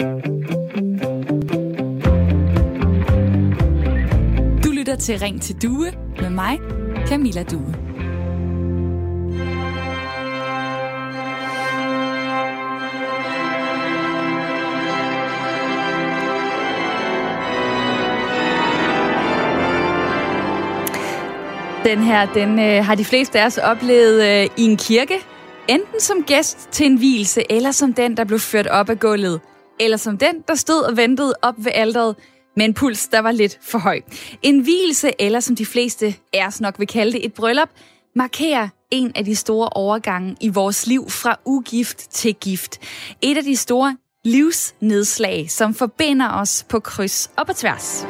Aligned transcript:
Du 0.00 0.04
lytter 4.70 4.96
til 4.96 5.18
Ring 5.18 5.42
til 5.42 5.62
Due 5.62 5.92
med 6.20 6.30
mig, 6.30 6.58
Camilla 7.06 7.42
Due. 7.42 7.74
Den 21.84 22.02
her, 22.02 22.32
den 22.34 22.58
øh, 22.58 22.84
har 22.84 22.94
de 22.94 23.04
fleste 23.04 23.40
af 23.40 23.46
os 23.46 23.58
oplevet 23.58 24.24
øh, 24.24 24.50
i 24.56 24.62
en 24.62 24.76
kirke. 24.76 25.14
Enten 25.68 26.00
som 26.00 26.22
gæst 26.22 26.68
til 26.70 26.86
en 26.86 26.98
hvilse, 26.98 27.52
eller 27.52 27.70
som 27.70 27.92
den, 27.92 28.16
der 28.16 28.24
blev 28.24 28.38
ført 28.38 28.66
op 28.66 28.90
af 28.90 28.98
gulvet. 29.00 29.40
Eller 29.80 29.96
som 29.96 30.18
den, 30.18 30.44
der 30.48 30.54
stod 30.54 30.82
og 30.82 30.96
ventede 30.96 31.34
op 31.42 31.54
ved 31.58 31.72
alderet 31.74 32.16
med 32.56 32.64
en 32.64 32.74
puls, 32.74 33.08
der 33.08 33.18
var 33.18 33.32
lidt 33.32 33.58
for 33.62 33.78
høj. 33.78 34.00
En 34.42 34.60
hvilelse, 34.60 35.10
eller 35.18 35.40
som 35.40 35.56
de 35.56 35.66
fleste 35.66 36.14
af 36.32 36.46
os 36.46 36.60
nok 36.60 36.78
vil 36.78 36.86
kalde 36.86 37.12
det, 37.12 37.24
et 37.24 37.34
bryllup, 37.34 37.68
markerer 38.16 38.68
en 38.90 39.12
af 39.14 39.24
de 39.24 39.36
store 39.36 39.68
overgange 39.68 40.36
i 40.40 40.48
vores 40.48 40.86
liv 40.86 41.10
fra 41.10 41.36
ugift 41.44 42.10
til 42.10 42.34
gift. 42.34 42.78
Et 43.22 43.36
af 43.36 43.44
de 43.44 43.56
store 43.56 43.96
livsnedslag, 44.24 45.50
som 45.50 45.74
forbinder 45.74 46.32
os 46.32 46.66
på 46.68 46.80
kryds 46.80 47.30
og 47.36 47.46
på 47.46 47.52
tværs. 47.52 48.06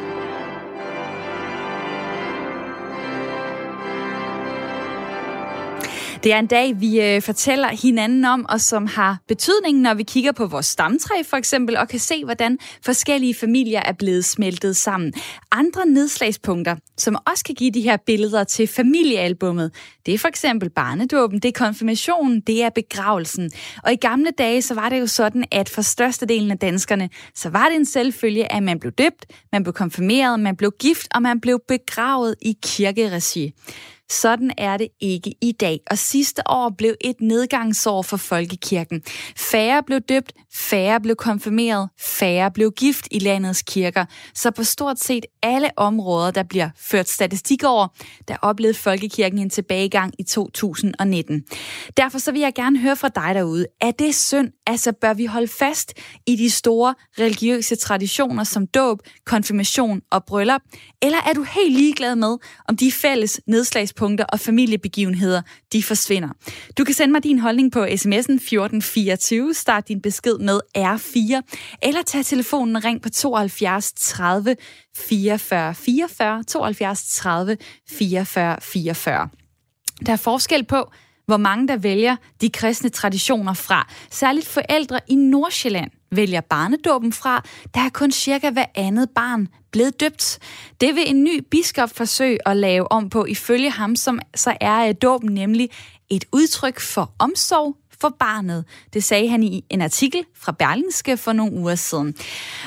Det 6.23 6.33
er 6.33 6.39
en 6.39 6.47
dag, 6.47 6.81
vi 6.81 7.01
øh, 7.01 7.21
fortæller 7.21 7.67
hinanden 7.67 8.25
om, 8.25 8.45
og 8.49 8.61
som 8.61 8.87
har 8.87 9.17
betydning, 9.27 9.79
når 9.79 9.93
vi 9.93 10.03
kigger 10.03 10.31
på 10.31 10.45
vores 10.47 10.65
stamtræ 10.65 11.23
for 11.23 11.37
eksempel, 11.37 11.77
og 11.77 11.87
kan 11.87 11.99
se, 11.99 12.25
hvordan 12.25 12.57
forskellige 12.85 13.35
familier 13.35 13.79
er 13.79 13.91
blevet 13.91 14.25
smeltet 14.25 14.75
sammen. 14.75 15.13
Andre 15.51 15.85
nedslagspunkter, 15.85 16.75
som 16.97 17.17
også 17.31 17.43
kan 17.43 17.55
give 17.55 17.71
de 17.71 17.81
her 17.81 17.97
billeder 18.05 18.43
til 18.43 18.67
familiealbummet, 18.67 19.71
det 20.05 20.13
er 20.13 20.17
for 20.17 20.27
eksempel 20.27 20.69
barnedåben, 20.69 21.39
det 21.39 21.49
er 21.49 21.65
konfirmationen, 21.65 22.39
det 22.39 22.63
er 22.63 22.69
begravelsen. 22.69 23.51
Og 23.83 23.93
i 23.93 23.95
gamle 23.95 24.31
dage, 24.37 24.61
så 24.61 24.73
var 24.73 24.89
det 24.89 24.99
jo 24.99 25.07
sådan, 25.07 25.45
at 25.51 25.69
for 25.69 25.81
størstedelen 25.81 26.51
af 26.51 26.57
danskerne, 26.57 27.09
så 27.35 27.49
var 27.49 27.69
det 27.69 27.75
en 27.75 27.85
selvfølge, 27.85 28.51
at 28.51 28.63
man 28.63 28.79
blev 28.79 28.91
døbt, 28.91 29.25
man 29.51 29.63
blev 29.63 29.73
konfirmeret, 29.73 30.39
man 30.39 30.55
blev 30.55 30.71
gift, 30.79 31.07
og 31.15 31.21
man 31.21 31.41
blev 31.41 31.59
begravet 31.67 32.35
i 32.41 32.57
kirkeregi. 32.63 33.53
Sådan 34.09 34.51
er 34.57 34.77
det 34.77 34.87
ikke 34.99 35.33
i 35.41 35.51
dag, 35.51 35.79
og 35.91 35.97
sidste 35.97 36.41
år 36.45 36.73
blev 36.77 36.95
et 37.01 37.15
nedgangsår 37.21 38.01
for 38.01 38.17
folkekirken. 38.17 39.01
Færre 39.37 39.83
blev 39.83 39.99
døbt, 39.99 40.33
færre 40.53 41.01
blev 41.01 41.15
konfirmeret, 41.15 41.89
færre 41.99 42.51
blev 42.51 42.71
gift 42.71 43.07
i 43.11 43.19
landets 43.19 43.61
kirker. 43.67 44.05
Så 44.35 44.51
på 44.51 44.63
stort 44.63 44.99
set 44.99 45.25
alle 45.43 45.69
områder, 45.77 46.31
der 46.31 46.43
bliver 46.43 46.69
ført 46.77 47.09
statistik 47.09 47.63
over, 47.63 47.87
der 48.27 48.35
oplevede 48.41 48.77
folkekirken 48.77 49.39
en 49.39 49.49
tilbagegang 49.49 50.13
i 50.19 50.23
2019. 50.23 51.43
Derfor 51.97 52.19
så 52.19 52.31
vil 52.31 52.41
jeg 52.41 52.53
gerne 52.55 52.79
høre 52.79 52.95
fra 52.95 53.09
dig 53.09 53.35
derude. 53.35 53.65
Er 53.81 53.91
det 53.91 54.15
synd? 54.15 54.51
Altså 54.67 54.91
bør 54.91 55.13
vi 55.13 55.25
holde 55.25 55.47
fast 55.47 55.93
i 56.27 56.35
de 56.35 56.49
store 56.49 56.95
religiøse 57.19 57.75
traditioner 57.75 58.43
som 58.43 58.67
dåb, 58.67 58.99
konfirmation 59.25 60.01
og 60.11 60.25
bryllup? 60.25 60.61
Eller 61.01 61.17
er 61.29 61.33
du 61.33 61.43
helt 61.43 61.73
ligeglad 61.73 62.15
med, 62.15 62.37
om 62.67 62.77
de 62.77 62.91
fælles 62.91 63.41
nedslags 63.47 63.93
tidspunkter 63.99 64.25
og 64.25 64.39
familiebegivenheder, 64.39 65.41
de 65.73 65.83
forsvinder. 65.83 66.29
Du 66.77 66.83
kan 66.83 66.93
sende 66.93 67.11
mig 67.11 67.23
din 67.23 67.39
holdning 67.39 67.71
på 67.71 67.85
sms'en 67.85 68.35
1424, 68.35 69.53
start 69.53 69.87
din 69.87 70.01
besked 70.01 70.37
med 70.37 70.59
R4, 70.77 71.41
eller 71.81 72.01
tag 72.01 72.25
telefonen 72.25 72.75
og 72.75 72.83
ring 72.83 73.01
på 73.01 73.09
72 73.09 73.91
30 73.91 74.55
44 74.97 75.75
44, 75.75 76.43
72 76.43 77.03
30 77.13 77.57
44 77.89 78.57
44. 78.61 79.29
Der 80.05 80.11
er 80.11 80.17
forskel 80.17 80.65
på, 80.65 80.91
hvor 81.25 81.37
mange 81.37 81.67
der 81.67 81.77
vælger 81.77 82.15
de 82.41 82.49
kristne 82.49 82.89
traditioner 82.89 83.53
fra. 83.53 83.87
Særligt 84.11 84.47
forældre 84.47 84.99
i 85.07 85.15
Nordsjælland 85.15 85.91
vælger 86.11 86.41
barnedåben 86.41 87.13
fra, 87.13 87.43
der 87.73 87.81
er 87.81 87.89
kun 87.89 88.11
cirka 88.11 88.49
hver 88.49 88.65
andet 88.75 89.09
barn 89.15 89.47
blevet 89.71 89.99
døbt. 89.99 90.39
Det 90.81 90.95
vil 90.95 91.09
en 91.09 91.23
ny 91.23 91.43
biskop 91.51 91.89
forsøge 91.89 92.47
at 92.47 92.57
lave 92.57 92.91
om 92.91 93.09
på. 93.09 93.25
Ifølge 93.25 93.69
ham 93.69 93.95
som, 93.95 94.19
så 94.35 94.57
er 94.61 94.93
dåben 94.93 95.33
nemlig 95.33 95.69
et 96.09 96.25
udtryk 96.31 96.79
for 96.79 97.11
omsorg, 97.19 97.75
for 98.01 98.15
barnet. 98.19 98.65
Det 98.93 99.03
sagde 99.03 99.29
han 99.29 99.43
i 99.43 99.63
en 99.69 99.81
artikel 99.81 100.25
fra 100.35 100.51
Berlingske 100.51 101.17
for 101.17 101.33
nogle 101.33 101.53
uger 101.53 101.75
siden. 101.75 102.15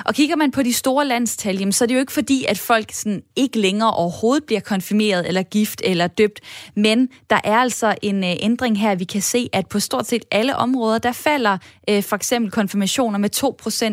Og 0.04 0.14
kigger 0.14 0.36
man 0.36 0.50
på 0.50 0.62
de 0.62 0.72
store 0.72 1.06
landstal, 1.06 1.58
jamen, 1.58 1.72
så 1.72 1.84
er 1.84 1.86
det 1.86 1.94
jo 1.94 2.00
ikke 2.00 2.12
fordi, 2.12 2.44
at 2.48 2.58
folk 2.58 2.92
sådan 2.92 3.22
ikke 3.36 3.58
længere 3.58 3.90
overhovedet 3.90 4.44
bliver 4.44 4.60
konfirmeret 4.60 5.28
eller 5.28 5.42
gift 5.42 5.82
eller 5.84 6.06
døbt, 6.06 6.40
men 6.76 7.08
der 7.30 7.40
er 7.44 7.56
altså 7.56 7.94
en 8.02 8.24
øh, 8.24 8.30
ændring 8.40 8.80
her. 8.80 8.94
Vi 8.94 9.04
kan 9.04 9.22
se, 9.22 9.48
at 9.52 9.68
på 9.68 9.80
stort 9.80 10.06
set 10.06 10.24
alle 10.30 10.56
områder, 10.56 10.98
der 10.98 11.12
falder 11.12 11.58
øh, 11.88 12.02
for 12.02 12.16
eksempel 12.16 12.50
konfirmationer 12.50 13.18
med 13.18 13.30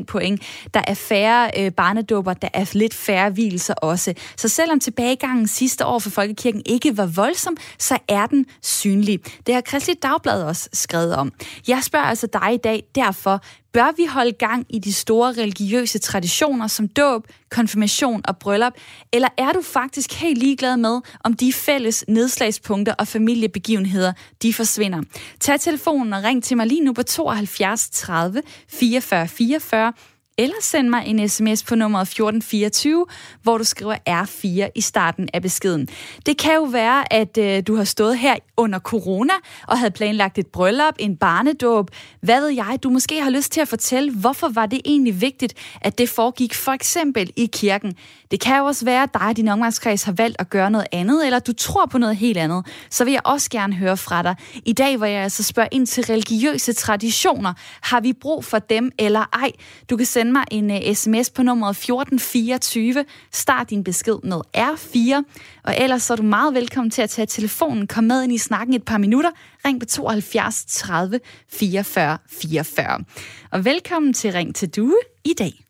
2% 0.02 0.06
point. 0.06 0.42
Der 0.74 0.82
er 0.88 0.94
færre 0.94 1.52
øh, 1.58 1.72
barnedåber, 1.72 2.34
der 2.34 2.50
er 2.54 2.66
lidt 2.74 2.94
færre 2.94 3.30
hvilelser 3.30 3.74
også. 3.74 4.14
Så 4.38 4.48
selvom 4.48 4.80
tilbagegangen 4.80 5.48
sidste 5.48 5.86
år 5.86 6.00
for 6.00 6.10
Folkekirken 6.10 6.62
ikke 6.66 6.98
var 6.98 7.06
voldsom, 7.06 7.58
så 7.78 7.98
er 8.08 8.26
den 8.26 8.46
synlig. 8.62 9.20
Det 9.48 9.54
har 9.54 9.62
Kristelig 9.62 10.04
Dagblad 10.04 10.44
også 10.44 10.70
skrevet 10.74 11.16
om. 11.16 11.29
Jeg 11.68 11.84
spørger 11.84 12.06
altså 12.06 12.28
dig 12.34 12.54
i 12.54 12.58
dag 12.58 12.84
derfor, 12.96 13.42
bør 13.74 13.96
vi 13.98 14.06
holde 14.06 14.32
gang 14.32 14.66
i 14.70 14.80
de 14.80 14.94
store 14.94 15.32
religiøse 15.32 16.00
traditioner 16.00 16.68
som 16.68 16.88
dåb, 16.88 17.28
konfirmation 17.50 18.22
og 18.28 18.38
bryllup, 18.38 18.74
eller 19.14 19.28
er 19.38 19.52
du 19.52 19.62
faktisk 19.62 20.14
helt 20.14 20.38
ligeglad 20.38 20.78
med, 20.78 21.02
om 21.24 21.34
de 21.34 21.54
fælles 21.54 22.06
nedslagspunkter 22.08 22.94
og 22.94 23.08
familiebegivenheder, 23.08 24.14
de 24.42 24.54
forsvinder? 24.54 25.02
Tag 25.40 25.60
telefonen 25.60 26.14
og 26.14 26.24
ring 26.24 26.44
til 26.44 26.58
mig 26.58 26.68
lige 26.68 26.82
nu 26.82 26.94
på 26.94 27.04
72 27.04 27.90
30 27.90 28.42
44 28.70 29.28
44, 29.28 29.94
eller 30.40 30.56
send 30.62 30.90
mig 30.90 31.04
en 31.08 31.30
sms 31.30 31.64
på 31.64 31.76
nummeret 31.76 32.02
1424, 32.02 33.06
hvor 33.44 33.58
du 33.58 33.64
skriver 33.64 33.96
R4 34.10 34.70
i 34.76 34.82
starten 34.82 35.30
af 35.34 35.42
beskeden. 35.42 35.88
Det 36.26 36.38
kan 36.38 36.54
jo 36.56 36.64
være, 36.64 37.14
at 37.14 37.38
øh, 37.38 37.64
du 37.68 37.76
har 37.76 37.84
stået 37.84 38.18
her 38.18 38.36
under 38.58 38.80
corona 38.80 39.34
og 39.68 39.78
havde 39.78 39.92
planlagt 39.92 40.38
et 40.38 40.48
bryllup, 40.48 40.94
en 41.00 41.18
barnedåb. 41.18 41.90
Hvad 42.22 42.42
ved 42.42 42.50
jeg? 42.50 42.80
Du 42.84 42.90
måske 42.90 43.22
har 43.22 43.30
lyst 43.30 43.52
til 43.52 43.62
at 43.62 43.68
fortælle, 43.68 44.12
hvorfor 44.14 44.50
var 44.50 44.66
det 44.66 44.82
egentlig 44.86 45.22
vigtigt, 45.22 45.54
at 45.82 45.98
det 45.98 46.10
foregik 46.10 46.54
for 46.54 46.72
eksempel 46.72 47.32
i 47.36 47.50
kirken. 47.54 47.96
Det 48.32 48.40
kan 48.40 48.58
jo 48.58 48.66
også 48.66 48.86
være, 48.86 49.04
at 49.04 49.14
dig 49.14 49.22
og 49.22 49.38
din 49.38 49.48
omgangskreds 49.48 50.04
har 50.04 50.12
valgt 50.12 50.36
at 50.40 50.50
gøre 50.50 50.72
noget 50.72 50.88
andet, 50.92 51.26
eller 51.26 51.40
du 51.40 51.54
tror 51.54 51.86
på 51.86 51.98
noget 51.98 52.16
helt 52.16 52.38
andet. 52.38 52.66
Så 52.90 53.06
vil 53.06 53.12
jeg 53.12 53.22
også 53.26 53.50
gerne 53.50 53.74
høre 53.74 53.98
fra 53.98 54.24
dig. 54.24 54.36
I 54.66 54.74
dag, 54.74 54.98
hvor 54.98 55.06
jeg 55.06 55.24
altså 55.24 55.44
spørger 55.44 55.70
ind 55.72 55.88
til 55.88 56.04
religiøse 56.04 56.74
traditioner, 56.74 57.54
har 57.82 58.02
vi 58.02 58.14
brug 58.14 58.46
for 58.46 58.60
dem 58.60 58.92
eller 59.00 59.26
ej? 59.34 59.52
Du 59.90 59.98
kan 59.98 60.06
sende 60.06 60.32
mig 60.32 60.44
en 60.52 60.72
øh, 60.72 60.78
uh, 60.90 60.94
sms 60.94 61.30
på 61.30 61.44
nummeret 61.44 61.72
1424. 61.72 63.06
Start 63.32 63.70
din 63.70 63.84
besked 63.84 64.18
med 64.24 64.42
R4. 64.58 65.24
Og 65.64 65.76
ellers 65.78 66.04
så 66.04 66.14
er 66.14 66.18
du 66.18 66.24
meget 66.24 66.54
velkommen 66.54 66.92
til 66.92 67.02
at 67.02 67.10
tage 67.10 67.26
telefonen. 67.26 67.88
Kom 67.88 68.04
med 68.04 68.24
ind 68.24 68.34
i 68.34 68.38
snakken 68.38 68.74
et 68.74 68.86
par 68.86 68.98
minutter. 68.98 69.30
Ring 69.66 69.80
på 69.80 69.86
72 69.86 70.66
30 70.68 71.20
44 71.52 72.18
44. 72.30 73.00
Og 73.52 73.66
velkommen 73.66 74.14
til 74.14 74.32
Ring 74.32 74.56
til 74.56 74.70
Due 74.70 74.96
i 75.26 75.34
dag. 75.40 75.69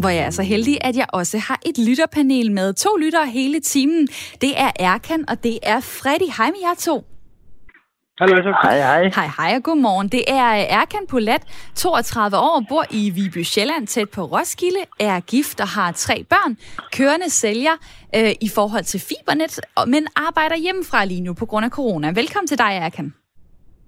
Hvor 0.00 0.08
jeg 0.08 0.24
er 0.24 0.30
så 0.30 0.42
heldig, 0.42 0.78
at 0.80 0.96
jeg 0.96 1.06
også 1.12 1.38
har 1.38 1.58
et 1.66 1.78
lytterpanel 1.78 2.52
med 2.52 2.72
to 2.74 2.96
lyttere 2.96 3.26
hele 3.26 3.60
timen. 3.60 4.08
Det 4.40 4.60
er 4.60 4.70
Erkan, 4.80 5.24
og 5.28 5.44
det 5.44 5.58
er 5.62 5.80
Freddy. 5.80 6.36
Hej 6.36 6.46
med 6.46 6.60
jer 6.62 6.74
to. 6.78 7.04
Hallo, 8.18 8.36
så. 8.42 8.54
Hej, 8.62 8.78
hej. 8.78 9.10
Hej, 9.14 9.30
hej 9.38 9.56
og 9.56 9.62
godmorgen. 9.62 10.08
Det 10.08 10.24
er 10.28 10.44
Erkan 10.80 11.06
Polat, 11.08 11.42
32 11.76 12.36
år, 12.36 12.64
bor 12.68 12.84
i 12.90 13.10
Viby 13.10 13.42
Sjælland, 13.42 13.86
tæt 13.86 14.08
på 14.10 14.24
Roskilde, 14.24 14.78
er 15.00 15.20
gift 15.20 15.60
og 15.60 15.68
har 15.68 15.92
tre 15.92 16.24
børn, 16.24 16.56
kørende 16.92 17.30
sælger 17.30 17.72
øh, 18.16 18.32
i 18.40 18.48
forhold 18.48 18.84
til 18.84 19.00
Fibernet, 19.00 19.60
men 19.86 20.06
arbejder 20.16 20.56
hjemmefra 20.56 21.04
lige 21.04 21.20
nu 21.20 21.34
på 21.34 21.46
grund 21.46 21.64
af 21.64 21.70
corona. 21.70 22.10
Velkommen 22.10 22.48
til 22.48 22.58
dig, 22.58 22.78
Erkan. 22.82 23.14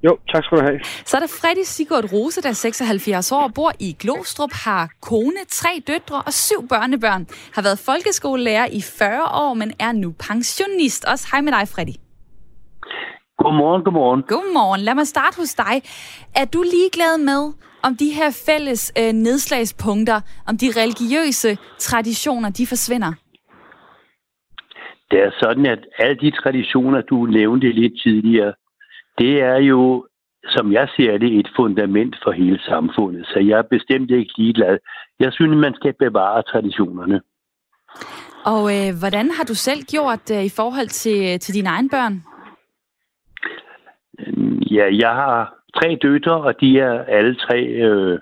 Jo, 0.06 0.18
tak 0.28 0.44
skal 0.44 0.58
du 0.58 0.62
have. 0.62 0.80
Så 1.04 1.16
er 1.16 1.20
der 1.20 1.32
Freddy 1.40 1.64
Sigurd 1.64 2.12
Rose, 2.12 2.42
der 2.42 2.48
er 2.48 2.52
76 2.52 3.32
år, 3.32 3.50
bor 3.54 3.72
i 3.80 3.96
Glostrup, 4.02 4.52
har 4.52 4.84
kone, 5.02 5.40
tre 5.48 5.72
døtre 5.86 6.22
og 6.26 6.32
syv 6.32 6.68
børnebørn. 6.68 7.26
Har 7.54 7.62
været 7.62 7.78
folkeskolelærer 7.88 8.66
i 8.66 8.80
40 8.98 9.22
år, 9.44 9.54
men 9.54 9.72
er 9.80 9.92
nu 9.92 10.14
pensionist. 10.28 11.04
Også 11.12 11.28
hej 11.32 11.40
med 11.40 11.52
dig, 11.52 11.68
Freddy. 11.74 11.96
Godmorgen, 13.38 13.82
godmorgen. 13.84 14.22
Godmorgen. 14.22 14.80
Lad 14.80 14.94
mig 14.94 15.06
starte 15.06 15.36
hos 15.36 15.54
dig. 15.54 15.74
Er 16.40 16.44
du 16.54 16.60
ligeglad 16.62 17.18
med, 17.18 17.42
om 17.86 17.96
de 17.96 18.08
her 18.18 18.30
fælles 18.46 18.92
øh, 19.00 19.12
nedslagspunkter, 19.12 20.18
om 20.48 20.54
de 20.62 20.68
religiøse 20.82 21.50
traditioner, 21.78 22.50
de 22.50 22.66
forsvinder? 22.66 23.12
Det 25.10 25.18
er 25.26 25.30
sådan, 25.42 25.66
at 25.66 25.82
alle 25.98 26.16
de 26.24 26.30
traditioner, 26.30 27.00
du 27.00 27.16
nævnte 27.26 27.72
lidt 27.72 27.92
tidligere, 28.02 28.52
det 29.18 29.42
er 29.42 29.56
jo 29.56 30.06
som 30.46 30.72
jeg 30.72 30.88
ser 30.96 31.18
det, 31.18 31.38
et 31.38 31.48
fundament 31.56 32.16
for 32.22 32.30
hele 32.30 32.60
samfundet. 32.62 33.26
Så 33.26 33.38
jeg 33.38 33.58
er 33.58 33.62
bestemt 33.62 34.10
ikke 34.10 34.38
ligeglad. 34.38 34.78
Jeg 35.20 35.32
synes, 35.32 35.56
man 35.56 35.74
skal 35.74 35.94
bevare 35.98 36.42
traditionerne. 36.42 37.20
Og 38.44 38.62
øh, 38.76 38.90
hvordan 39.00 39.30
har 39.30 39.44
du 39.44 39.54
selv 39.54 39.82
gjort 39.82 40.30
øh, 40.36 40.44
i 40.44 40.52
forhold 40.56 40.88
til, 40.88 41.40
til 41.40 41.54
dine 41.54 41.68
egne 41.68 41.88
børn? 41.88 42.22
Ja, 44.70 44.86
jeg 45.04 45.14
har 45.14 45.54
tre 45.76 45.98
døtre, 46.02 46.36
og 46.42 46.60
de 46.60 46.78
er 46.78 47.04
alle 47.04 47.34
tre 47.34 47.58
øh, 47.66 48.18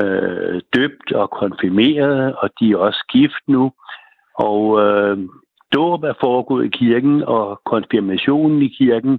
øh, 0.00 0.60
døbt 0.74 1.12
og 1.12 1.30
konfirmeret, 1.30 2.34
og 2.36 2.50
de 2.60 2.70
er 2.72 2.76
også 2.76 3.04
gift 3.12 3.44
nu. 3.48 3.72
Og 4.34 4.80
øh, 4.80 5.18
dåb 5.74 6.02
er 6.02 6.14
foregået 6.20 6.64
i 6.66 6.76
kirken, 6.78 7.22
og 7.22 7.60
konfirmationen 7.64 8.62
i 8.62 8.68
kirken, 8.68 9.18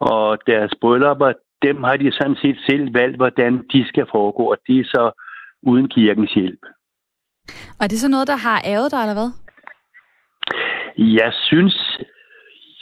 og 0.00 0.38
deres 0.46 0.72
bryllupper, 0.80 1.32
dem 1.62 1.82
har 1.82 1.96
de 1.96 2.12
sådan 2.12 2.36
set 2.42 2.58
selv 2.66 2.94
valgt, 2.94 3.16
hvordan 3.16 3.52
de 3.72 3.88
skal 3.88 4.06
foregå, 4.10 4.42
og 4.50 4.56
det 4.66 4.80
er 4.80 4.84
så 4.84 5.10
uden 5.62 5.88
kirkens 5.88 6.32
hjælp. 6.32 6.62
Og 7.78 7.84
er 7.84 7.88
det 7.88 7.98
så 7.98 8.08
noget, 8.08 8.28
der 8.28 8.36
har 8.36 8.62
ævet 8.66 8.92
dig, 8.92 9.00
eller 9.00 9.14
hvad? 9.14 9.30
Jeg 10.98 11.32
synes, 11.32 12.00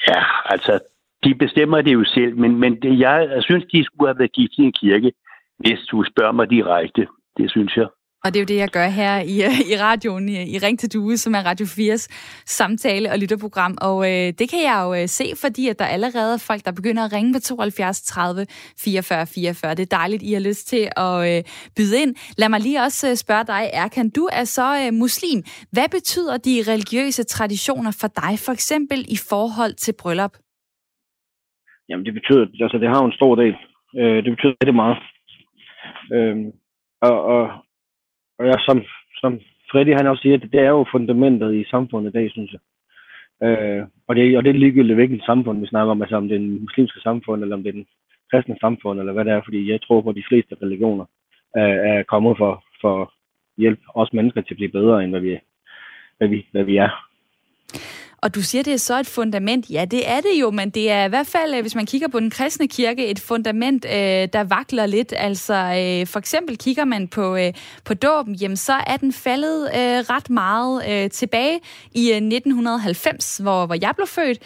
ja, 0.09 0.23
altså, 0.45 0.81
de 1.25 1.35
bestemmer 1.35 1.81
det 1.83 1.93
jo 1.93 2.05
selv, 2.05 2.37
men, 2.37 2.61
men 2.61 2.83
det, 2.83 2.99
jeg, 2.99 3.29
jeg 3.35 3.43
synes, 3.43 3.65
de 3.73 3.85
skulle 3.85 4.09
have 4.09 4.19
været 4.19 4.33
gift 4.33 4.53
i 4.59 4.63
en 4.63 4.73
kirke, 4.73 5.13
hvis 5.59 5.81
du 5.91 6.05
spørger 6.11 6.33
mig 6.33 6.51
direkte. 6.51 7.07
Det 7.37 7.51
synes 7.51 7.77
jeg. 7.77 7.87
Og 8.25 8.35
det 8.35 8.37
er 8.37 8.45
jo 8.45 8.53
det, 8.53 8.57
jeg 8.57 8.69
gør 8.69 8.89
her 8.89 9.21
i, 9.21 9.37
i 9.73 9.75
radioen 9.87 10.29
i, 10.29 10.55
i 10.55 10.59
Ring 10.59 10.79
til 10.79 10.93
Due, 10.93 11.17
som 11.17 11.35
er 11.35 11.43
Radio 11.47 11.67
4's 11.67 12.07
samtale- 12.47 13.11
og 13.13 13.19
lytterprogram. 13.19 13.79
Og 13.81 13.99
øh, 14.11 14.33
det 14.39 14.47
kan 14.51 14.63
jeg 14.69 14.79
jo 14.85 14.95
øh, 14.95 15.09
se, 15.09 15.25
fordi 15.45 15.69
at 15.69 15.79
der 15.79 15.85
allerede 15.85 16.35
er 16.35 16.45
folk, 16.51 16.65
der 16.65 16.73
begynder 16.73 17.05
at 17.05 17.13
ringe 17.13 17.33
på 17.35 17.41
72 17.41 18.03
30 18.03 18.47
44 18.79 19.27
44. 19.27 19.75
Det 19.75 19.83
er 19.93 19.97
dejligt, 19.97 20.23
I 20.23 20.33
har 20.33 20.41
lyst 20.41 20.69
til 20.69 20.83
at 20.97 21.15
øh, 21.31 21.43
byde 21.77 22.03
ind. 22.03 22.15
Lad 22.39 22.49
mig 22.49 22.61
lige 22.61 22.81
også 22.81 23.11
øh, 23.11 23.17
spørge 23.17 23.45
dig, 23.45 23.63
Erkan. 23.73 24.11
Du 24.11 24.29
er 24.33 24.45
så 24.45 24.69
øh, 24.83 24.95
muslim. 24.95 25.43
Hvad 25.73 25.89
betyder 25.97 26.37
de 26.37 26.55
religiøse 26.73 27.25
traditioner 27.25 27.93
for 28.01 28.09
dig, 28.23 28.33
for 28.47 28.53
eksempel 28.53 28.99
i 29.17 29.19
forhold 29.31 29.75
til 29.85 29.95
bryllup? 30.01 30.35
Jamen, 31.89 32.05
det 32.07 32.15
betyder, 32.15 32.45
altså 32.65 32.79
det 32.79 32.89
har 32.89 32.99
jo 33.03 33.07
en 33.07 33.19
stor 33.21 33.35
del. 33.35 33.55
Øh, 34.01 34.19
det 34.25 34.31
betyder 34.35 34.55
rigtig 34.61 34.75
meget. 34.83 34.99
Øh, 36.15 36.37
og, 37.09 37.17
og, 37.35 37.45
og 38.39 38.47
jeg, 38.47 38.57
som, 38.67 38.83
som 39.21 39.41
Freddy 39.71 39.95
han 39.97 40.07
også 40.07 40.23
siger, 40.23 40.37
det, 40.37 40.53
det 40.53 40.61
er 40.61 40.69
jo 40.69 40.87
fundamentet 40.93 41.55
i 41.55 41.65
samfundet 41.71 42.11
i 42.11 42.13
dag, 42.19 42.31
synes 42.31 42.53
jeg. 42.53 42.61
Øh, 43.47 43.87
og, 44.09 44.17
det, 44.17 44.37
og 44.37 44.45
det 44.45 44.51
er 44.51 44.59
ligegyldigt, 44.59 44.95
hvilket 44.97 45.23
samfund 45.27 45.61
vi 45.61 45.67
snakker 45.67 45.91
om, 45.91 46.03
altså 46.03 46.17
om 46.17 46.29
det 46.29 46.35
er 46.35 46.39
den 46.39 46.61
muslimske 46.61 47.01
samfund, 47.01 47.43
eller 47.43 47.57
om 47.57 47.63
det 47.63 47.69
er 47.69 47.79
den 47.81 47.87
kristne 48.31 48.57
samfund, 48.61 49.01
eller 49.01 49.13
hvad 49.13 49.25
det 49.25 49.33
er, 49.33 49.41
fordi 49.45 49.71
jeg 49.71 49.83
tror 49.83 50.01
på, 50.01 50.09
at 50.11 50.17
de 50.17 50.29
fleste 50.29 50.57
religioner 50.63 51.05
øh, 51.57 51.79
er 51.91 52.03
kommet 52.03 52.37
for, 52.39 52.65
for 52.81 53.13
hjælp 53.57 53.81
os 53.95 54.13
mennesker 54.13 54.41
til 54.41 54.55
at 54.55 54.57
blive 54.57 54.77
bedre, 54.79 55.05
end 55.05 55.13
hvad 55.13 55.21
vi, 55.21 55.39
hvad 56.19 56.29
vi, 56.29 56.47
hvad 56.53 56.65
vi 56.65 56.77
er. 56.77 57.08
Og 58.23 58.35
du 58.35 58.43
siger, 58.43 58.63
det 58.63 58.73
er 58.73 58.79
så 58.79 59.01
et 59.01 59.07
fundament. 59.07 59.71
Ja, 59.71 59.85
det 59.85 60.09
er 60.09 60.21
det 60.21 60.41
jo, 60.41 60.51
men 60.51 60.71
det 60.71 60.91
er 60.91 61.05
i 61.05 61.09
hvert 61.09 61.27
fald, 61.27 61.55
øh, 61.55 61.61
hvis 61.61 61.75
man 61.75 61.87
kigger 61.87 62.09
på 62.09 62.21
den 62.21 62.31
kristne 62.31 62.69
kirke, 62.69 63.07
et 63.07 63.21
fundament, 63.21 63.85
øh, 63.85 64.29
der 64.33 64.45
vakler 64.45 64.87
lidt. 64.87 65.15
Altså, 65.17 65.55
øh, 65.55 66.07
for 66.07 66.19
eksempel 66.19 66.59
kigger 66.59 66.85
man 66.85 67.09
på, 67.09 67.37
øh, 67.37 67.53
på 67.85 67.95
dåben, 67.95 68.35
jamen 68.35 68.57
så 68.57 68.73
er 68.87 68.97
den 68.97 69.13
faldet 69.13 69.63
øh, 69.63 69.99
ret 70.11 70.31
meget 70.31 70.83
øh, 70.91 71.11
tilbage 71.11 71.61
i 71.93 72.11
øh, 72.11 72.17
1990, 72.17 73.37
hvor, 73.37 73.67
hvor 73.67 73.77
jeg 73.81 73.93
blev 73.97 74.07
født 74.07 74.39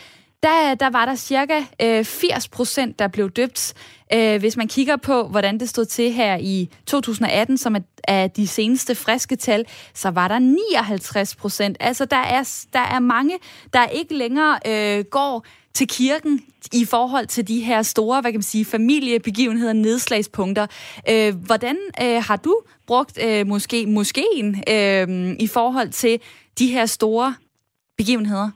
der, 0.42 0.74
der 0.74 0.90
var 0.90 1.04
der 1.04 1.14
cirka 1.14 1.64
øh, 1.82 2.04
80 2.04 2.48
procent, 2.48 2.98
der 2.98 3.08
blev 3.08 3.30
døbt. 3.30 3.74
Øh, 4.14 4.40
hvis 4.40 4.56
man 4.56 4.68
kigger 4.68 4.96
på, 4.96 5.28
hvordan 5.28 5.60
det 5.60 5.68
stod 5.68 5.84
til 5.84 6.12
her 6.12 6.36
i 6.36 6.68
2018, 6.86 7.58
som 7.58 7.76
er, 7.76 7.80
er 8.04 8.26
de 8.26 8.48
seneste 8.48 8.94
friske 8.94 9.36
tal, 9.36 9.64
så 9.94 10.10
var 10.10 10.28
der 10.28 10.38
59 10.38 11.36
procent. 11.36 11.76
Altså, 11.80 12.04
der 12.04 12.16
er, 12.16 12.66
der 12.72 12.78
er 12.80 12.98
mange, 12.98 13.38
der 13.72 13.86
ikke 13.86 14.14
længere 14.14 14.58
øh, 14.66 15.04
går 15.04 15.46
til 15.74 15.88
kirken 15.88 16.40
i 16.72 16.84
forhold 16.84 17.26
til 17.26 17.48
de 17.48 17.60
her 17.60 17.82
store, 17.82 18.20
hvad 18.20 18.32
kan 18.32 18.38
man 18.38 18.42
sige, 18.42 18.64
familiebegivenheder, 18.64 19.72
nedslagspunkter. 19.72 20.66
Øh, 21.10 21.34
hvordan 21.34 21.76
øh, 22.02 22.22
har 22.22 22.36
du 22.36 22.60
brugt 22.86 23.18
øh, 23.24 23.46
måske 23.46 23.86
moskeen 23.86 24.62
øh, 24.68 25.36
i 25.38 25.46
forhold 25.46 25.90
til 25.90 26.20
de 26.58 26.66
her 26.66 26.86
store 26.86 27.34
begivenheder? 27.96 28.50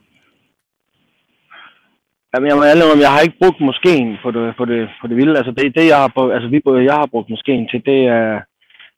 Jamen, 2.37 2.49
jeg 2.49 2.57
må 2.57 2.93
om, 2.93 3.05
jeg 3.05 3.13
har 3.13 3.21
ikke 3.21 3.41
brugt 3.43 3.59
moskeen 3.69 4.17
på 4.23 4.31
det, 4.31 4.55
på 4.57 4.65
det, 4.65 4.89
på 5.01 5.07
det 5.07 5.15
vilde. 5.17 5.37
Altså, 5.37 5.51
det, 5.51 5.75
det 5.75 5.85
jeg, 5.87 5.97
har, 6.03 6.09
altså, 6.35 6.49
vi, 6.49 6.61
jeg 6.89 6.93
har 6.93 7.05
brugt 7.13 7.29
moskeen 7.29 7.67
til, 7.67 7.85
det 7.85 7.99
er, 8.05 8.41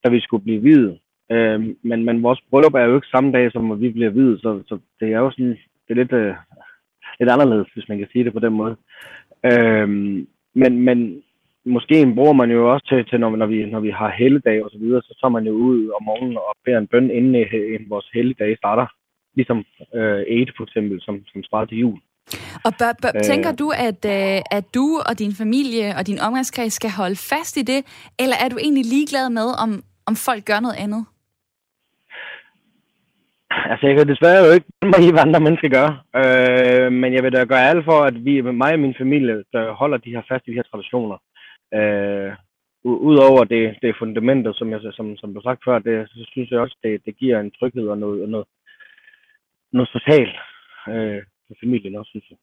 da 0.04 0.10
vi 0.10 0.20
skulle 0.20 0.44
blive 0.44 0.62
videt. 0.62 1.00
Øh, 1.32 1.60
men, 1.90 2.06
men 2.06 2.24
vores 2.24 2.40
bryllup 2.50 2.74
er 2.74 2.84
jo 2.84 2.96
ikke 2.96 3.08
samme 3.08 3.32
dag, 3.32 3.52
som 3.52 3.82
vi 3.82 3.90
bliver 3.90 4.10
videt, 4.10 4.42
så, 4.42 4.62
så 4.68 4.80
det 5.00 5.08
er 5.14 5.20
jo 5.20 5.32
sådan, 5.32 5.58
det 5.86 5.92
er 5.92 6.02
lidt, 6.02 6.14
øh, 6.14 6.34
lidt 7.20 7.30
anderledes, 7.30 7.68
hvis 7.74 7.90
man 7.90 7.98
kan 7.98 8.08
sige 8.12 8.24
det 8.24 8.34
på 8.34 8.40
den 8.40 8.54
måde. 8.54 8.76
Øh, 9.52 9.88
men, 10.62 10.72
men 10.88 11.24
måske 11.66 12.14
bruger 12.16 12.34
man 12.34 12.52
jo 12.52 12.74
også 12.74 12.86
til, 12.88 13.06
til 13.06 13.20
når, 13.20 13.36
når, 13.36 13.46
vi, 13.46 13.66
når 13.66 13.80
vi 13.80 13.90
har 13.90 14.10
helligdag 14.10 14.64
og 14.64 14.70
så 14.72 14.78
videre, 14.78 15.02
så 15.02 15.18
tager 15.22 15.36
man 15.38 15.46
jo 15.48 15.54
ud 15.54 15.90
om 15.90 16.04
morgenen 16.04 16.38
og 16.38 16.56
beder 16.66 16.78
en 16.78 16.88
bøn, 16.88 17.12
inden, 17.12 17.36
øh, 17.36 17.74
inden 17.74 17.90
vores 17.90 18.10
helligdag 18.14 18.58
starter. 18.58 18.88
Ligesom 19.36 19.66
øh, 19.96 20.42
8 20.42 20.54
for 20.58 20.64
eksempel, 20.64 21.02
som, 21.02 21.24
som 21.34 21.44
starter 21.44 21.68
til 21.70 21.78
jul. 21.78 22.00
Og 22.66 22.72
bør, 22.80 22.92
bør, 23.02 23.12
øh, 23.16 23.24
tænker 23.30 23.52
du, 23.62 23.68
at, 23.88 24.02
øh, 24.16 24.58
at 24.58 24.66
du 24.76 24.86
og 25.10 25.14
din 25.24 25.34
familie 25.42 25.88
og 25.98 26.08
din 26.08 26.20
omgangskreds 26.28 26.74
skal 26.74 26.92
holde 27.02 27.20
fast 27.32 27.58
i 27.62 27.64
det, 27.72 27.82
eller 28.24 28.36
er 28.44 28.50
du 28.50 28.58
egentlig 28.58 28.86
ligeglad 28.96 29.30
med, 29.30 29.48
om, 29.64 29.70
om 30.10 30.16
folk 30.28 30.44
gør 30.46 30.60
noget 30.60 30.80
andet? 30.86 31.04
Altså, 33.72 33.84
jeg 33.88 33.96
kan 33.98 34.08
desværre 34.08 34.46
jo 34.46 34.52
ikke 34.56 34.70
mig 34.92 35.02
i, 35.08 35.12
hvad 35.12 35.26
andre 35.28 35.40
mennesker 35.46 35.70
gør. 35.80 35.90
Øh, 36.22 36.92
men 37.02 37.14
jeg 37.14 37.24
vil 37.24 37.34
da 37.34 37.44
gøre 37.44 37.70
alt 37.72 37.86
for, 37.86 38.00
at 38.10 38.26
vi, 38.26 38.42
mig 38.42 38.74
og 38.74 38.80
min 38.80 39.00
familie, 39.02 39.36
der 39.54 39.74
holder 39.82 39.98
de 39.98 40.14
her 40.16 40.24
fast 40.30 40.44
i 40.48 40.52
de 40.52 40.56
her 40.60 40.70
traditioner. 40.72 41.18
Øh, 41.78 42.32
Udover 42.84 43.44
det, 43.44 43.78
det 43.82 43.96
fundamentet, 44.00 44.56
som 44.56 44.72
jeg 44.72 44.80
som, 44.92 45.18
som 45.18 45.34
du 45.34 45.42
sagt 45.42 45.62
før, 45.66 45.80
det, 45.80 46.10
så 46.10 46.26
synes 46.32 46.52
jeg 46.52 46.60
også, 46.60 46.78
det, 46.84 47.06
det 47.06 47.18
giver 47.18 47.40
en 47.40 47.52
tryghed 47.52 47.88
og 47.88 47.98
noget, 47.98 48.30
noget, 48.30 48.48
noget 49.72 49.90
socialt. 49.90 50.36
Øh, 50.88 51.24
for 51.50 51.56
familien 51.64 51.96
også, 51.96 52.10
synes 52.10 52.30
jeg. 52.32 52.38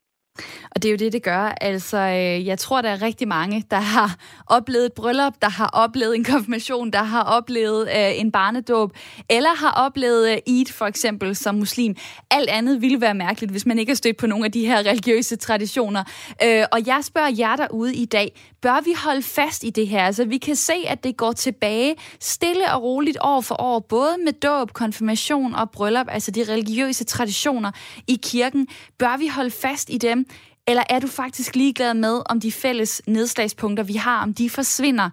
Og 0.76 0.82
det 0.82 0.88
er 0.88 0.92
jo 0.92 0.96
det, 0.96 1.12
det 1.12 1.22
gør. 1.22 1.54
Altså, 1.60 1.96
øh, 1.96 2.46
jeg 2.46 2.58
tror, 2.58 2.82
der 2.82 2.88
er 2.88 3.02
rigtig 3.02 3.28
mange, 3.28 3.64
der 3.70 3.80
har 3.80 4.16
oplevet 4.56 4.86
et 4.86 4.92
bryllup, 4.92 5.34
der 5.42 5.48
har 5.48 5.70
oplevet 5.72 6.16
en 6.16 6.24
konfirmation, 6.24 6.90
der 6.90 7.02
har 7.02 7.22
oplevet 7.22 7.88
øh, 7.88 8.20
en 8.20 8.32
barnedåb, 8.32 8.92
eller 9.30 9.56
har 9.56 9.70
oplevet 9.70 10.30
øh, 10.30 10.38
Eid 10.46 10.66
for 10.66 10.86
eksempel 10.86 11.36
som 11.36 11.54
muslim. 11.54 11.96
Alt 12.30 12.48
andet 12.48 12.80
ville 12.80 13.00
være 13.00 13.14
mærkeligt, 13.14 13.52
hvis 13.52 13.66
man 13.66 13.78
ikke 13.78 13.90
har 13.90 13.96
stødt 13.96 14.16
på 14.16 14.26
nogle 14.26 14.44
af 14.44 14.52
de 14.52 14.66
her 14.66 14.78
religiøse 14.78 15.36
traditioner. 15.36 16.04
Øh, 16.42 16.64
og 16.72 16.86
jeg 16.86 17.00
spørger 17.02 17.34
jer 17.38 17.56
derude 17.56 17.94
i 17.94 18.04
dag, 18.04 18.40
bør 18.62 18.80
vi 18.84 18.94
holde 19.04 19.22
fast 19.22 19.64
i 19.64 19.70
det 19.70 19.88
her? 19.88 20.04
Altså, 20.04 20.24
vi 20.24 20.38
kan 20.38 20.56
se, 20.56 20.74
at 20.86 21.04
det 21.04 21.16
går 21.16 21.32
tilbage 21.32 21.94
stille 22.20 22.72
og 22.72 22.82
roligt 22.82 23.18
år 23.20 23.40
for 23.40 23.62
år, 23.62 23.78
både 23.78 24.16
med 24.24 24.32
dåb, 24.32 24.72
konfirmation 24.72 25.54
og 25.54 25.70
bryllup, 25.70 26.06
altså 26.10 26.30
de 26.30 26.44
religiøse 26.48 27.04
traditioner 27.04 27.70
i 28.06 28.18
kirken. 28.22 28.68
Bør 28.98 29.16
vi 29.16 29.28
holde 29.28 29.50
fast 29.50 29.90
i 29.90 29.98
dem? 29.98 30.26
Eller 30.70 30.84
er 30.94 31.00
du 31.00 31.08
faktisk 31.22 31.56
ligeglad 31.56 31.94
med, 31.94 32.14
om 32.30 32.40
de 32.40 32.52
fælles 32.52 32.92
nedslagspunkter, 33.06 33.84
vi 33.84 33.96
har, 34.06 34.22
om 34.22 34.34
de 34.40 34.50
forsvinder? 34.50 35.08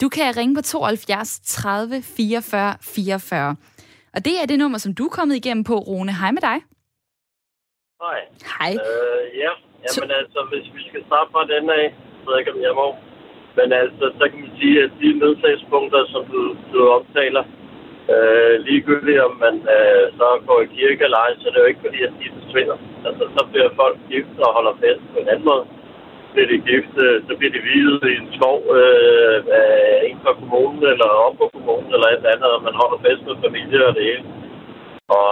Du 0.00 0.08
kan 0.08 0.36
ringe 0.36 0.54
på 0.54 0.62
72 0.62 1.40
30 1.40 2.02
44 2.02 2.76
44. 2.82 3.56
Og 4.14 4.20
det 4.26 4.34
er 4.42 4.46
det 4.46 4.58
nummer, 4.58 4.78
som 4.78 4.94
du 4.94 5.04
er 5.08 5.16
kommet 5.18 5.36
igennem 5.36 5.64
på, 5.64 5.76
Rune. 5.88 6.12
Hej 6.20 6.30
med 6.36 6.42
dig. 6.50 6.58
Hej. 8.04 8.20
Hej. 8.58 8.72
Øh, 8.86 9.24
ja, 9.42 9.52
jamen 9.84 10.10
altså, 10.20 10.40
hvis 10.50 10.66
vi 10.76 10.82
skal 10.88 11.02
starte 11.08 11.28
fra 11.34 11.42
den 11.54 11.64
af, 11.80 11.86
så 12.22 12.28
jeg 12.30 12.38
ikke, 12.40 12.52
om 12.56 12.62
jeg 12.68 12.74
må. 12.82 12.88
Men 13.58 13.68
altså, 13.82 14.04
så 14.18 14.24
kan 14.30 14.38
man 14.44 14.52
sige, 14.60 14.76
at 14.84 14.90
de 15.00 15.08
nedslagspunkter, 15.22 16.00
som 16.12 16.22
du, 16.32 16.40
du 16.72 16.78
omtaler, 16.96 17.44
Øh, 18.14 18.54
ligegyldigt 18.68 19.20
om 19.28 19.34
man 19.44 19.56
øh, 19.76 20.04
så 20.18 20.26
går 20.46 20.58
i 20.60 20.72
kirke 20.76 21.04
eller 21.04 21.18
ej, 21.24 21.32
så 21.38 21.44
er 21.48 21.52
det 21.52 21.62
jo 21.62 21.70
ikke 21.70 21.84
fordi, 21.86 22.00
at 22.08 22.12
de 22.20 22.26
forsvinder. 22.38 22.76
Altså, 23.08 23.24
så 23.36 23.40
bliver 23.50 23.78
folk 23.80 23.96
gift 24.10 24.36
og 24.44 24.50
holder 24.56 24.74
fest 24.82 25.02
på 25.12 25.18
en 25.20 25.30
anden 25.32 25.48
måde. 25.50 25.64
Bliver 26.32 26.48
de 26.52 26.58
gift, 26.70 26.94
øh, 27.06 27.16
så 27.26 27.32
bliver 27.38 27.52
de 27.54 27.64
hvilet 27.64 28.02
i 28.12 28.14
en 28.22 28.28
skov 28.36 28.58
øh, 28.78 29.38
af 29.60 29.70
en 30.08 30.18
fra 30.24 30.32
kommunen 30.40 30.82
eller 30.92 31.08
op 31.26 31.34
på 31.40 31.46
kommunen 31.54 31.90
eller 31.94 32.08
et 32.08 32.18
eller 32.18 32.34
andet, 32.34 32.50
og 32.56 32.60
man 32.68 32.80
holder 32.80 32.98
fest 33.06 33.22
med 33.26 33.42
familie 33.46 33.86
og 33.88 33.94
det 33.96 34.04
hele. 34.08 34.24
Og 35.18 35.30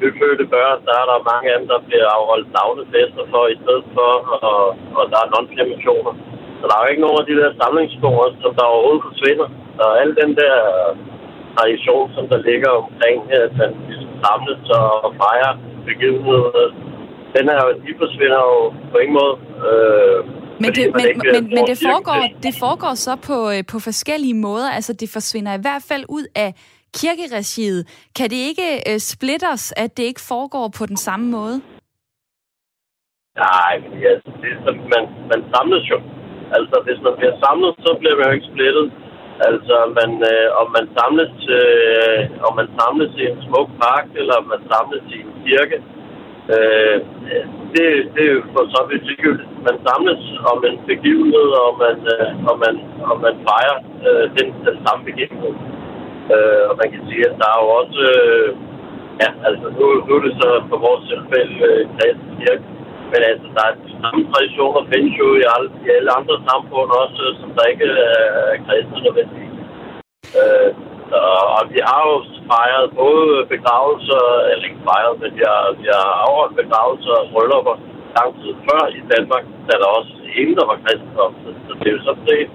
nyfødte 0.00 0.46
børn, 0.54 0.78
der 0.86 0.94
er 1.02 1.06
der 1.10 1.28
mange 1.30 1.46
af 1.50 1.56
dem, 1.58 1.66
der 1.72 1.78
bliver 1.86 2.06
afholdt 2.16 2.48
navnefester 2.58 3.24
for 3.32 3.44
i 3.54 3.56
stedet 3.62 3.86
for, 3.96 4.10
og, 4.50 4.62
og 4.98 5.04
der 5.12 5.18
er 5.24 5.32
non-firmationer. 5.34 6.14
Så 6.58 6.64
der 6.68 6.74
er 6.74 6.82
jo 6.82 6.90
ikke 6.92 7.04
nogen 7.06 7.20
af 7.22 7.26
de 7.28 7.38
der 7.40 7.50
samlingsstore, 7.60 8.26
som 8.42 8.52
der 8.58 8.72
overhovedet 8.72 9.06
forsvinder. 9.10 9.48
Og 9.82 9.90
alle 10.00 10.14
den 10.22 10.30
der 10.42 10.54
tradition, 11.56 12.04
som 12.16 12.24
der 12.32 12.38
ligger 12.50 12.70
omkring, 12.82 13.18
at 13.40 13.50
man 13.60 13.70
ligesom 13.88 14.12
samles 14.24 14.62
og 14.80 15.14
fejrer 15.22 15.52
begivenheder. 15.88 16.66
Den 17.36 17.44
er 17.54 17.58
jo, 17.64 17.70
de 17.86 17.92
forsvinder 18.02 18.40
jo 18.50 18.58
på 18.92 18.96
ingen 19.02 19.16
måde. 19.20 19.34
Øh, 19.68 20.18
Men 20.62 20.70
det, 20.76 20.84
men, 20.98 21.06
men, 21.34 21.42
men 21.56 21.62
det, 21.70 21.78
foregår, 21.88 22.20
det 22.46 22.54
foregår 22.64 22.94
så 23.06 23.14
på, 23.28 23.36
øh, 23.54 23.60
på 23.72 23.78
forskellige 23.88 24.38
måder. 24.46 24.68
Altså, 24.76 24.92
det 24.92 25.08
forsvinder 25.16 25.52
i 25.54 25.62
hvert 25.66 25.84
fald 25.90 26.04
ud 26.08 26.26
af 26.44 26.50
kirkeregiet. 27.00 27.80
Kan 28.16 28.26
det 28.32 28.40
ikke 28.50 28.68
uh, 28.90 28.98
splitters, 29.12 29.64
at 29.82 29.90
det 29.96 30.04
ikke 30.10 30.24
foregår 30.32 30.66
på 30.78 30.84
den 30.86 30.98
samme 31.06 31.26
måde? 31.36 31.56
Nej, 33.46 33.72
altså, 34.12 34.30
det 34.40 34.48
er 34.54 34.58
som, 34.66 34.74
man, 34.94 35.04
man 35.32 35.40
samles 35.52 35.84
jo. 35.92 35.98
Altså, 36.56 36.76
hvis 36.86 37.00
man 37.06 37.14
bliver 37.18 37.34
samlet, 37.44 37.70
så 37.84 37.90
bliver 38.00 38.16
man 38.18 38.26
jo 38.28 38.32
ikke 38.36 38.50
splittet. 38.52 38.86
Altså, 39.48 39.76
man, 39.98 40.10
øh, 40.32 40.48
om 40.60 40.66
man 40.76 40.86
samles, 40.98 41.34
øh, 41.60 42.20
om 42.46 42.52
man 42.60 42.68
samles 42.78 43.12
i 43.20 43.24
en 43.30 43.38
smuk 43.46 43.68
park, 43.82 44.06
eller 44.20 44.34
om 44.40 44.46
man 44.52 44.62
samles 44.72 45.04
i 45.14 45.16
en 45.24 45.32
kirke, 45.44 45.78
øh, 46.54 46.96
det, 47.74 47.86
det 48.14 48.22
er 48.28 48.32
jo 48.36 48.42
for 48.54 48.64
så 48.74 48.80
vidt 48.88 49.04
ligegyldigt. 49.08 49.50
Man 49.68 49.76
samles 49.86 50.22
om 50.52 50.58
en 50.68 50.78
begivenhed, 50.92 51.48
og 51.64 51.70
man, 51.84 51.96
øh, 52.14 52.28
og 52.50 52.56
man, 52.64 52.74
og 53.10 53.16
man 53.24 53.34
fejrer 53.48 53.78
øh, 54.08 54.24
den, 54.36 54.46
den 54.66 54.76
samme 54.84 55.02
begivenhed. 55.10 55.54
Øh, 56.34 56.62
og 56.70 56.74
man 56.80 56.88
kan 56.92 57.02
sige, 57.08 57.22
at 57.28 57.34
der 57.40 57.48
er 57.54 57.58
jo 57.64 57.68
også... 57.80 58.00
Øh, 58.14 58.48
ja, 59.22 59.30
altså 59.48 59.66
nu, 59.78 59.86
nu 60.06 60.12
er 60.18 60.22
det 60.26 60.34
så 60.42 60.48
på 60.70 60.76
vores 60.86 61.02
tilfælde 61.10 61.54
øh, 61.68 61.82
kristen 61.96 62.32
kirke. 62.40 62.75
Men 63.12 63.20
altså, 63.30 63.46
der 63.56 63.64
er 63.70 63.74
de 63.86 63.92
samme 64.02 64.22
traditioner 64.32 64.82
findes 64.92 65.14
jo 65.22 65.26
i 65.40 65.44
alle, 65.54 65.68
i 65.86 65.88
alle 65.96 66.10
andre 66.18 66.36
samfund 66.48 66.88
også, 67.02 67.22
som 67.40 67.48
der 67.56 67.64
ikke 67.72 67.88
er 68.10 68.56
kristne 68.66 68.98
nødvendigvis. 69.06 69.54
Øh, 70.40 70.70
og, 71.20 71.42
og 71.56 71.62
vi 71.72 71.80
har 71.88 72.02
jo 72.10 72.16
fejret 72.52 72.86
både 73.02 73.26
begravelser, 73.54 74.22
eller 74.50 74.64
ikke 74.68 74.86
fejret, 74.90 75.14
men 75.22 75.30
vi 75.38 75.42
har, 75.52 75.64
vi 75.80 75.86
har 75.96 76.08
afholdt 76.24 76.60
begravelser 76.62 77.14
og 77.22 77.28
bryllupper 77.32 77.76
lang 78.16 78.30
tid 78.40 78.52
før 78.66 78.82
i 78.98 79.00
Danmark, 79.14 79.44
da 79.66 79.72
der 79.82 79.88
også 79.98 80.12
inden 80.38 80.56
der 80.60 80.66
var 80.70 80.78
kristendom. 80.84 81.32
Så, 81.42 81.48
så 81.66 81.72
det 81.80 81.86
er 81.88 81.96
jo 81.96 82.02
sådan 82.08 82.26
set 82.30 82.50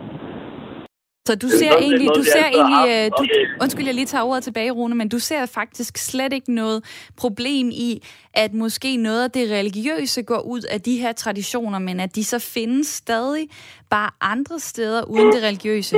så 1.28 1.36
du 1.36 1.50
ser 1.50 1.70
noget, 1.70 1.84
egentlig, 1.86 2.10
du 2.20 2.24
ser 2.24 2.48
egentlig, 2.58 2.84
øh, 2.94 3.06
du, 3.18 3.24
undskyld, 3.63 3.86
jeg 3.86 3.96
lige 3.96 4.12
tager 4.13 4.24
ordet 4.24 4.44
tilbage, 4.44 4.72
Rune, 4.72 4.96
men 4.96 5.10
du 5.10 5.20
ser 5.20 5.46
faktisk 5.46 5.98
slet 5.98 6.34
ikke 6.34 6.54
noget 6.62 6.80
problem 7.18 7.68
i, 7.88 7.92
at 8.34 8.54
måske 8.54 8.98
noget 8.98 9.24
af 9.24 9.32
det 9.32 9.51
religiøse 9.60 10.24
går 10.24 10.42
ud 10.54 10.62
af 10.75 10.80
de 10.82 10.96
her 11.04 11.12
traditioner, 11.24 11.80
men 11.80 12.00
at 12.00 12.16
de 12.16 12.24
så 12.24 12.40
findes 12.56 12.88
stadig 12.88 13.46
bare 13.90 14.10
andre 14.22 14.60
steder 14.60 15.01
uden 15.13 15.32
det 15.36 15.44
religiøse? 15.44 15.96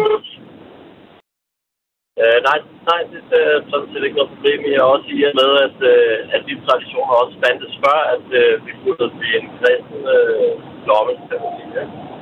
Uh, 2.24 2.38
nej, 2.50 2.60
nej, 2.92 3.02
det 3.12 3.22
er 3.42 3.62
sådan 3.72 3.90
set 3.92 4.04
ikke 4.04 4.18
noget 4.20 4.32
problem. 4.36 4.60
Jeg 4.74 4.82
også 4.96 5.08
i 5.16 5.20
med, 5.42 5.52
at, 5.68 5.78
uh, 5.94 6.36
at 6.36 6.42
de 6.48 6.54
traditioner 6.68 7.14
også 7.24 7.36
fandtes 7.44 7.74
før, 7.84 8.00
at 8.16 8.26
uh, 8.42 8.66
vi 8.66 8.72
kunne 8.82 9.10
blive 9.20 9.38
en 9.42 9.50
kristen 9.58 10.00
uh, 10.16 10.52
lomme, 10.90 11.14
kan 11.30 11.38
man 11.44 11.52
sige. 11.58 11.72
Ja. 11.80 12.13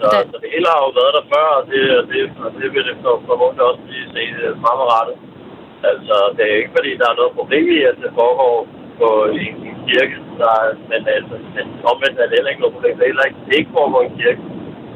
Så, 0.00 0.06
da... 0.12 0.18
så 0.32 0.36
det 0.42 0.50
hele 0.54 0.68
har 0.72 0.80
jo 0.86 0.90
været 1.00 1.16
der 1.18 1.24
før, 1.34 1.48
og 1.58 1.64
det, 1.70 1.82
og 1.98 2.04
det, 2.10 2.20
og 2.44 2.50
det 2.58 2.68
vil 2.74 2.84
det 2.88 2.96
formodentlig 3.28 3.64
også 3.70 3.82
blive 3.88 4.06
set 4.14 4.36
fremadrettet. 4.62 5.16
Altså, 5.90 6.14
det 6.36 6.44
er 6.46 6.56
ikke 6.60 6.76
fordi, 6.78 6.90
der 7.00 7.06
er 7.08 7.18
noget 7.20 7.38
problem 7.38 7.64
i, 7.76 7.78
at 7.90 7.96
det 8.02 8.10
foregår 8.20 8.54
på 9.00 9.08
en, 9.42 9.54
en 9.68 9.76
kirke, 9.86 10.16
der, 10.40 10.54
men, 10.90 11.00
altså, 11.16 11.34
men 11.56 11.66
omvendt 11.92 12.16
er 12.18 12.26
det 12.28 12.36
heller 12.38 12.52
ikke 12.52 12.64
noget 12.64 12.76
problem. 12.76 12.94
Det 12.96 13.04
er 13.04 13.12
heller 13.12 13.28
ikke, 13.28 13.40
det 13.48 13.54
ikke 13.60 13.76
foregår 13.78 14.00
en 14.04 14.16
kirke. 14.20 14.40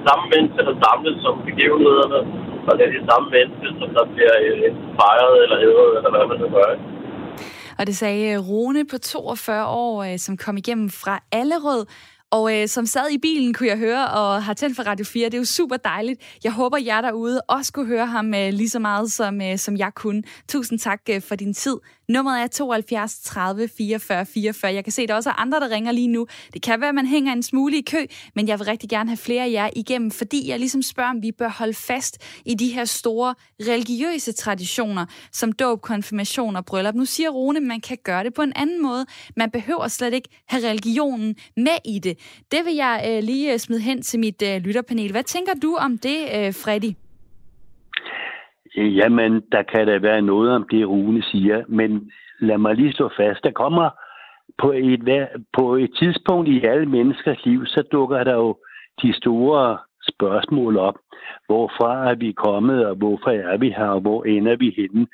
Samme 0.09 0.25
mennesker, 0.33 0.63
der 0.69 0.75
samles 0.85 1.17
som 1.25 1.35
begivenhederne, 1.49 2.21
og 2.69 2.73
det 2.77 2.83
er 2.85 2.93
de 2.99 3.03
samme 3.11 3.27
mennesker, 3.37 3.69
som 3.81 3.89
der 3.99 4.05
bliver 4.15 4.37
fejret 5.01 5.37
eller 5.45 5.59
hædret, 5.63 5.93
eller 5.97 6.11
hvad 6.13 6.27
man 6.31 6.39
nu 6.43 6.49
gør. 6.57 6.69
Og 7.79 7.87
det 7.87 7.97
sagde 7.97 8.39
Rune 8.49 8.83
på 8.91 8.99
42 8.99 9.67
år, 9.67 10.03
øh, 10.03 10.19
som 10.19 10.37
kom 10.37 10.57
igennem 10.57 10.91
fra 10.91 11.15
Allerød, 11.33 11.83
og 12.35 12.55
øh, 12.55 12.69
som 12.69 12.87
sad 12.87 13.11
i 13.11 13.19
bilen, 13.19 13.55
kunne 13.55 13.69
jeg 13.69 13.79
høre, 13.79 14.09
og 14.11 14.45
har 14.45 14.55
tændt 14.55 14.77
for 14.77 14.83
Radio 14.83 15.05
4. 15.05 15.25
Det 15.25 15.35
er 15.35 15.39
jo 15.39 15.45
super 15.45 15.77
dejligt. 15.77 16.21
Jeg 16.45 16.53
håber, 16.53 16.79
jer 16.79 17.01
derude 17.01 17.41
også 17.49 17.73
kunne 17.73 17.87
høre 17.87 18.07
ham 18.07 18.35
øh, 18.35 18.53
lige 18.53 18.69
så 18.69 18.79
meget, 18.79 19.13
som, 19.13 19.43
øh, 19.43 19.59
som 19.59 19.77
jeg 19.77 19.93
kunne. 19.95 20.23
Tusind 20.49 20.79
tak 20.79 21.01
øh, 21.11 21.23
for 21.23 21.35
din 21.35 21.55
tid. 21.55 21.77
Nummeret 22.09 22.43
er 22.43 22.47
72 22.47 23.21
30 23.21 23.69
44 23.69 24.27
44. 24.27 24.75
Jeg 24.75 24.85
kan 24.85 24.93
se, 24.93 25.03
at 25.03 25.09
der 25.09 25.15
også 25.15 25.31
er 25.31 25.41
andre, 25.41 25.61
der 25.61 25.71
ringer 25.71 25.93
lige 25.93 26.09
nu. 26.09 26.27
Det 26.55 26.63
kan 26.63 26.81
være, 26.81 26.89
at 26.89 26.95
man 26.95 27.07
hænger 27.07 27.33
en 27.33 27.43
smule 27.43 27.79
i 27.79 27.83
kø, 27.83 28.07
men 28.35 28.49
jeg 28.49 28.59
vil 28.59 28.67
rigtig 28.67 28.91
gerne 28.91 29.11
have 29.11 29.17
flere 29.17 29.45
af 29.45 29.51
jer 29.51 29.71
igennem, 29.77 30.11
fordi 30.11 30.49
jeg 30.49 30.59
ligesom 30.59 30.83
spørger, 30.83 31.11
om 31.11 31.23
vi 31.23 31.33
bør 31.33 31.49
holde 31.49 31.75
fast 31.75 32.19
i 32.45 32.55
de 32.55 32.69
her 32.69 32.85
store 32.85 33.35
religiøse 33.61 34.33
traditioner, 34.33 35.07
som 35.33 35.53
dåb, 35.53 35.81
konfirmation 35.81 36.57
og 36.57 36.65
bryllup. 36.65 36.95
Nu 36.95 37.05
siger 37.05 37.31
Rune, 37.31 37.57
at 37.57 37.63
man 37.63 37.81
kan 37.81 37.99
gøre 38.05 38.25
det 38.25 38.35
på 38.35 38.43
en 38.43 38.53
anden 38.57 38.83
måde. 38.83 39.07
Man 39.37 39.51
behøver 39.51 39.89
slet 39.89 40.15
ikke 40.15 40.29
have 40.49 40.69
religionen 40.69 41.37
med 41.57 41.79
i 41.85 41.99
det. 41.99 42.19
Det 42.51 42.65
vil 42.65 42.75
jeg 42.75 43.07
øh, 43.09 43.23
lige 43.23 43.53
øh, 43.53 43.59
smide 43.59 43.81
hen 43.81 44.03
til 44.03 44.21
mit 44.21 44.43
øh, 44.43 44.57
lytterpanel. 44.57 45.11
Hvad 45.11 45.25
tænker 45.25 45.55
du 45.55 45.77
om 45.77 45.99
det, 45.99 46.29
øh, 46.35 46.55
Freddy? 46.55 47.04
Øh, 48.77 48.97
jamen, 48.97 49.43
der 49.53 49.63
kan 49.63 49.87
da 49.87 49.99
være 49.99 50.23
noget 50.23 50.51
om 50.53 50.69
det, 50.71 50.89
Rune 50.89 51.23
siger, 51.23 51.65
men 51.69 52.11
lad 52.41 52.59
mig 52.59 52.75
lige 52.75 52.93
slå 52.93 53.11
fast, 53.17 53.45
der 53.45 53.51
kommer 53.51 53.91
på 54.59 54.73
et, 54.73 55.29
på 55.53 55.77
et 55.77 55.91
tidspunkt 55.99 56.49
i 56.49 56.65
alle 56.65 56.87
menneskers 56.87 57.45
liv, 57.45 57.67
så 57.67 57.83
dukker 57.93 58.25
der 58.25 58.35
jo 58.35 58.57
de 59.03 59.17
store 59.17 59.79
spørgsmål 60.09 60.77
op. 60.77 60.95
Hvorfra 61.47 62.11
er 62.11 62.15
vi 62.15 62.33
kommet, 62.33 62.87
og 62.87 62.95
hvorfor 62.97 63.31
er 63.31 63.57
vi 63.57 63.71
her, 63.71 63.87
og 63.87 64.01
hvor 64.01 64.25
ender 64.25 64.57
vi 64.57 64.75
henne? 64.77 65.07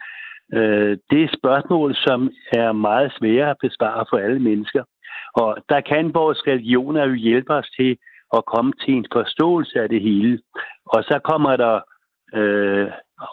Øh, 0.55 0.99
det 1.11 1.23
er 1.23 1.37
spørgsmål, 1.39 1.95
som 1.95 2.31
er 2.53 2.73
meget 2.73 3.13
svære 3.19 3.51
at 3.51 3.57
besvare 3.63 4.05
for 4.11 4.17
alle 4.17 4.41
mennesker. 4.41 4.85
Og 5.35 5.57
der 5.69 5.81
kan 5.81 6.15
vores 6.15 6.47
religioner 6.47 7.07
jo 7.07 7.15
hjælpe 7.15 7.55
os 7.55 7.71
til 7.79 7.97
at 8.37 8.45
komme 8.45 8.73
til 8.85 8.95
en 8.95 9.07
forståelse 9.13 9.81
af 9.83 9.89
det 9.89 10.01
hele. 10.01 10.41
Og 10.87 11.03
så 11.03 11.21
kommer 11.25 11.57
der 11.57 11.81
øh, 12.35 12.91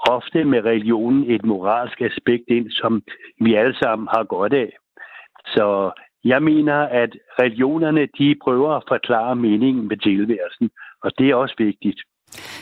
ofte 0.09 0.43
med 0.43 0.65
religionen 0.65 1.31
et 1.31 1.45
moralsk 1.45 2.01
aspekt 2.01 2.43
ind, 2.47 2.71
som 2.71 3.03
vi 3.41 3.53
alle 3.53 3.75
sammen 3.75 4.07
har 4.11 4.23
godt 4.23 4.53
af. 4.53 4.71
Så 5.45 5.91
jeg 6.23 6.43
mener, 6.43 6.75
at 6.75 7.09
religionerne 7.41 8.07
de 8.17 8.35
prøver 8.43 8.69
at 8.69 8.83
forklare 8.87 9.35
meningen 9.35 9.87
med 9.87 9.97
tilværelsen, 9.97 10.69
og 11.03 11.11
det 11.17 11.29
er 11.29 11.35
også 11.35 11.55
vigtigt. 11.57 11.99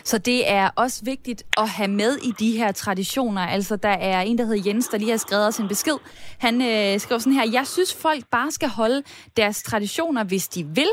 Så 0.04 0.18
det 0.18 0.50
er 0.50 0.70
også 0.76 1.02
vigtigt 1.04 1.44
at 1.58 1.70
have 1.70 1.88
med 1.88 2.18
i 2.18 2.32
de 2.40 2.52
her 2.52 2.72
traditioner. 2.72 3.42
Altså, 3.42 3.76
der 3.76 3.90
er 3.90 4.22
en, 4.22 4.38
der 4.38 4.46
hedder 4.46 4.64
Jens, 4.66 4.88
der 4.88 4.98
lige 4.98 5.10
har 5.12 5.18
skrevet 5.18 5.48
os 5.48 5.58
en 5.58 5.68
besked. 5.68 5.98
Han 6.38 6.62
øh, 6.62 7.00
skriver 7.00 7.20
sådan 7.20 7.34
her, 7.34 7.50
jeg 7.52 7.68
synes, 7.68 7.94
folk 7.94 8.26
bare 8.32 8.52
skal 8.52 8.70
holde 8.70 9.04
deres 9.38 9.64
traditioner, 9.64 10.24
hvis 10.24 10.48
de 10.48 10.66
vil. 10.68 10.90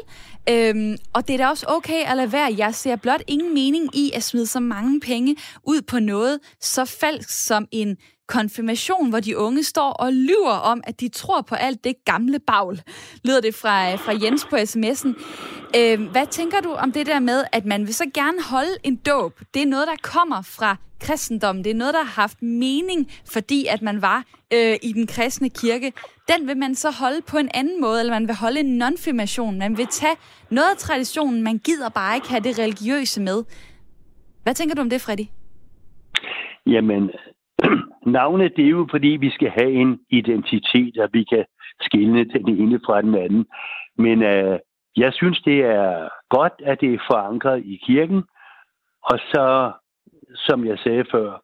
Øhm, 0.48 0.96
og 1.12 1.28
det 1.28 1.34
er 1.34 1.38
da 1.38 1.48
også 1.48 1.66
okay 1.68 2.04
at 2.06 2.16
lade 2.16 2.32
være. 2.32 2.54
Jeg 2.56 2.74
ser 2.74 2.96
blot 2.96 3.22
ingen 3.28 3.54
mening 3.54 3.96
i 3.96 4.10
at 4.14 4.22
smide 4.22 4.46
så 4.46 4.60
mange 4.60 5.00
penge 5.00 5.36
ud 5.66 5.82
på 5.82 5.98
noget 5.98 6.38
så 6.60 6.84
falsk 6.84 7.44
som 7.44 7.66
en 7.72 7.96
konfirmation, 8.32 9.10
hvor 9.10 9.20
de 9.20 9.38
unge 9.38 9.62
står 9.62 9.90
og 9.90 10.12
lyver 10.12 10.58
om, 10.72 10.80
at 10.84 11.00
de 11.00 11.08
tror 11.08 11.40
på 11.40 11.54
alt 11.54 11.84
det 11.84 11.94
gamle 12.04 12.38
bagl, 12.38 12.82
lyder 13.24 13.40
det 13.40 13.54
fra, 13.54 13.94
fra 13.94 14.12
Jens 14.22 14.44
på 14.50 14.56
sms'en. 14.56 15.12
Øh, 15.78 16.10
hvad 16.10 16.26
tænker 16.26 16.60
du 16.60 16.72
om 16.72 16.92
det 16.92 17.06
der 17.06 17.20
med, 17.20 17.44
at 17.52 17.64
man 17.64 17.86
vil 17.86 17.94
så 17.94 18.04
gerne 18.14 18.42
holde 18.50 18.74
en 18.84 18.96
dåb? 18.96 19.40
Det 19.54 19.62
er 19.62 19.66
noget, 19.66 19.86
der 19.86 19.96
kommer 20.02 20.42
fra 20.42 20.76
kristendommen. 21.00 21.64
Det 21.64 21.70
er 21.70 21.74
noget, 21.74 21.94
der 21.94 22.02
har 22.02 22.22
haft 22.22 22.42
mening, 22.42 23.12
fordi 23.32 23.66
at 23.66 23.82
man 23.82 24.02
var 24.02 24.24
øh, 24.54 24.76
i 24.82 24.92
den 24.92 25.06
kristne 25.06 25.50
kirke. 25.50 25.92
Den 26.28 26.48
vil 26.48 26.56
man 26.56 26.74
så 26.74 26.90
holde 26.90 27.20
på 27.26 27.38
en 27.38 27.48
anden 27.54 27.80
måde, 27.80 28.00
eller 28.00 28.12
man 28.12 28.26
vil 28.28 28.34
holde 28.34 28.60
en 28.60 28.78
nonfirmation. 28.78 29.58
Man 29.58 29.78
vil 29.78 29.86
tage 29.86 30.16
noget 30.50 30.70
af 30.70 30.76
traditionen, 30.76 31.42
man 31.42 31.58
gider 31.58 31.88
bare 31.88 32.14
ikke 32.14 32.28
have 32.28 32.42
det 32.42 32.58
religiøse 32.58 33.20
med. 33.20 33.44
Hvad 34.42 34.54
tænker 34.54 34.74
du 34.74 34.80
om 34.80 34.90
det, 34.90 35.00
Freddy? 35.00 35.26
Jamen, 36.66 37.10
Navne, 38.16 38.48
det 38.48 38.64
er 38.64 38.68
jo, 38.68 38.86
fordi 38.90 39.08
vi 39.08 39.30
skal 39.30 39.50
have 39.50 39.72
en 39.72 40.00
identitet, 40.10 40.98
og 40.98 41.08
vi 41.12 41.24
kan 41.24 41.44
skille 41.80 42.24
den 42.24 42.48
ene 42.48 42.80
fra 42.86 43.02
den 43.02 43.14
anden. 43.14 43.46
Men 43.96 44.22
øh, 44.22 44.58
jeg 44.96 45.12
synes, 45.12 45.40
det 45.40 45.60
er 45.64 46.08
godt, 46.28 46.52
at 46.64 46.80
det 46.80 46.94
er 46.94 47.06
forankret 47.10 47.62
i 47.64 47.80
kirken, 47.86 48.22
og 49.02 49.18
så, 49.18 49.72
som 50.34 50.66
jeg 50.66 50.78
sagde 50.78 51.04
før, 51.10 51.42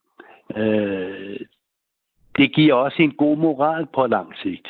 øh, 0.57 1.41
det 2.37 2.55
giver 2.55 2.75
også 2.75 3.03
en 3.03 3.15
god 3.15 3.37
moral 3.37 3.87
på 3.95 4.07
lang 4.07 4.37
sigt. 4.37 4.69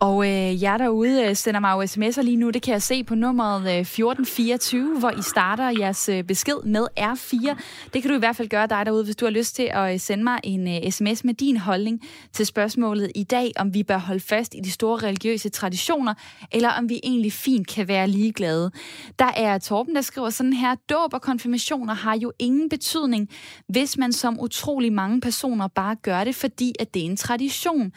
Og 0.00 0.28
øh, 0.28 0.62
jer 0.62 0.76
derude 0.76 1.24
øh, 1.24 1.36
sender 1.36 1.60
mig 1.60 1.72
jo 1.72 1.82
sms'er 1.82 2.22
lige 2.22 2.36
nu, 2.36 2.50
det 2.50 2.62
kan 2.62 2.72
jeg 2.72 2.82
se 2.82 3.04
på 3.04 3.14
nummeret 3.14 3.60
øh, 3.60 3.80
1424, 3.80 4.98
hvor 4.98 5.10
I 5.10 5.22
starter 5.22 5.70
jeres 5.80 6.08
øh, 6.08 6.24
besked 6.24 6.62
med 6.64 6.86
R4. 7.00 7.56
Det 7.92 8.02
kan 8.02 8.10
du 8.10 8.16
i 8.16 8.18
hvert 8.18 8.36
fald 8.36 8.48
gøre 8.48 8.66
dig 8.66 8.86
derude, 8.86 9.04
hvis 9.04 9.16
du 9.16 9.24
har 9.24 9.30
lyst 9.30 9.54
til 9.56 9.70
at 9.72 9.92
øh, 9.92 10.00
sende 10.00 10.24
mig 10.24 10.40
en 10.44 10.68
øh, 10.68 10.90
sms 10.90 11.24
med 11.24 11.34
din 11.34 11.56
holdning 11.56 12.00
til 12.32 12.46
spørgsmålet 12.46 13.12
i 13.14 13.24
dag, 13.24 13.52
om 13.56 13.74
vi 13.74 13.82
bør 13.82 13.98
holde 13.98 14.20
fast 14.20 14.54
i 14.54 14.60
de 14.64 14.70
store 14.70 14.96
religiøse 14.96 15.48
traditioner, 15.48 16.14
eller 16.52 16.70
om 16.70 16.88
vi 16.88 17.00
egentlig 17.02 17.32
fint 17.32 17.68
kan 17.68 17.88
være 17.88 18.08
ligeglade. 18.08 18.70
Der 19.18 19.30
er 19.36 19.58
Torben, 19.58 19.94
der 19.94 20.00
skriver 20.00 20.30
sådan 20.30 20.52
her, 20.52 20.74
dåb 20.90 21.14
og 21.14 21.22
konfirmationer 21.22 21.94
har 21.94 22.16
jo 22.16 22.32
ingen 22.38 22.68
betydning, 22.68 23.28
hvis 23.68 23.98
man 23.98 24.12
som 24.12 24.40
utrolig 24.40 24.92
mange 24.92 25.20
personer 25.20 25.68
bare 25.68 25.94
gør 25.94 26.24
det, 26.24 26.34
fordi 26.34 26.72
at 26.80 26.94
det 26.94 27.02
er 27.02 27.06
en 27.06 27.16
tradition. 27.16 27.92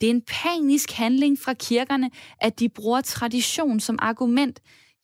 Det 0.00 0.06
er 0.06 0.10
en 0.10 0.22
panisk 0.42 0.90
handling 0.90 1.38
fra 1.38 1.54
kirkerne, 1.54 2.10
at 2.40 2.60
de 2.60 2.68
bruger 2.68 3.00
tradition 3.00 3.80
som 3.80 3.98
argument. 4.02 4.60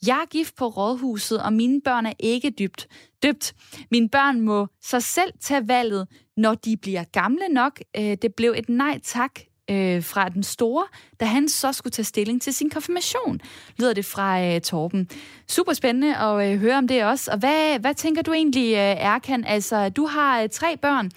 Jeg 0.07 0.21
er 0.21 0.27
gift 0.31 0.57
på 0.57 0.67
rådhuset, 0.67 1.43
og 1.43 1.53
mine 1.53 1.81
børn 1.81 2.07
er 2.07 2.13
ikke 2.19 2.51
dybt 2.51 2.87
døbt. 3.23 3.55
Mine 3.91 4.09
børn 4.09 4.41
må 4.41 4.67
så 4.83 5.01
selv 5.01 5.33
tage 5.41 5.69
valget, 5.69 6.09
når 6.37 6.55
de 6.55 6.77
bliver 6.77 7.05
gamle 7.05 7.49
nok. 7.51 7.81
Øh, 7.97 8.17
det 8.23 8.35
blev 8.35 8.55
et 8.57 8.69
nej 8.69 9.01
tak 9.05 9.41
øh, 9.71 10.03
fra 10.03 10.29
den 10.29 10.43
store, 10.43 10.85
da 11.21 11.25
han 11.25 11.49
så 11.49 11.73
skulle 11.73 11.91
tage 11.91 12.05
stilling 12.05 12.43
til 12.43 12.55
sin 12.55 12.71
konfirmation, 12.71 13.41
lyder 13.79 13.93
det 13.93 14.05
fra 14.05 14.43
øh, 14.45 14.61
Torben. 14.61 15.09
Super 15.49 15.73
spændende 15.73 16.17
at 16.17 16.53
øh, 16.53 16.59
høre 16.59 16.79
om 16.79 16.89
det 16.89 17.05
også. 17.05 17.31
Og 17.31 17.39
hvad, 17.39 17.79
hvad 17.79 17.95
tænker 17.95 18.23
du 18.23 18.33
egentlig, 18.33 18.73
øh, 18.73 18.79
Erkan? 18.79 19.45
Altså, 19.45 19.89
du 19.89 20.07
har 20.07 20.43
øh, 20.43 20.49
tre 20.49 20.77
børn, 20.77 21.11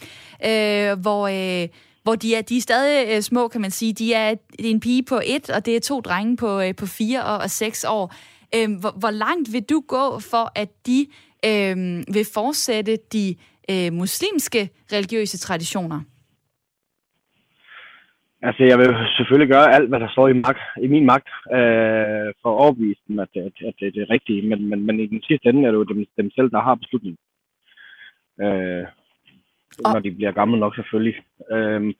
øh, 0.45 0.99
hvor... 0.99 1.27
Øh, 1.27 1.69
hvor 2.03 2.15
de 2.15 2.35
er, 2.35 2.41
de 2.41 2.57
er 2.57 2.61
stadig 2.61 3.15
øh, 3.15 3.21
små, 3.21 3.47
kan 3.47 3.61
man 3.61 3.71
sige. 3.71 3.93
De 3.93 4.13
er, 4.13 4.35
det 4.59 4.65
er 4.65 4.71
en 4.71 4.79
pige 4.79 5.03
på 5.09 5.19
et, 5.25 5.49
og 5.49 5.65
det 5.65 5.75
er 5.75 5.79
to 5.79 5.99
drenge 5.99 6.37
på, 6.37 6.61
øh, 6.61 6.75
på 6.75 6.85
fire 6.85 7.23
og, 7.23 7.37
og 7.37 7.49
seks 7.49 7.85
år. 7.89 8.13
Øh, 8.55 8.69
hvor, 8.81 8.93
hvor 8.99 9.11
langt 9.11 9.53
vil 9.53 9.63
du 9.63 9.83
gå 9.87 10.19
for, 10.31 10.45
at 10.55 10.69
de 10.87 10.99
øh, 11.49 11.75
vil 12.15 12.25
fortsætte 12.33 12.97
de 13.13 13.35
øh, 13.71 13.93
muslimske 13.93 14.69
religiøse 14.93 15.37
traditioner? 15.37 16.01
Altså, 18.47 18.63
jeg 18.63 18.77
vil 18.79 18.91
selvfølgelig 19.17 19.51
gøre 19.55 19.73
alt, 19.75 19.89
hvad 19.89 19.99
der 19.99 20.09
står 20.11 20.27
i, 20.27 20.33
magt, 20.33 20.63
i 20.85 20.87
min 20.87 21.05
magt, 21.05 21.29
øh, 21.57 22.27
for 22.41 22.49
at 22.51 22.59
overbevise 22.63 23.01
dem, 23.07 23.19
at, 23.19 23.29
at, 23.35 23.55
at 23.67 23.73
det 23.79 23.87
er 23.87 23.91
det 23.91 24.09
rigtige. 24.09 24.41
Men, 24.49 24.69
men, 24.69 24.85
men 24.85 24.99
i 24.99 25.07
den 25.07 25.21
sidste 25.27 25.49
ende 25.49 25.67
er 25.67 25.71
det 25.71 25.77
jo 25.77 25.91
dem, 25.93 26.05
dem 26.17 26.31
selv, 26.31 26.49
der 26.51 26.61
har 26.61 26.75
beslutningen. 26.75 27.19
Øh, 28.43 28.85
når 29.83 29.99
de 29.99 30.11
bliver 30.11 30.31
gamle 30.31 30.59
nok, 30.59 30.75
selvfølgelig. 30.75 31.15
Øh, 31.51 31.93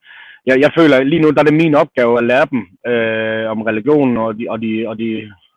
jeg, 0.45 0.59
jeg 0.59 0.71
føler, 0.77 1.03
lige 1.03 1.21
nu, 1.21 1.29
der 1.31 1.39
er 1.39 1.49
det 1.49 1.61
min 1.63 1.75
opgave 1.75 2.17
at 2.17 2.23
lære 2.23 2.47
dem 2.51 2.61
øh, 2.91 3.51
om 3.51 3.61
religion, 3.61 4.17
og, 4.17 4.39
de, 4.39 4.45
og, 4.49 4.61
de, 4.61 4.87
og 4.87 4.97
de, 4.97 5.09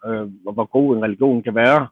øh, 0.06 0.24
hvor 0.42 0.64
god 0.64 0.96
en 0.96 1.02
religion 1.02 1.42
kan 1.42 1.54
være. 1.54 1.88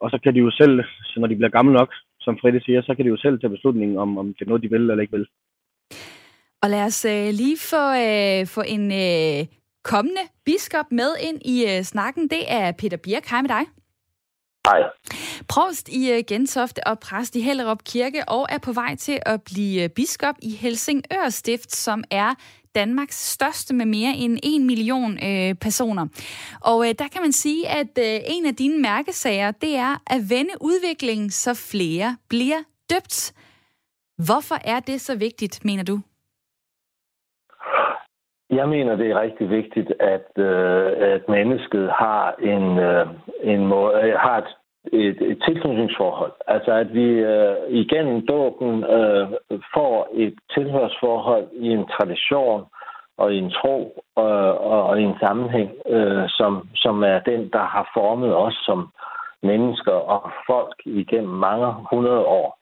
Og 0.00 0.10
så 0.10 0.18
kan 0.22 0.34
de 0.34 0.38
jo 0.38 0.50
selv, 0.50 0.84
så 1.04 1.20
når 1.20 1.26
de 1.26 1.36
bliver 1.36 1.56
gamle 1.58 1.72
nok, 1.72 1.90
som 2.20 2.38
Fredrik 2.40 2.64
siger, 2.64 2.82
så 2.82 2.94
kan 2.94 3.04
de 3.04 3.10
jo 3.10 3.16
selv 3.16 3.40
tage 3.40 3.50
beslutningen 3.56 3.98
om, 3.98 4.18
om 4.18 4.26
det 4.26 4.42
er 4.44 4.48
noget, 4.48 4.62
de 4.62 4.70
vil 4.70 4.90
eller 4.90 5.00
ikke 5.00 5.16
vil. 5.16 5.26
Og 6.62 6.70
lad 6.70 6.84
os 6.84 7.04
øh, 7.04 7.28
lige 7.40 7.58
få, 7.72 7.84
øh, 8.06 8.46
få 8.46 8.62
en 8.76 8.84
øh, 9.04 9.46
kommende 9.84 10.24
biskop 10.44 10.88
med 10.90 11.10
ind 11.28 11.38
i 11.44 11.56
øh, 11.70 11.82
snakken. 11.82 12.28
Det 12.28 12.42
er 12.48 12.72
Peter 12.72 12.96
Birk. 12.96 13.24
Hej 13.30 13.42
med 13.42 13.48
dig. 13.48 13.79
Hej. 14.66 14.82
Provst 15.48 15.88
i 15.88 16.12
øh, 16.12 16.22
Gentofte 16.26 16.86
og 16.86 16.98
præst 16.98 17.36
i 17.36 17.40
Hellerup 17.40 17.84
Kirke 17.84 18.28
og 18.28 18.46
er 18.50 18.58
på 18.58 18.72
vej 18.72 18.96
til 18.96 19.18
at 19.26 19.42
blive 19.42 19.82
øh, 19.82 19.88
biskop 19.88 20.34
i 20.42 20.50
Helsingør 20.50 21.28
Stift, 21.28 21.72
som 21.72 22.04
er 22.10 22.34
Danmarks 22.74 23.30
største 23.30 23.74
med 23.74 23.86
mere 23.86 24.14
end 24.14 24.38
en 24.42 24.66
million 24.66 25.24
øh, 25.24 25.54
personer. 25.54 26.06
Og 26.60 26.88
øh, 26.88 26.94
der 26.98 27.08
kan 27.08 27.22
man 27.22 27.32
sige, 27.32 27.68
at 27.68 27.98
øh, 27.98 28.20
en 28.26 28.46
af 28.46 28.56
dine 28.56 28.82
mærkesager, 28.82 29.50
det 29.50 29.76
er 29.76 30.02
at 30.06 30.30
vende 30.30 30.52
udviklingen, 30.60 31.30
så 31.30 31.54
flere 31.54 32.16
bliver 32.28 32.62
døbt. 32.90 33.32
Hvorfor 34.24 34.58
er 34.64 34.80
det 34.80 35.00
så 35.00 35.14
vigtigt, 35.14 35.64
mener 35.64 35.82
du? 35.82 36.00
Jeg 38.50 38.68
mener, 38.68 38.96
det 38.96 39.10
er 39.10 39.20
rigtig 39.20 39.50
vigtigt, 39.50 39.92
at, 40.00 40.28
øh, 40.36 40.92
at 40.98 41.28
mennesket 41.28 41.90
har 41.90 42.34
en, 42.38 42.78
øh, 42.78 43.06
en 43.42 43.66
måde, 43.66 43.94
øh, 44.02 44.14
har 44.18 44.38
et, 44.38 44.56
et, 44.92 45.30
et 45.30 45.42
tilknytningsforhold. 45.46 46.32
Altså 46.46 46.72
at 46.72 46.94
vi 46.94 47.08
øh, 47.32 47.56
igennem 47.68 48.26
dåben 48.26 48.84
øh, 48.84 49.28
får 49.74 50.08
et 50.14 50.34
tilhørsforhold 50.54 51.46
i 51.52 51.68
en 51.68 51.86
tradition 51.86 52.64
og 53.16 53.34
i 53.34 53.38
en 53.38 53.50
tro 53.50 54.04
øh, 54.18 54.54
og, 54.72 54.82
og 54.88 55.00
i 55.00 55.04
en 55.04 55.16
sammenhæng, 55.20 55.70
øh, 55.86 56.24
som, 56.28 56.68
som 56.74 57.02
er 57.02 57.18
den, 57.18 57.48
der 57.52 57.64
har 57.74 57.90
formet 57.94 58.36
os 58.36 58.54
som 58.66 58.88
mennesker 59.42 59.92
og 59.92 60.30
folk 60.46 60.74
igennem 60.84 61.34
mange 61.34 61.74
hundrede 61.90 62.24
år. 62.24 62.59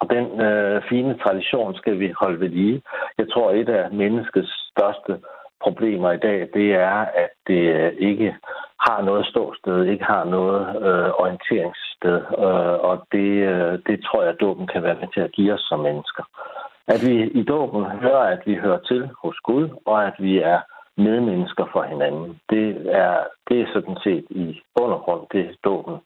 Og 0.00 0.10
den 0.10 0.40
øh, 0.40 0.82
fine 0.88 1.18
tradition 1.18 1.74
skal 1.74 1.98
vi 2.00 2.12
holde 2.20 2.40
ved 2.40 2.48
lige. 2.48 2.82
Jeg 3.18 3.26
tror, 3.32 3.50
et 3.50 3.68
af 3.68 3.92
menneskets 3.92 4.70
største 4.70 5.20
problemer 5.62 6.12
i 6.12 6.18
dag, 6.18 6.48
det 6.54 6.68
er, 6.74 6.98
at 7.22 7.30
det 7.46 7.62
øh, 7.76 7.92
ikke 7.98 8.36
har 8.80 9.02
noget 9.02 9.26
ståsted, 9.26 9.84
ikke 9.84 10.04
har 10.04 10.24
noget 10.24 10.62
øh, 10.86 11.10
orienteringssted. 11.22 12.18
Øh, 12.46 12.76
og 12.88 13.06
det, 13.12 13.30
øh, 13.52 13.78
det 13.86 14.04
tror 14.04 14.22
jeg, 14.22 14.30
at 14.32 14.40
dåben 14.40 14.66
kan 14.66 14.82
være 14.82 14.98
med 15.00 15.08
til 15.14 15.20
at 15.20 15.32
give 15.32 15.52
os 15.52 15.60
som 15.68 15.80
mennesker. 15.80 16.24
At 16.94 17.00
vi 17.06 17.14
i 17.40 17.42
dåben 17.42 17.84
hører, 17.84 18.24
at 18.34 18.42
vi 18.46 18.54
hører 18.54 18.78
til 18.78 19.10
hos 19.22 19.36
Gud, 19.44 19.68
og 19.86 20.06
at 20.06 20.14
vi 20.18 20.38
er 20.38 20.60
medmennesker 20.96 21.66
for 21.72 21.82
hinanden. 21.82 22.40
Det 22.50 22.66
er, 23.04 23.16
det 23.48 23.60
er 23.60 23.66
sådan 23.72 23.96
set 24.04 24.26
i 24.30 24.62
undergrund, 24.82 25.22
det 25.32 25.56
dåben 25.64 25.96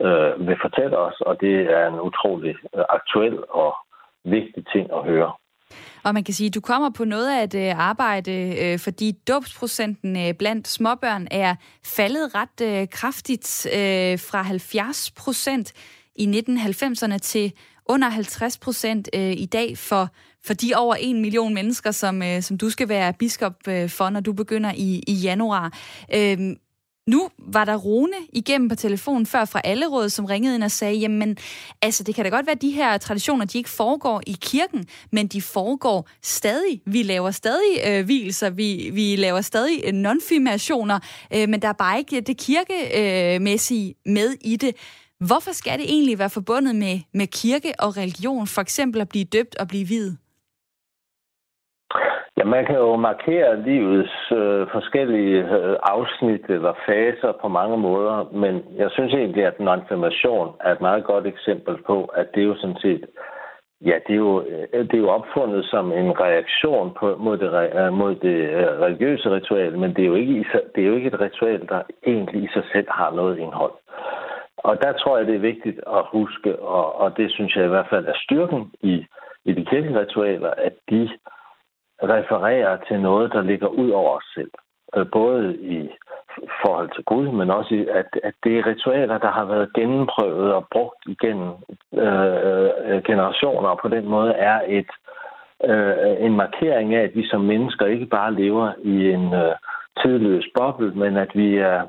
øh, 0.00 0.46
vil 0.46 0.56
fortælle 0.62 0.98
os, 0.98 1.20
og 1.20 1.40
det 1.40 1.54
er 1.78 1.86
en 1.86 2.00
utrolig 2.00 2.54
øh, 2.76 2.84
aktuel 2.88 3.38
og 3.50 3.74
vigtig 4.24 4.64
ting 4.72 4.86
at 4.92 5.04
høre. 5.04 5.32
Og 6.04 6.14
man 6.14 6.24
kan 6.24 6.34
sige, 6.34 6.46
at 6.48 6.54
du 6.54 6.60
kommer 6.60 6.90
på 6.90 7.04
noget 7.04 7.38
af 7.38 7.44
et 7.44 7.54
øh, 7.54 7.88
arbejde, 7.88 8.32
øh, 8.62 8.78
fordi 8.78 9.12
dåbsprocenten 9.28 10.16
øh, 10.16 10.34
blandt 10.34 10.68
småbørn 10.68 11.28
er 11.30 11.54
faldet 11.84 12.30
ret 12.34 12.90
kraftigt 12.90 13.66
fra 14.30 14.42
70 14.42 15.10
procent 15.10 15.72
i 16.16 16.44
1990'erne 16.48 17.18
til 17.18 17.52
under 17.86 18.08
50 18.08 18.58
procent 18.58 19.08
i 19.14 19.46
dag 19.52 19.78
for, 19.78 20.08
for 20.46 20.54
de 20.54 20.72
over 20.76 20.94
en 20.94 21.20
million 21.20 21.54
mennesker, 21.54 21.90
som, 21.90 22.22
som 22.40 22.58
du 22.58 22.70
skal 22.70 22.88
være 22.88 23.12
biskop 23.12 23.52
for, 23.88 24.10
når 24.10 24.20
du 24.20 24.32
begynder 24.32 24.72
i, 24.76 25.02
i 25.06 25.12
januar. 25.12 25.78
Øhm, 26.14 26.56
nu 27.06 27.28
var 27.38 27.64
der 27.64 27.76
Rune 27.76 28.16
igennem 28.32 28.68
på 28.68 28.74
telefonen 28.74 29.26
før 29.26 29.44
fra 29.44 29.60
Allerød, 29.64 30.08
som 30.08 30.24
ringede 30.24 30.54
ind 30.54 30.64
og 30.64 30.70
sagde, 30.70 30.94
jamen, 30.94 31.36
altså 31.82 32.04
det 32.04 32.14
kan 32.14 32.24
da 32.24 32.30
godt 32.30 32.46
være, 32.46 32.54
at 32.54 32.62
de 32.62 32.70
her 32.70 32.98
traditioner, 32.98 33.44
de 33.44 33.58
ikke 33.58 33.70
foregår 33.70 34.22
i 34.26 34.36
kirken, 34.40 34.86
men 35.12 35.26
de 35.26 35.42
foregår 35.42 36.08
stadig. 36.22 36.82
Vi 36.86 37.02
laver 37.02 37.30
stadig 37.30 37.80
øh, 37.86 38.04
hvilser, 38.04 38.50
vi, 38.50 38.90
vi 38.92 39.16
laver 39.16 39.40
stadig 39.40 39.82
øh, 39.86 39.92
nonfirmationer, 39.92 40.98
øh, 41.34 41.48
men 41.48 41.62
der 41.62 41.68
er 41.68 41.72
bare 41.72 41.98
ikke 41.98 42.20
det 42.20 42.36
kirkemæssige 42.36 43.88
øh, 43.88 44.12
med 44.12 44.36
i 44.40 44.56
det. 44.56 44.76
Hvorfor 45.20 45.52
skal 45.52 45.78
det 45.78 45.90
egentlig 45.90 46.18
være 46.18 46.30
forbundet 46.30 46.76
med, 46.76 47.00
med 47.14 47.26
kirke 47.26 47.72
og 47.78 47.96
religion, 47.96 48.46
for 48.46 48.60
eksempel 48.60 49.00
at 49.00 49.08
blive 49.08 49.24
døbt 49.24 49.56
og 49.56 49.68
blive 49.68 49.88
videt? 49.88 50.18
Ja, 52.42 52.46
man 52.46 52.66
kan 52.66 52.76
jo 52.76 52.96
markere 52.96 53.62
livets 53.62 54.32
øh, 54.32 54.66
forskellige 54.72 55.38
øh, 55.56 55.76
afsnit 55.82 56.44
eller 56.48 56.72
faser 56.86 57.32
på 57.42 57.48
mange 57.48 57.76
måder, 57.76 58.28
men 58.32 58.64
jeg 58.76 58.90
synes 58.90 59.12
egentlig, 59.14 59.44
at 59.46 59.56
konfirmation 59.56 60.48
er 60.60 60.72
et 60.72 60.80
meget 60.80 61.04
godt 61.04 61.26
eksempel 61.26 61.74
på, 61.86 62.04
at 62.04 62.26
det 62.34 62.40
er 62.40 62.46
jo 62.46 62.56
sådan 62.56 62.76
set, 62.76 63.04
ja, 63.80 63.96
det 64.06 64.12
er 64.12 64.22
jo, 64.28 64.42
øh, 64.72 64.84
det 64.88 64.94
er 64.94 65.04
jo 65.06 65.08
opfundet 65.08 65.64
som 65.64 65.92
en 65.92 66.20
reaktion 66.20 66.94
på, 66.98 67.16
mod, 67.18 67.36
det, 67.38 67.48
øh, 67.80 67.92
mod 67.92 68.14
det 68.14 68.36
øh, 68.58 68.80
religiøse 68.84 69.30
ritual, 69.30 69.78
men 69.78 69.90
det 69.94 70.02
er, 70.02 70.08
jo 70.12 70.14
ikke, 70.14 70.44
det 70.74 70.82
er 70.82 70.88
jo 70.88 70.96
ikke 70.96 71.12
et 71.14 71.20
ritual, 71.20 71.68
der 71.68 71.82
egentlig 72.06 72.42
i 72.44 72.48
sig 72.54 72.64
selv 72.72 72.88
har 72.90 73.10
noget 73.10 73.38
indhold. 73.38 73.72
Og 74.56 74.82
der 74.82 74.92
tror 74.92 75.18
jeg, 75.18 75.26
det 75.26 75.34
er 75.34 75.48
vigtigt 75.52 75.80
at 75.86 76.02
huske, 76.12 76.58
og, 76.58 77.00
og 77.00 77.16
det 77.16 77.32
synes 77.32 77.56
jeg 77.56 77.64
i 77.64 77.74
hvert 77.74 77.90
fald 77.90 78.06
er 78.06 78.16
styrken 78.24 78.70
i, 78.82 79.06
i 79.44 79.52
de 79.52 79.64
kirkelige 79.64 80.00
ritualer, 80.00 80.50
at 80.50 80.74
de 80.90 81.10
refererer 82.02 82.76
til 82.88 83.00
noget, 83.00 83.32
der 83.32 83.42
ligger 83.42 83.66
ud 83.66 83.90
over 83.90 84.16
os 84.16 84.24
selv. 84.34 84.50
Øh, 84.96 85.06
både 85.12 85.56
i 85.56 85.90
forhold 86.62 86.90
til 86.94 87.04
Gud, 87.04 87.28
men 87.28 87.50
også 87.50 87.74
i, 87.74 87.86
at, 87.86 88.06
at 88.22 88.34
det 88.44 88.58
er 88.58 88.66
ritualer, 88.66 89.18
der 89.18 89.30
har 89.30 89.44
været 89.44 89.72
gennemprøvet 89.74 90.52
og 90.54 90.66
brugt 90.72 91.00
igennem 91.06 91.50
øh, 91.92 93.02
generationer, 93.04 93.68
og 93.68 93.78
på 93.82 93.88
den 93.88 94.08
måde 94.08 94.32
er 94.32 94.60
et 94.68 94.90
øh, 95.64 96.26
en 96.26 96.36
markering 96.36 96.94
af, 96.94 97.02
at 97.02 97.14
vi 97.14 97.26
som 97.26 97.40
mennesker 97.40 97.86
ikke 97.86 98.06
bare 98.06 98.34
lever 98.34 98.72
i 98.82 99.10
en 99.10 99.34
øh, 99.34 99.54
tidløs 100.02 100.46
boble, 100.54 100.94
men 100.94 101.16
at 101.16 101.30
vi 101.34 101.56
er, 101.56 101.80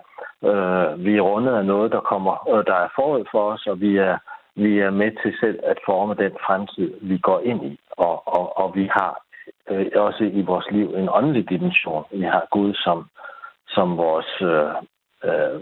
øh, 0.44 1.06
vi 1.06 1.18
er 1.18 1.22
rundet 1.22 1.54
af 1.54 1.66
noget, 1.66 1.92
der 1.92 2.00
kommer, 2.00 2.50
øh, 2.56 2.66
der 2.66 2.76
er 2.76 2.90
forud 2.96 3.26
for 3.32 3.52
os, 3.52 3.68
og 3.68 3.82
vi 3.82 3.98
er, 3.98 4.18
vi 4.56 4.80
er 4.80 4.90
med 4.90 5.12
til 5.24 5.34
selv 5.40 5.60
at 5.64 5.78
forme 5.86 6.14
den 6.14 6.32
fremtid, 6.46 6.94
vi 7.02 7.18
går 7.18 7.40
ind 7.40 7.66
i. 7.66 7.80
Og, 7.92 8.28
og, 8.28 8.58
og 8.58 8.76
vi 8.76 8.90
har 8.92 9.22
øh, 9.70 9.86
også 9.96 10.24
i 10.24 10.42
vores 10.42 10.68
liv 10.72 10.88
en 10.96 11.10
åndelig 11.10 11.50
dimension. 11.50 12.04
Vi 12.12 12.24
har 12.24 12.48
Gud 12.52 12.74
som, 12.74 13.06
som 13.68 13.98
vores, 13.98 14.32
øh, 14.42 14.74
øh, 15.28 15.56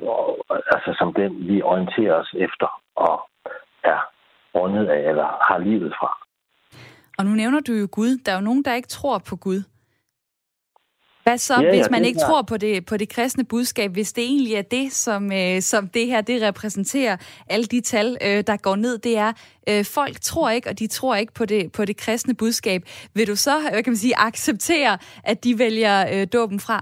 altså 0.73 0.95
som 0.99 1.13
den, 1.13 1.47
vi 1.47 1.61
orienterer 1.61 2.13
os 2.13 2.33
efter 2.37 2.81
og 2.95 3.15
er 3.83 3.99
rundet 4.55 4.87
af, 4.87 5.09
eller 5.09 5.27
har 5.47 5.57
livet 5.57 5.93
fra. 5.99 6.11
Og 7.17 7.25
nu 7.25 7.31
nævner 7.31 7.59
du 7.59 7.73
jo 7.73 7.87
Gud. 7.91 8.17
Der 8.25 8.31
er 8.31 8.35
jo 8.35 8.41
nogen, 8.41 8.63
der 8.63 8.73
ikke 8.73 8.87
tror 8.87 9.17
på 9.29 9.35
Gud. 9.35 9.63
Hvad 11.23 11.37
så, 11.37 11.61
ja, 11.61 11.69
hvis 11.69 11.89
man 11.91 12.05
ikke 12.05 12.19
er. 12.21 12.27
tror 12.27 12.41
på 12.41 12.57
det, 12.57 12.85
på 12.85 12.97
det 12.97 13.09
kristne 13.09 13.45
budskab, 13.49 13.91
hvis 13.91 14.13
det 14.13 14.23
egentlig 14.23 14.53
er 14.55 14.61
det, 14.61 14.91
som, 14.91 15.31
øh, 15.31 15.61
som 15.61 15.87
det 15.87 16.07
her 16.07 16.21
det 16.21 16.41
repræsenterer, 16.41 17.15
alle 17.49 17.65
de 17.65 17.81
tal, 17.81 18.17
øh, 18.27 18.43
der 18.47 18.57
går 18.57 18.75
ned, 18.75 18.97
det 18.97 19.17
er, 19.17 19.31
øh, 19.69 19.85
folk 19.95 20.15
tror 20.21 20.49
ikke, 20.49 20.69
og 20.69 20.79
de 20.79 20.87
tror 20.87 21.15
ikke 21.15 21.33
på 21.33 21.45
det, 21.45 21.71
på 21.77 21.85
det 21.85 21.97
kristne 21.97 22.33
budskab. 22.35 22.81
Vil 23.15 23.27
du 23.27 23.35
så, 23.35 23.51
hvad 23.71 23.83
kan 23.83 23.91
man 23.91 24.03
sige, 24.05 24.13
acceptere, 24.17 24.97
at 25.23 25.43
de 25.43 25.59
vælger 25.59 25.95
øh, 26.13 26.27
dåben 26.33 26.59
fra? 26.59 26.79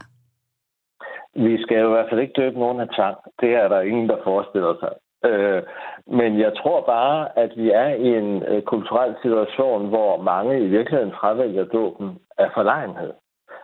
vi 1.36 1.62
skal 1.62 1.78
jo 1.78 1.88
i 1.88 1.94
hvert 1.94 2.10
fald 2.10 2.22
ikke 2.22 2.42
døbe 2.42 2.60
nogen 2.60 2.80
af 2.80 2.90
tvang. 2.96 3.18
Det 3.42 3.52
er 3.54 3.68
der 3.68 3.82
ingen, 3.82 4.10
der 4.10 4.18
forestiller 4.24 4.74
sig. 4.80 4.94
Øh, 5.30 5.64
men 6.08 6.40
jeg 6.40 6.52
tror 6.58 6.82
bare, 6.82 7.40
at 7.40 7.52
vi 7.56 7.72
er 7.72 7.88
i 7.88 8.08
en 8.18 8.44
øh, 8.44 8.62
kulturel 8.62 9.16
situation, 9.22 9.90
hvor 9.90 10.22
mange 10.22 10.60
i 10.60 10.68
virkeligheden 10.68 11.14
fravælger 11.20 11.66
dåben 11.66 12.20
af 12.38 12.50
forlegenhed. 12.54 13.12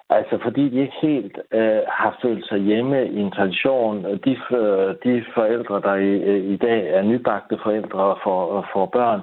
Altså 0.10 0.38
fordi 0.44 0.70
de 0.70 0.80
ikke 0.80 0.98
helt 1.02 1.40
øh, 1.52 1.82
har 1.88 2.18
følt 2.22 2.48
sig 2.48 2.58
hjemme 2.58 3.08
i 3.08 3.20
en 3.20 3.32
tradition. 3.32 4.04
De, 4.04 4.38
øh, 4.52 4.96
de 5.04 5.26
forældre, 5.34 5.82
der 5.82 5.96
i, 5.96 6.12
øh, 6.32 6.44
i 6.54 6.58
dag 6.58 6.90
er 6.90 7.02
nybagte 7.02 7.58
forældre 7.64 8.16
for, 8.24 8.68
for 8.74 8.86
børn, 8.86 9.22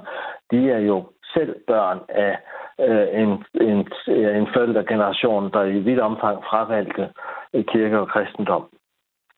de 0.51 0.71
er 0.71 0.79
jo 0.79 1.05
selv 1.35 1.57
børn 1.67 2.01
af 2.09 2.39
øh, 2.81 3.23
en, 3.23 3.45
en, 3.69 3.89
øh, 4.09 4.37
en 4.37 4.49
forældregeneration, 4.55 5.51
der 5.53 5.63
i 5.63 5.79
vidt 5.79 6.01
omfang 6.01 6.45
fravalgte 6.45 7.09
øh, 7.55 7.65
kirke 7.65 7.99
og 7.99 8.09
kristendom. 8.09 8.65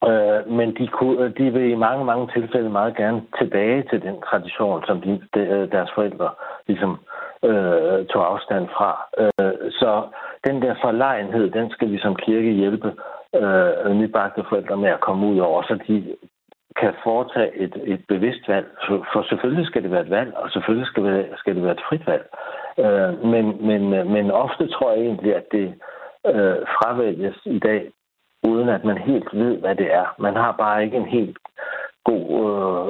Øh, 0.07 0.51
men 0.51 0.75
de, 0.77 0.87
kunne, 0.87 1.25
øh, 1.25 1.37
de 1.37 1.53
vil 1.53 1.71
i 1.71 1.75
mange, 1.75 2.05
mange 2.05 2.27
tilfælde 2.33 2.69
meget 2.69 2.97
gerne 2.97 3.21
tilbage 3.39 3.83
til 3.89 4.01
den 4.01 4.21
tradition, 4.21 4.83
som 4.87 5.01
de, 5.01 5.21
de, 5.33 5.69
deres 5.71 5.89
forældre 5.95 6.29
ligesom 6.67 6.91
øh, 6.91 7.24
øh, 7.49 8.05
tog 8.05 8.31
afstand 8.31 8.67
fra. 8.77 8.91
Øh, 9.21 9.71
så 9.71 9.91
den 10.47 10.61
der 10.61 10.75
forlegenhed, 10.81 11.51
den 11.51 11.69
skal 11.71 11.91
vi 11.91 11.99
som 11.99 12.15
kirke 12.15 12.51
hjælpe 12.51 12.93
øh, 13.35 13.91
nybagte 13.91 14.43
forældre 14.49 14.77
med 14.77 14.89
at 14.89 15.01
komme 15.07 15.27
ud 15.27 15.39
over, 15.39 15.61
så 15.63 15.79
de 15.87 16.15
kan 16.79 16.93
foretage 17.03 17.51
et, 17.55 17.75
et 17.83 18.01
bevidst 18.07 18.47
valg. 18.47 18.67
For 18.87 19.23
selvfølgelig 19.29 19.65
skal 19.67 19.83
det 19.83 19.91
være 19.91 20.01
et 20.01 20.09
valg, 20.09 20.33
og 20.35 20.51
selvfølgelig 20.51 20.87
skal 20.87 21.03
det, 21.03 21.25
skal 21.37 21.55
det 21.55 21.63
være 21.63 21.77
et 21.79 21.85
frit 21.89 22.07
valg. 22.07 22.25
Øh, 22.83 23.25
men, 23.31 23.45
men, 23.67 24.11
men 24.13 24.31
ofte 24.31 24.67
tror 24.67 24.91
jeg 24.91 25.01
egentlig, 25.01 25.35
at 25.35 25.45
det 25.51 25.67
øh, 26.27 26.57
fravælges 26.75 27.37
i 27.45 27.59
dag, 27.59 27.91
uden 28.43 28.69
at 28.69 28.83
man 28.83 28.97
helt 28.97 29.29
ved, 29.33 29.57
hvad 29.57 29.75
det 29.75 29.93
er. 29.93 30.15
Man 30.19 30.35
har 30.35 30.51
bare 30.51 30.83
ikke 30.83 30.97
en 30.97 31.05
helt 31.17 31.37
god 32.09 32.25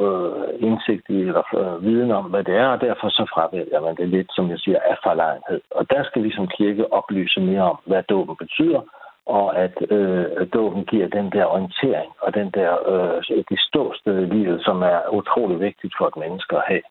øh, 0.06 0.68
indsigt 0.68 1.06
i 1.10 1.20
eller 1.30 1.46
øh, 1.62 1.84
viden 1.86 2.12
om, 2.12 2.26
hvad 2.32 2.44
det 2.44 2.56
er, 2.56 2.68
og 2.76 2.82
derfor 2.82 3.10
så 3.10 3.24
fravælger 3.34 3.82
man 3.82 3.96
det 3.96 4.08
lidt, 4.10 4.30
som 4.36 4.50
jeg 4.50 4.60
siger, 4.60 4.80
af 4.92 4.98
forlegenhed. 5.04 5.62
Og 5.72 5.84
der 5.90 6.02
skal 6.04 6.24
vi 6.24 6.32
som 6.32 6.48
kirke 6.58 6.94
oplyse 6.94 7.40
mere 7.40 7.66
om, 7.72 7.78
hvad 7.86 8.04
dåben 8.04 8.36
betyder, 8.44 8.82
og 9.26 9.46
at 9.64 9.76
øh, 9.90 10.26
dåben 10.54 10.84
giver 10.92 11.08
den 11.08 11.28
der 11.36 11.46
orientering 11.46 12.12
og 12.22 12.34
den 12.34 12.50
der 12.58 12.72
øh, 12.92 13.44
det 13.50 13.60
ståsted 13.68 14.18
i 14.22 14.32
livet, 14.36 14.58
som 14.68 14.78
er 14.82 15.00
utrolig 15.20 15.60
vigtigt 15.60 15.94
for 15.98 16.08
et 16.08 16.18
menneske 16.24 16.56
at 16.58 16.64
have. 16.68 16.86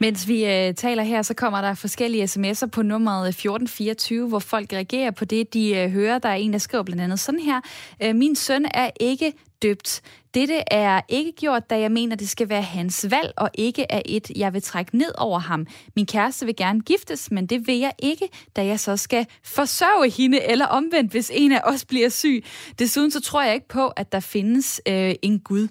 Mens 0.00 0.28
vi 0.28 0.38
øh, 0.44 0.74
taler 0.74 1.02
her, 1.02 1.22
så 1.22 1.34
kommer 1.34 1.60
der 1.60 1.74
forskellige 1.74 2.24
sms'er 2.24 2.68
på 2.74 2.82
nummeret 2.82 3.28
1424, 3.28 4.28
hvor 4.28 4.38
folk 4.38 4.72
reagerer 4.72 5.10
på 5.10 5.24
det, 5.24 5.54
de 5.54 5.76
øh, 5.78 5.90
hører. 5.90 6.18
Der 6.18 6.28
er 6.28 6.34
en, 6.34 6.52
der 6.52 6.58
skriver 6.58 6.84
blandt 6.84 7.02
andet 7.02 7.18
sådan 7.20 7.40
her. 7.40 7.60
Øh, 8.02 8.14
Min 8.14 8.34
søn 8.34 8.64
er 8.74 8.90
ikke 9.00 9.32
døbt. 9.62 10.02
Dette 10.34 10.62
er 10.66 11.00
ikke 11.08 11.32
gjort, 11.32 11.70
da 11.70 11.78
jeg 11.78 11.92
mener, 11.92 12.16
det 12.16 12.28
skal 12.28 12.48
være 12.48 12.62
hans 12.62 13.06
valg, 13.10 13.32
og 13.36 13.50
ikke 13.54 13.86
er 13.90 14.02
et, 14.06 14.30
jeg 14.36 14.52
vil 14.52 14.62
trække 14.62 14.98
ned 14.98 15.12
over 15.18 15.38
ham. 15.38 15.66
Min 15.96 16.06
kæreste 16.06 16.46
vil 16.46 16.56
gerne 16.56 16.80
giftes, 16.80 17.30
men 17.30 17.46
det 17.46 17.66
vil 17.66 17.78
jeg 17.78 17.92
ikke, 17.98 18.28
da 18.56 18.66
jeg 18.66 18.80
så 18.80 18.96
skal 18.96 19.26
forsørge 19.44 20.10
hende, 20.10 20.42
eller 20.42 20.66
omvendt, 20.66 21.10
hvis 21.10 21.30
en 21.34 21.52
af 21.52 21.60
os 21.64 21.84
bliver 21.84 22.08
syg. 22.08 22.44
Desuden 22.78 23.10
så 23.10 23.20
tror 23.20 23.42
jeg 23.42 23.54
ikke 23.54 23.68
på, 23.68 23.88
at 23.88 24.12
der 24.12 24.20
findes 24.20 24.80
øh, 24.88 25.14
en 25.22 25.40
Gud. 25.40 25.68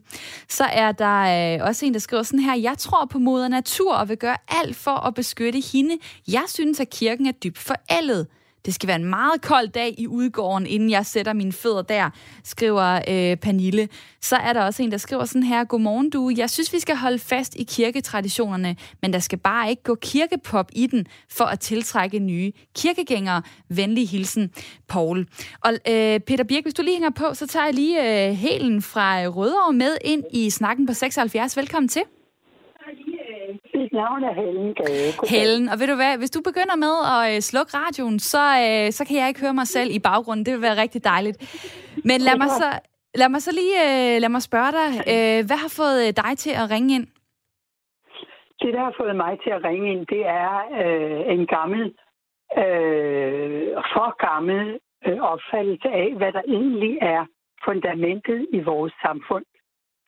Så 0.50 0.64
er 0.64 0.92
der 0.92 1.56
øh, 1.56 1.68
også 1.68 1.86
en, 1.86 1.94
der 1.94 2.00
skriver 2.00 2.24
sådan 2.24 2.40
her, 2.40 2.56
jeg 2.56 2.78
tror 2.78 3.06
på 3.06 3.20
moder 3.20 3.48
natur 3.48 3.94
og 3.94 4.10
vil 4.10 4.18
gøre 4.18 4.38
alt 4.48 4.76
for 4.76 5.08
at 5.08 5.14
beskytte 5.14 5.60
hende. 5.74 5.98
Jeg 6.28 6.44
synes, 6.48 6.80
at 6.80 6.90
kirken 6.90 7.26
er 7.26 7.32
dybt 7.32 7.58
forældet. 7.58 8.28
Det 8.66 8.74
skal 8.74 8.88
være 8.88 8.96
en 8.96 9.06
meget 9.06 9.42
kold 9.42 9.68
dag 9.68 9.96
i 9.98 10.08
udgården, 10.08 10.68
inden 10.68 10.90
jeg 10.90 11.06
sætter 11.06 11.34
mine 11.34 11.52
fødder 11.52 11.82
der, 11.82 12.10
skriver 12.44 12.96
øh, 12.96 13.38
Pernille. 13.38 13.90
Så 14.22 14.36
er 14.36 14.54
der 14.54 14.62
også 14.62 14.84
en, 14.84 14.92
der 14.92 14.98
skriver 14.98 15.26
sådan 15.26 15.44
her, 15.44 15.64
Godmorgen 15.64 16.10
du, 16.10 16.32
jeg 16.38 16.50
synes, 16.50 16.74
vi 16.74 16.80
skal 16.80 16.96
holde 16.96 17.20
fast 17.20 17.56
i 17.56 17.64
kirketraditionerne, 17.64 18.76
men 19.02 19.14
der 19.14 19.20
skal 19.20 19.38
bare 19.38 19.70
ikke 19.70 19.84
gå 19.84 19.96
kirkepop 19.96 20.70
i 20.74 20.88
den, 20.88 21.06
for 21.30 21.46
at 21.46 21.60
tiltrække 21.60 22.20
nye 22.20 22.52
kirkegængere. 22.76 23.42
Venlig 23.70 24.10
hilsen, 24.10 24.52
Paul. 24.88 25.28
Og 25.62 25.74
øh, 25.74 26.20
Peter 26.20 26.44
Birk, 26.44 26.64
hvis 26.64 26.74
du 26.74 26.82
lige 26.82 26.96
hænger 26.96 27.10
på, 27.10 27.34
så 27.34 27.48
tager 27.48 27.66
jeg 27.66 27.74
lige 27.74 28.28
øh, 28.28 28.34
helen 28.34 28.82
fra 28.82 29.28
Rødovre 29.28 29.74
med 29.74 29.98
ind 30.06 30.24
i 30.34 30.50
snakken 30.50 30.88
på 30.88 30.94
76. 30.94 31.58
Velkommen 31.58 31.90
til. 31.90 32.02
Mit 33.80 33.94
navn 33.94 34.24
er 34.24 34.34
Helen 34.34 34.74
Gade. 34.74 35.12
Helen, 35.30 35.70
og 35.70 35.80
ved 35.80 35.88
du 35.88 35.96
hvad, 35.96 36.18
hvis 36.18 36.32
du 36.32 36.42
begynder 36.50 36.76
med 36.86 36.96
at 37.16 37.36
øh, 37.36 37.42
slukke 37.42 37.72
radioen, 37.78 38.20
så, 38.20 38.44
øh, 38.66 38.92
så 38.92 39.02
kan 39.08 39.16
jeg 39.18 39.28
ikke 39.28 39.42
høre 39.42 39.54
mig 39.54 39.68
selv 39.68 39.90
i 39.98 40.00
baggrunden. 40.00 40.46
Det 40.46 40.54
vil 40.54 40.62
være 40.62 40.82
rigtig 40.84 41.04
dejligt. 41.04 41.38
Men 42.10 42.18
lad 42.28 42.38
mig 42.38 42.50
så, 42.62 42.70
lad 43.16 43.30
mig 43.30 43.42
så 43.42 43.52
lige 43.62 43.78
øh, 43.88 44.22
lad 44.22 44.30
mig 44.30 44.42
spørge 44.42 44.72
dig, 44.80 44.90
hvad 45.48 45.60
har 45.66 45.74
fået 45.82 46.18
dig 46.24 46.38
til 46.38 46.54
at 46.62 46.72
ringe 46.72 46.96
ind? 46.96 47.08
Det, 48.62 48.74
der 48.74 48.84
har 48.88 48.94
fået 49.02 49.16
mig 49.16 49.34
til 49.44 49.52
at 49.58 49.64
ringe 49.64 49.92
ind, 49.92 50.08
det 50.08 50.24
er 50.26 50.54
øh, 50.82 51.34
en 51.36 51.48
gammel, 51.48 51.84
øh, 52.62 53.68
for 53.94 54.10
gammel 54.28 54.80
øh, 55.08 55.20
opfattelse 55.32 55.90
af, 56.04 56.10
hvad 56.18 56.32
der 56.38 56.42
egentlig 56.48 56.98
er 57.02 57.26
fundamentet 57.66 58.48
i 58.58 58.60
vores 58.60 58.94
samfund. 59.06 59.46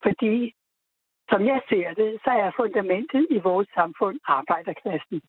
Fordi 0.03 0.53
som 1.29 1.45
jeg 1.45 1.61
ser 1.69 1.93
det, 1.93 2.19
så 2.23 2.31
er 2.31 2.51
fundamentet 2.55 3.27
i 3.29 3.37
vores 3.39 3.67
samfund 3.73 4.19
arbejderklassen. 4.25 5.21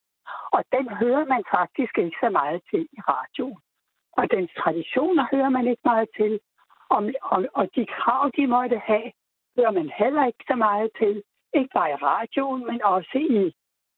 Og 0.56 0.64
den 0.72 0.88
hører 0.88 1.24
man 1.24 1.42
faktisk 1.56 1.98
ikke 1.98 2.16
så 2.22 2.30
meget 2.30 2.60
til 2.70 2.82
i 2.92 3.00
radio. 3.14 3.56
Og 4.18 4.30
dens 4.30 4.50
traditioner 4.58 5.24
hører 5.32 5.48
man 5.48 5.66
ikke 5.66 5.82
meget 5.84 6.08
til. 6.16 6.40
Og, 6.88 7.10
og, 7.22 7.46
og 7.54 7.68
de 7.76 7.86
krav, 7.86 8.30
de 8.36 8.46
måtte 8.46 8.78
have, 8.78 9.12
hører 9.56 9.70
man 9.70 9.90
heller 9.98 10.26
ikke 10.26 10.44
så 10.50 10.56
meget 10.56 10.90
til. 10.98 11.22
Ikke 11.54 11.70
bare 11.74 11.90
i 11.90 11.94
radioen, 11.94 12.66
men 12.66 12.82
også 12.82 13.18
i, 13.18 13.54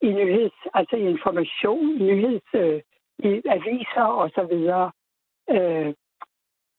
i 0.07 0.13
nyheds, 0.13 0.59
altså 0.75 0.97
i 0.97 1.11
information, 1.15 1.99
nyheds, 1.99 2.49
øh, 2.55 2.81
i 3.19 3.43
aviser 3.57 4.09
og 4.23 4.31
så 4.35 4.43
videre. 4.53 4.93
Øh, 5.51 5.95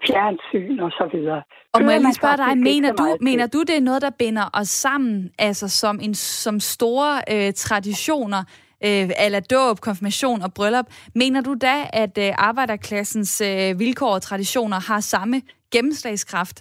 fjernsyn 0.07 0.79
og 0.79 0.91
så 0.91 1.09
videre. 1.13 1.41
Og 1.73 1.81
må 1.83 1.91
jeg 1.91 2.01
lige 2.01 2.13
spørge 2.13 2.37
dig, 2.37 2.57
mener 2.57 2.91
du, 2.93 3.17
mener 3.21 3.47
du, 3.47 3.59
det 3.59 3.77
er 3.77 3.81
noget, 3.81 4.01
der 4.01 4.09
binder 4.19 4.45
os 4.53 4.67
sammen, 4.67 5.31
altså 5.39 5.69
som, 5.69 5.99
en, 6.01 6.13
som 6.15 6.59
store 6.59 7.11
øh, 7.33 7.53
traditioner, 7.53 8.43
øh, 8.87 9.25
eller 9.25 9.41
dåb, 9.55 9.75
konfirmation 9.87 10.41
og 10.41 10.51
bryllup. 10.57 10.87
Mener 11.15 11.41
du 11.41 11.53
da, 11.67 11.75
at 12.03 12.15
øh, 12.25 12.31
arbejderklassens 12.49 13.41
øh, 13.41 13.79
vilkår 13.79 14.13
og 14.17 14.21
traditioner 14.21 14.79
har 14.89 14.99
samme 14.99 15.37
gennemslagskraft? 15.73 16.57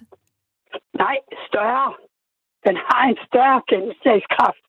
Nej, 1.04 1.16
større. 1.48 1.92
Den 2.66 2.76
har 2.88 3.02
en 3.10 3.18
større 3.28 3.62
gennemslagskraft. 3.70 4.62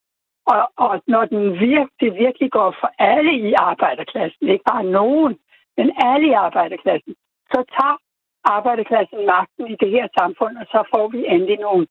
Og, 0.54 0.62
og 0.86 0.94
når 1.08 1.24
den 1.26 1.44
virkelig, 1.72 2.10
virkelig 2.24 2.50
går 2.52 2.70
for 2.82 2.90
alle 3.12 3.34
i 3.50 3.54
arbejderklassen, 3.72 4.50
ikke 4.54 4.68
bare 4.74 4.84
nogen, 4.84 5.34
men 5.78 5.88
alle 6.10 6.28
i 6.28 6.36
arbejderklassen, 6.48 7.14
så 7.52 7.60
tager 7.76 7.98
arbejderklassen 8.44 9.26
magten 9.26 9.68
i 9.68 9.76
det 9.76 9.90
her 9.92 10.08
samfund, 10.20 10.58
og 10.58 10.66
så 10.66 10.84
får 10.96 11.08
vi 11.08 11.26
endelig 11.28 11.60
nogle 11.60 11.88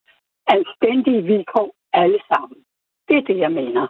anstændige 0.47 1.23
vilkår 1.23 1.69
alle 1.93 2.19
sammen. 2.31 2.57
Det 3.07 3.17
er 3.17 3.21
det, 3.21 3.37
jeg 3.37 3.51
mener. 3.51 3.87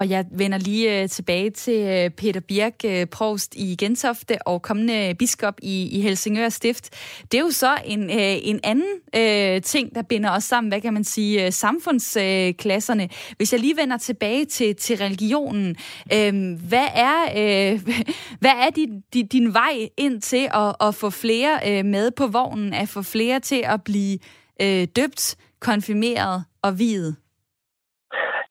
Og 0.00 0.08
jeg 0.08 0.24
vender 0.30 0.58
lige 0.58 1.02
øh, 1.02 1.08
tilbage 1.08 1.50
til 1.50 1.80
øh, 1.80 2.10
Peter 2.10 2.40
Birk, 2.40 2.74
øh, 2.84 3.06
provst 3.06 3.54
i 3.54 3.76
Gentofte 3.78 4.42
og 4.46 4.62
kommende 4.62 5.08
øh, 5.08 5.14
biskop 5.14 5.54
i, 5.62 5.88
i 5.98 6.00
Helsingør 6.00 6.48
Stift. 6.48 6.90
Det 7.32 7.38
er 7.38 7.42
jo 7.42 7.50
så 7.50 7.76
en, 7.84 8.02
øh, 8.10 8.36
en 8.42 8.60
anden 8.64 9.00
øh, 9.16 9.62
ting, 9.62 9.94
der 9.94 10.02
binder 10.02 10.30
os 10.30 10.44
sammen, 10.44 10.68
hvad 10.68 10.80
kan 10.80 10.94
man 10.94 11.04
sige, 11.04 11.46
øh, 11.46 11.52
samfundsklasserne. 11.52 13.02
Øh, 13.02 13.08
Hvis 13.36 13.52
jeg 13.52 13.60
lige 13.60 13.76
vender 13.76 13.96
tilbage 13.96 14.44
til, 14.44 14.76
til 14.76 14.96
religionen, 14.96 15.76
øh, 16.12 16.58
hvad 16.68 16.86
er, 16.94 17.22
øh, 17.36 17.80
hvad 18.40 18.50
er 18.50 18.70
din, 18.70 19.00
din, 19.14 19.26
din 19.26 19.54
vej 19.54 19.88
ind 19.96 20.20
til 20.20 20.48
at, 20.54 20.74
at 20.80 20.94
få 20.94 21.10
flere 21.10 21.60
øh, 21.66 21.84
med 21.84 22.10
på 22.10 22.26
vognen, 22.26 22.74
at 22.74 22.88
få 22.88 23.02
flere 23.02 23.40
til 23.40 23.62
at 23.64 23.82
blive 23.82 24.18
øh, 24.62 24.86
døbt, 24.96 25.36
konfirmeret 25.60 26.44
og 26.62 26.78
videt? 26.78 27.16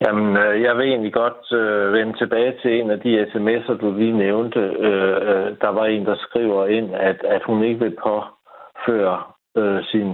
Jamen, 0.01 0.38
øh, 0.38 0.62
jeg 0.62 0.77
vil 0.77 0.88
egentlig 0.88 1.13
godt 1.13 1.43
øh, 1.60 1.93
vende 1.93 2.17
tilbage 2.17 2.53
til 2.62 2.71
en 2.79 2.89
af 2.91 2.99
de 2.99 3.23
sms'er, 3.31 3.73
du 3.81 3.91
lige 3.91 4.17
nævnte. 4.17 4.60
Øh, 4.60 5.17
øh, 5.29 5.47
der 5.62 5.71
var 5.77 5.86
en, 5.86 6.05
der 6.05 6.15
skriver 6.15 6.67
ind, 6.67 6.95
at, 6.95 7.19
at 7.23 7.41
hun 7.43 7.63
ikke 7.63 7.79
vil 7.79 7.95
påføre 8.03 9.17
øh, 9.57 9.79
sin, 9.91 10.10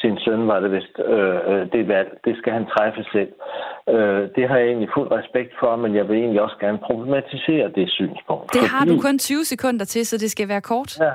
sin 0.00 0.18
søn, 0.24 0.48
var 0.48 0.60
det 0.60 0.70
vist, 0.72 0.96
øh, 1.14 1.38
øh, 1.50 1.62
det 1.72 1.88
valg. 1.88 2.10
Det 2.24 2.34
skal 2.38 2.52
han 2.52 2.66
træffe 2.74 3.02
selv. 3.12 3.32
Øh, 3.94 4.22
det 4.36 4.48
har 4.48 4.56
jeg 4.58 4.66
egentlig 4.66 4.90
fuld 4.96 5.10
respekt 5.18 5.52
for, 5.60 5.76
men 5.76 5.94
jeg 5.94 6.08
vil 6.08 6.16
egentlig 6.16 6.42
også 6.42 6.56
gerne 6.60 6.78
problematisere 6.78 7.66
det 7.76 7.90
synspunkt. 7.90 8.52
Det 8.52 8.62
har 8.74 8.84
du 8.84 9.00
kun 9.00 9.18
20 9.18 9.44
sekunder 9.44 9.84
til, 9.84 10.06
så 10.06 10.18
det 10.18 10.30
skal 10.30 10.48
være 10.48 10.60
kort. 10.60 11.00
Ja, 11.00 11.12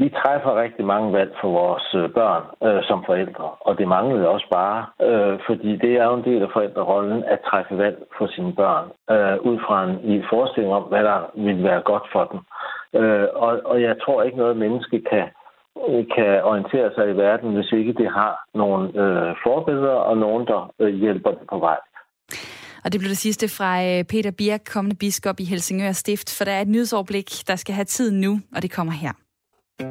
vi 0.00 0.08
træffer 0.20 0.60
rigtig 0.62 0.84
mange 0.84 1.12
valg 1.12 1.32
for 1.40 1.50
vores 1.60 1.86
øh, 1.94 2.10
børn 2.18 2.44
øh, 2.66 2.82
som 2.88 3.04
forældre, 3.06 3.48
og 3.66 3.78
det 3.78 3.88
manglede 3.88 4.28
også 4.28 4.48
bare, 4.50 4.80
øh, 5.08 5.38
fordi 5.46 5.70
det 5.84 5.92
er 6.00 6.04
jo 6.04 6.14
en 6.14 6.28
del 6.30 6.42
af 6.42 6.50
forældrerollen 6.52 7.24
at 7.24 7.40
træffe 7.48 7.78
valg 7.78 7.98
for 8.18 8.26
sine 8.34 8.52
børn, 8.60 8.86
øh, 9.14 9.36
ud 9.50 9.58
fra 9.66 9.76
en 9.84 9.94
i 10.12 10.22
forestilling 10.30 10.72
om, 10.74 10.82
hvad 10.82 11.04
der 11.10 11.18
vil 11.34 11.64
være 11.64 11.82
godt 11.90 12.06
for 12.12 12.24
dem. 12.30 12.40
Øh, 13.00 13.28
og, 13.34 13.52
og 13.64 13.82
jeg 13.82 13.96
tror 14.02 14.22
ikke 14.22 14.38
noget 14.38 14.56
menneske 14.56 15.00
kan 15.10 15.26
øh, 15.88 16.04
kan 16.16 16.32
orientere 16.50 16.90
sig 16.94 17.06
i 17.10 17.16
verden, 17.24 17.54
hvis 17.54 17.72
ikke 17.72 17.92
det 17.92 18.08
har 18.20 18.32
nogle 18.54 18.84
øh, 19.02 19.30
forbedre 19.46 19.96
og 20.10 20.16
nogen, 20.18 20.46
der 20.46 20.72
øh, 20.78 20.94
hjælper 20.94 21.30
det 21.30 21.46
på 21.52 21.58
vej. 21.58 21.78
Og 22.84 22.92
det 22.92 23.00
blev 23.00 23.08
det 23.08 23.24
sidste 23.26 23.46
fra 23.56 23.70
øh, 23.88 24.04
Peter 24.12 24.32
Birk, 24.38 24.60
kommende 24.74 24.96
biskop 25.00 25.40
i 25.40 25.44
Helsingør 25.44 25.92
Stift, 25.92 26.28
for 26.38 26.44
der 26.44 26.52
er 26.52 26.60
et 26.60 26.68
nyhedsoverblik, 26.68 27.30
der 27.48 27.56
skal 27.56 27.74
have 27.74 27.84
tid 27.84 28.12
nu, 28.12 28.32
og 28.56 28.62
det 28.62 28.70
kommer 28.70 28.92
her. 28.92 29.12
Du 29.80 29.84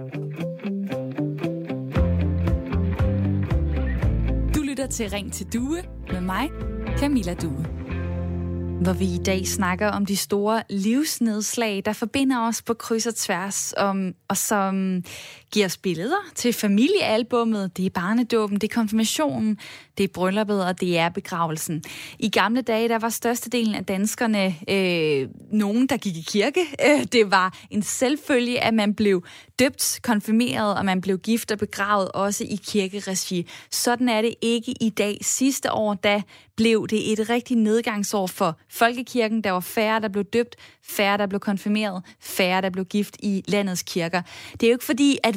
lytter 4.62 4.88
til 4.89 5.10
Ring 5.10 5.34
til 5.34 5.54
Due 5.54 5.82
med 6.12 6.21
mig, 6.21 6.50
Camilla 6.97 7.34
Due 7.34 7.78
hvor 8.82 8.93
vi 8.93 9.06
i 9.06 9.17
dag 9.17 9.47
snakker 9.47 9.88
om 9.88 10.06
de 10.06 10.17
store 10.17 10.63
livsnedslag, 10.69 11.82
der 11.86 11.93
forbinder 11.93 12.47
os 12.47 12.62
på 12.62 12.73
kryds 12.73 13.08
og 13.08 13.15
tværs, 13.15 13.73
om, 13.78 14.13
og 14.28 14.38
som 14.38 15.04
giver 15.52 15.65
os 15.65 15.78
billeder 15.78 16.32
til 16.36 16.54
familiealbummet, 16.54 17.78
det 17.78 17.86
er 17.86 17.89
barnedåben, 17.89 18.58
det 18.62 18.71
er 18.71 18.76
konfirmationen, 18.76 19.60
det 19.97 20.04
er 20.04 20.08
brylluppet, 20.13 20.65
og 20.65 20.82
det 20.82 20.97
er 20.97 21.10
begravelsen. 21.10 21.84
I 22.19 22.30
gamle 22.30 22.62
dage, 22.62 22.89
der 22.89 23.00
var 23.00 23.10
størstedelen 23.10 23.76
af 23.76 23.86
danskerne 23.86 24.56
øh, 24.69 25.30
nogen, 25.52 25.88
der 25.88 25.97
gik 25.97 26.17
i 26.17 26.26
kirke. 26.28 26.62
Øh, 26.86 27.04
det 27.12 27.32
var 27.32 27.58
en 27.69 27.84
selvfølge, 27.84 28.63
at 28.63 28.73
man 28.73 28.93
blev 28.93 29.23
døbt, 29.59 29.99
konfirmeret, 30.03 30.77
og 30.77 30.85
man 30.85 31.01
blev 31.01 31.17
gift 31.17 31.51
og 31.51 31.57
begravet 31.57 32.11
også 32.11 32.43
i 32.43 32.59
kirkeregi. 32.67 33.49
Sådan 33.71 34.09
er 34.09 34.21
det 34.21 34.35
ikke 34.41 34.73
i 34.81 34.89
dag. 34.89 35.17
Sidste 35.21 35.71
år, 35.71 35.93
da 35.93 36.21
blev 36.55 36.87
det 36.87 37.11
et 37.11 37.29
rigtig 37.29 37.57
nedgangsår 37.57 38.27
for 38.27 38.59
folkekirken. 38.69 39.43
Der 39.43 39.51
var 39.51 39.59
færre, 39.59 40.01
der 40.01 40.07
blev 40.07 40.23
døbt, 40.23 40.55
færre, 40.83 41.17
der 41.17 41.27
blev 41.27 41.39
konfirmeret, 41.39 42.03
færre, 42.19 42.61
der 42.61 42.69
blev 42.69 42.85
gift 42.85 43.17
i 43.19 43.43
landets 43.47 43.83
kirker. 43.83 44.21
Det 44.51 44.63
er 44.63 44.67
jo 44.67 44.75
ikke 44.75 44.85
fordi, 44.85 45.17
at 45.23 45.35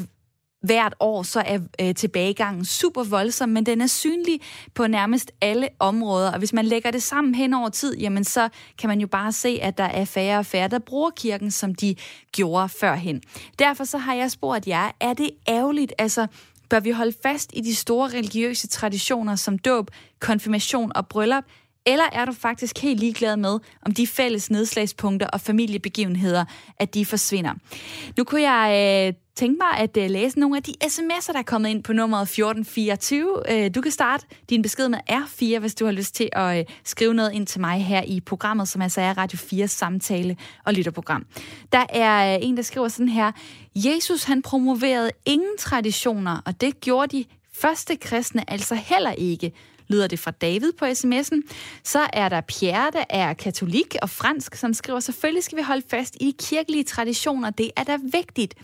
hvert 0.61 0.95
år, 1.01 1.23
så 1.23 1.43
er 1.47 1.59
øh, 1.81 1.95
tilbagegangen 1.95 2.65
super 2.65 3.05
voldsom, 3.05 3.49
men 3.49 3.67
den 3.67 3.81
er 3.81 3.87
synlig 3.87 4.41
på 4.75 4.87
nærmest 4.87 5.33
alle 5.41 5.69
områder. 5.79 6.33
Og 6.33 6.39
hvis 6.39 6.53
man 6.53 6.65
lægger 6.65 6.91
det 6.91 7.03
sammen 7.03 7.35
hen 7.35 7.55
over 7.55 7.69
tid, 7.69 7.97
jamen 7.97 8.25
så 8.25 8.49
kan 8.79 8.89
man 8.89 9.01
jo 9.01 9.07
bare 9.07 9.33
se, 9.33 9.59
at 9.63 9.79
der 9.79 9.85
er 9.85 10.05
færre 10.05 10.39
og 10.39 10.47
færre, 10.47 10.69
der 10.69 10.79
bruger 10.79 11.11
kirken, 11.11 11.51
som 11.51 11.75
de 11.75 11.95
gjorde 12.33 12.69
førhen. 12.69 13.23
Derfor 13.59 13.85
så 13.85 13.99
har 13.99 14.15
jeg 14.15 14.31
spurgt 14.31 14.67
jer, 14.67 14.91
er 15.01 15.13
det 15.13 15.31
ærgerligt, 15.49 15.93
altså 15.99 16.27
bør 16.71 16.81
vi 16.81 16.91
holde 16.91 17.17
fast 17.23 17.51
i 17.55 17.61
de 17.61 17.75
store 17.75 18.09
religiøse 18.09 18.69
traditioner 18.69 19.37
som 19.37 19.59
dåb, 19.59 19.91
konfirmation 20.21 20.93
og 20.95 21.09
bryllup, 21.09 21.45
eller 21.87 22.05
er 22.13 22.25
du 22.25 22.33
faktisk 22.33 22.79
helt 22.79 23.01
ligeglad 23.01 23.37
med, 23.37 23.59
om 23.87 23.93
de 23.93 24.07
fælles 24.07 24.51
nedslagspunkter 24.51 25.27
og 25.27 25.41
familiebegivenheder, 25.41 26.45
at 26.77 26.95
de 26.95 27.07
forsvinder? 27.07 27.55
Nu 28.17 28.25
kunne 28.25 28.51
jeg 28.51 29.07
øh, 29.09 29.15
tænke 29.41 29.59
mig 29.59 29.79
at 29.79 29.97
uh, 29.97 30.11
læse 30.11 30.39
nogle 30.39 30.57
af 30.57 30.63
de 30.63 30.75
sms'er, 30.85 31.33
der 31.33 31.39
er 31.39 31.43
kommet 31.43 31.69
ind 31.69 31.83
på 31.83 31.93
nummeret 31.93 32.23
1424. 32.23 33.37
Uh, 33.37 33.65
øh, 33.65 33.75
du 33.75 33.81
kan 33.81 33.93
starte 33.93 34.27
din 34.51 34.63
besked 34.63 34.89
med 34.89 34.99
R4, 35.11 35.59
hvis 35.59 35.75
du 35.75 35.85
har 35.85 35.93
lyst 35.93 36.15
til 36.15 36.29
at 36.33 36.59
uh, 36.59 36.75
skrive 36.85 37.15
noget 37.15 37.33
ind 37.33 37.47
til 37.47 37.61
mig 37.61 37.85
her 37.85 38.03
i 38.03 38.21
programmet, 38.21 38.69
som 38.69 38.83
altså 38.83 39.01
er 39.01 39.19
Radio 39.19 39.39
4 39.39 39.69
samtale 39.69 40.37
og 40.65 40.73
lytterprogram. 40.75 41.27
Der 41.73 41.87
er 41.89 42.39
uh, 42.39 42.45
en, 42.49 42.57
der 42.57 42.63
skriver 42.63 42.89
sådan 42.89 43.09
her. 43.09 43.33
Jesus 43.75 44.25
han 44.25 44.43
promoverede 44.43 45.11
ingen 45.27 45.59
traditioner, 45.59 46.43
og 46.45 46.61
det 46.61 46.81
gjorde 46.81 47.19
de 47.19 47.25
første 47.53 47.97
kristne 47.97 48.51
altså 48.51 48.75
heller 48.75 49.13
ikke 49.13 49.53
lyder 49.89 50.07
det 50.07 50.19
fra 50.19 50.31
David 50.31 50.73
på 50.73 50.85
sms'en. 50.85 51.41
Så 51.85 52.01
er 52.13 52.29
der 52.29 52.41
Pierre, 52.41 52.91
der 52.93 53.05
er 53.11 53.35
katolik 53.35 53.97
og 54.03 54.11
fransk, 54.11 54.55
som 54.55 54.75
skriver, 54.75 55.01
selvfølgelig 55.01 55.45
skal 55.45 55.59
vi 55.59 55.63
holde 55.63 55.83
fast 55.91 56.17
i 56.21 56.27
de 56.27 56.33
kirkelige 56.33 56.85
traditioner. 56.85 57.51
Det 57.51 57.71
er 57.77 57.85
da 57.85 57.99
vigtigt. 58.13 58.55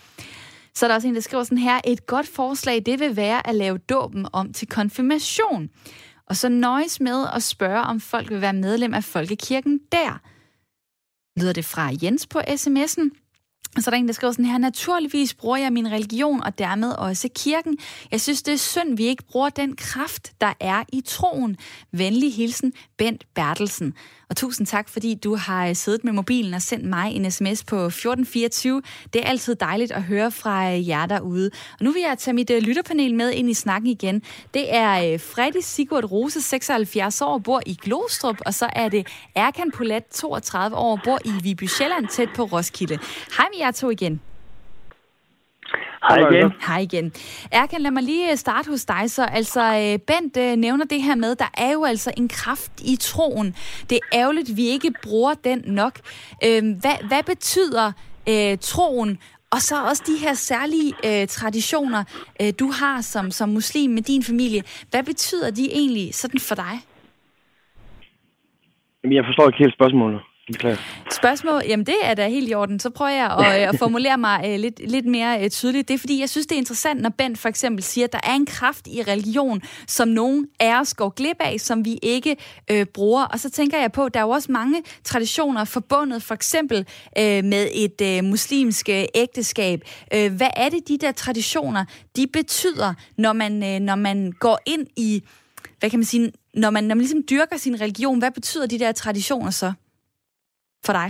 Så 0.76 0.86
er 0.86 0.88
der 0.88 0.94
også 0.94 1.08
en, 1.08 1.14
der 1.14 1.20
skriver 1.20 1.44
sådan 1.44 1.58
her, 1.58 1.80
et 1.84 2.06
godt 2.06 2.28
forslag, 2.28 2.82
det 2.86 3.00
vil 3.00 3.16
være 3.16 3.46
at 3.46 3.54
lave 3.54 3.78
dåben 3.78 4.26
om 4.32 4.52
til 4.52 4.68
konfirmation. 4.68 5.68
Og 6.26 6.36
så 6.36 6.48
nøjes 6.48 7.00
med 7.00 7.26
at 7.34 7.42
spørge, 7.42 7.80
om 7.80 8.00
folk 8.00 8.30
vil 8.30 8.40
være 8.40 8.52
medlem 8.52 8.94
af 8.94 9.04
Folkekirken 9.04 9.80
der. 9.92 10.20
Lyder 11.40 11.52
det 11.52 11.64
fra 11.64 11.90
Jens 12.02 12.26
på 12.26 12.40
sms'en. 12.40 13.25
Så 13.80 13.90
er 13.90 13.90
der 13.90 13.98
en, 13.98 14.06
der 14.06 14.12
skriver 14.12 14.32
sådan 14.32 14.44
her, 14.44 14.58
naturligvis 14.58 15.34
bruger 15.34 15.56
jeg 15.56 15.72
min 15.72 15.92
religion 15.92 16.42
og 16.42 16.58
dermed 16.58 16.92
også 16.92 17.28
kirken. 17.34 17.78
Jeg 18.10 18.20
synes, 18.20 18.42
det 18.42 18.54
er 18.54 18.58
synd, 18.58 18.96
vi 18.96 19.04
ikke 19.04 19.24
bruger 19.30 19.48
den 19.48 19.76
kraft, 19.76 20.32
der 20.40 20.52
er 20.60 20.82
i 20.92 21.00
troen. 21.00 21.56
Venlig 21.92 22.34
hilsen, 22.34 22.72
Bent 22.98 23.24
Bertelsen. 23.34 23.94
Og 24.30 24.36
tusind 24.36 24.66
tak, 24.66 24.88
fordi 24.88 25.14
du 25.14 25.36
har 25.36 25.66
øh, 25.66 25.76
siddet 25.76 26.04
med 26.04 26.12
mobilen 26.12 26.54
og 26.54 26.62
sendt 26.62 26.84
mig 26.84 27.12
en 27.12 27.30
sms 27.30 27.64
på 27.64 27.76
1424. 27.76 28.82
Det 29.12 29.24
er 29.24 29.28
altid 29.28 29.54
dejligt 29.54 29.92
at 29.92 30.02
høre 30.02 30.30
fra 30.30 30.72
øh, 30.72 30.88
jer 30.88 31.06
derude. 31.06 31.50
Og 31.78 31.84
nu 31.84 31.92
vil 31.92 32.02
jeg 32.02 32.18
tage 32.18 32.34
mit 32.34 32.50
øh, 32.50 32.62
lytterpanel 32.62 33.14
med 33.14 33.30
ind 33.32 33.50
i 33.50 33.54
snakken 33.54 33.90
igen. 33.90 34.22
Det 34.54 34.74
er 34.74 35.18
Freddy 35.18 35.60
Sigurd 35.60 36.04
Rose, 36.04 36.42
76 36.42 37.22
år, 37.22 37.38
bor 37.38 37.60
i 37.66 37.74
Glostrup, 37.82 38.36
og 38.46 38.54
så 38.54 38.68
er 38.72 38.88
det 38.88 39.06
Erkan 39.34 39.70
Polat, 39.70 40.04
32 40.14 40.76
år, 40.76 41.00
bor 41.04 41.18
i 41.24 41.32
Viby 41.42 41.64
Sjælland, 41.64 42.08
tæt 42.08 42.28
på 42.36 42.44
Roskilde. 42.44 42.98
Hej 43.36 43.46
med 43.54 43.65
jer 43.66 43.72
to 43.72 43.90
igen. 43.90 44.20
Hej 46.08 46.30
igen. 46.30 46.52
Hej 46.66 46.78
igen. 46.78 47.12
Erkan, 47.52 47.80
lad 47.80 47.90
mig 47.90 48.02
lige 48.02 48.30
øh, 48.30 48.36
starte 48.36 48.70
hos 48.70 48.84
dig 48.84 49.10
så. 49.10 49.24
Altså, 49.24 49.60
øh, 49.60 49.98
Bent 49.98 50.36
øh, 50.36 50.56
nævner 50.56 50.84
det 50.84 51.02
her 51.02 51.14
med, 51.14 51.34
der 51.36 51.50
er 51.58 51.72
jo 51.72 51.84
altså 51.84 52.12
en 52.16 52.28
kraft 52.28 52.72
i 52.84 52.96
troen. 52.96 53.54
Det 53.90 53.96
er 53.96 54.18
ærgerligt, 54.18 54.50
at 54.50 54.56
vi 54.56 54.66
ikke 54.66 54.92
bruger 55.02 55.34
den 55.34 55.62
nok. 55.66 55.98
Hvad, 56.40 57.08
hvad 57.08 57.22
betyder 57.22 57.92
øh, 58.28 58.58
troen 58.60 59.18
og 59.50 59.60
så 59.60 59.76
også 59.88 60.02
de 60.06 60.16
her 60.24 60.34
særlige 60.34 60.92
øh, 61.08 61.26
traditioner, 61.26 62.02
øh, 62.42 62.52
du 62.60 62.66
har 62.80 63.00
som, 63.00 63.30
som 63.30 63.48
muslim 63.48 63.90
med 63.90 64.02
din 64.02 64.22
familie. 64.22 64.62
Hvad 64.90 65.04
betyder 65.04 65.50
de 65.50 65.64
egentlig 65.72 66.14
sådan 66.14 66.40
for 66.48 66.54
dig? 66.54 66.74
Jamen, 69.00 69.16
jeg 69.16 69.24
forstår 69.28 69.46
ikke 69.48 69.58
helt 69.58 69.74
spørgsmålet. 69.74 70.20
Beklager. 70.46 70.76
Spørgsmål, 71.12 71.62
jamen 71.68 71.86
det 71.86 71.94
er 72.02 72.14
da 72.14 72.28
helt 72.28 72.50
i 72.50 72.54
orden. 72.54 72.80
Så 72.80 72.90
prøver 72.90 73.10
jeg 73.10 73.30
at, 73.30 73.46
øh, 73.62 73.68
at 73.68 73.78
formulere 73.78 74.18
mig 74.18 74.40
uh, 74.44 74.60
lidt, 74.60 74.80
lidt 74.90 75.06
mere 75.06 75.40
uh, 75.44 75.48
tydeligt. 75.48 75.88
Det 75.88 75.94
er 75.94 75.98
fordi, 75.98 76.20
jeg 76.20 76.28
synes, 76.30 76.46
det 76.46 76.54
er 76.54 76.58
interessant, 76.58 77.00
når 77.00 77.10
Ben 77.10 77.36
for 77.36 77.48
eksempel 77.48 77.84
siger, 77.84 78.04
at 78.04 78.12
der 78.12 78.20
er 78.22 78.32
en 78.34 78.46
kraft 78.46 78.86
i 78.86 79.02
religion, 79.02 79.62
som 79.86 80.08
nogen 80.08 80.46
af 80.60 80.80
os 80.80 80.94
går 80.94 81.08
glip 81.08 81.36
af, 81.40 81.60
som 81.60 81.84
vi 81.84 81.98
ikke 82.02 82.36
uh, 82.72 82.84
bruger. 82.84 83.24
Og 83.24 83.40
så 83.40 83.50
tænker 83.50 83.78
jeg 83.78 83.92
på, 83.92 84.04
at 84.04 84.14
der 84.14 84.20
er 84.20 84.24
jo 84.24 84.30
også 84.30 84.52
mange 84.52 84.82
traditioner 85.04 85.64
forbundet 85.64 86.22
for 86.22 86.34
eksempel 86.34 86.78
uh, 87.18 87.22
med 87.24 87.68
et 87.74 88.18
uh, 88.18 88.24
muslimsk 88.24 88.88
uh, 88.90 89.04
ægteskab. 89.14 89.80
Uh, 90.16 90.32
hvad 90.32 90.50
er 90.56 90.68
det, 90.68 90.88
de 90.88 90.98
der 90.98 91.12
traditioner, 91.12 91.84
de 92.16 92.26
betyder, 92.26 92.94
når 93.18 93.32
man, 93.32 93.52
uh, 93.62 93.78
når 93.78 93.94
man 93.94 94.32
går 94.32 94.60
ind 94.66 94.86
i, 94.96 95.22
hvad 95.80 95.90
kan 95.90 95.98
man 95.98 96.04
sige, 96.04 96.32
når 96.54 96.70
man, 96.70 96.84
når 96.84 96.94
man 96.94 97.02
ligesom 97.02 97.22
dyrker 97.30 97.56
sin 97.56 97.80
religion, 97.80 98.18
hvad 98.18 98.30
betyder 98.30 98.66
de 98.66 98.78
der 98.78 98.92
traditioner 98.92 99.50
så? 99.50 99.72
For 100.86 100.92
dig? 100.92 101.08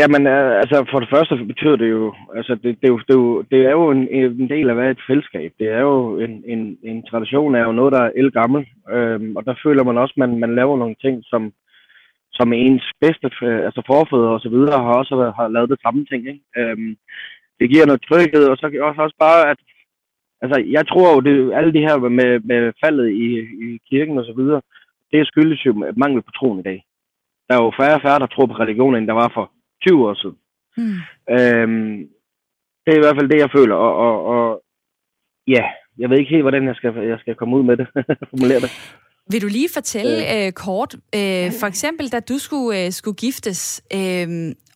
Jamen, 0.00 0.26
øh, 0.26 0.54
altså 0.62 0.86
for 0.90 1.00
det 1.00 1.08
første 1.14 1.34
betyder 1.52 1.76
det 1.76 1.90
jo, 1.90 2.14
altså 2.36 2.54
det, 2.54 2.70
det, 2.80 2.86
er, 2.88 2.92
jo, 2.94 2.98
det, 2.98 3.14
er, 3.14 3.18
jo, 3.18 3.42
det 3.50 3.60
er 3.66 3.70
jo 3.70 3.90
en, 3.90 4.08
en 4.08 4.48
del 4.48 4.68
af 4.68 4.74
hvad 4.74 4.90
et 4.90 5.06
fællesskab. 5.08 5.52
Det 5.58 5.68
er 5.68 5.80
jo 5.80 6.18
en, 6.18 6.44
en, 6.46 6.78
en 6.82 7.06
tradition, 7.10 7.54
er 7.54 7.64
jo 7.64 7.72
noget, 7.72 7.92
der 7.92 8.02
er 8.02 8.16
elgammel. 8.16 8.66
øhm, 8.90 9.36
og 9.36 9.44
der 9.44 9.54
føler 9.64 9.84
man 9.84 9.98
også, 9.98 10.14
at 10.16 10.20
man, 10.22 10.38
man 10.38 10.54
laver 10.54 10.76
nogle 10.76 10.94
ting, 11.04 11.22
som, 11.24 11.52
som 12.32 12.52
ens 12.52 12.84
bedste, 13.00 13.30
øh, 13.42 13.64
altså 13.66 13.82
forfædre 13.86 14.34
og 14.36 14.40
så 14.40 14.48
videre, 14.48 14.84
har 14.84 14.94
også 15.00 15.16
været, 15.16 15.34
har 15.34 15.48
lavet 15.48 15.70
det 15.70 15.80
samme 15.82 16.04
ting. 16.04 16.22
Ikke? 16.28 16.44
Øhm, 16.56 16.96
det 17.60 17.70
giver 17.70 17.86
noget 17.86 18.02
tryghed, 18.02 18.44
og 18.48 18.56
så 18.56 18.66
også, 18.66 19.00
også 19.02 19.16
bare, 19.18 19.50
at 19.50 19.58
altså, 20.42 20.64
jeg 20.76 20.84
tror 20.88 21.08
jo, 21.14 21.20
det, 21.20 21.54
alle 21.58 21.72
de 21.72 21.86
her 21.86 21.96
med, 22.20 22.40
med 22.40 22.72
faldet 22.84 23.08
i, 23.10 23.26
i 23.66 23.78
kirken 23.90 24.18
og 24.18 24.24
så 24.24 24.34
videre, 24.40 24.60
det 25.12 25.26
skyldes 25.26 25.66
jo 25.66 25.72
mangel 25.96 26.22
på 26.22 26.30
troen 26.30 26.60
i 26.60 26.62
dag 26.62 26.84
der 27.52 27.58
er 27.58 27.64
jo 27.64 27.72
færre 27.80 27.94
og 27.98 28.02
færre, 28.06 28.18
der 28.18 28.26
tror 28.26 28.46
på 28.46 28.56
religion, 28.64 28.94
end 28.96 29.06
der 29.06 29.16
var 29.22 29.30
for 29.34 29.44
20 29.82 30.08
år 30.08 30.14
siden. 30.22 30.36
Mm. 30.76 30.98
Øhm, 31.36 31.96
det 32.82 32.90
er 32.92 32.98
i 32.98 33.04
hvert 33.04 33.16
fald 33.18 33.28
det, 33.28 33.38
jeg 33.44 33.50
føler. 33.56 33.74
Og, 33.74 33.92
og, 34.06 34.14
og 34.34 34.62
ja, 35.46 35.64
jeg 35.98 36.10
ved 36.10 36.18
ikke 36.18 36.34
helt, 36.34 36.42
hvordan 36.42 36.66
jeg 36.66 36.74
skal, 36.74 36.92
jeg 37.12 37.18
skal 37.20 37.34
komme 37.34 37.56
ud 37.56 37.62
med 37.62 37.76
det. 37.76 37.86
formulere 38.32 38.60
det. 38.60 38.70
Vil 39.30 39.42
du 39.42 39.46
lige 39.46 39.68
fortælle 39.74 40.14
øh. 40.32 40.46
Øh, 40.46 40.52
kort, 40.52 40.94
øh, 40.94 41.48
for 41.60 41.66
eksempel 41.66 42.12
da 42.12 42.20
du 42.20 42.38
skulle, 42.38 42.84
øh, 42.84 42.90
skulle 42.90 43.16
giftes, 43.16 43.82
øh, 43.96 44.28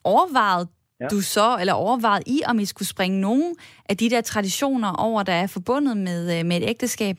overvejede 0.05 0.67
ja. 1.01 1.07
du 1.09 1.21
så, 1.21 1.57
eller 1.61 1.73
overvejede 1.73 2.25
I, 2.27 2.39
om 2.51 2.59
I 2.59 2.65
skulle 2.65 2.89
springe 2.89 3.21
nogen 3.21 3.57
af 3.89 3.97
de 3.97 4.11
der 4.11 4.21
traditioner 4.21 4.91
over, 5.07 5.23
der 5.23 5.33
er 5.33 5.47
forbundet 5.47 5.97
med, 5.97 6.21
øh, 6.39 6.47
med 6.47 6.57
et 6.57 6.69
ægteskab? 6.69 7.17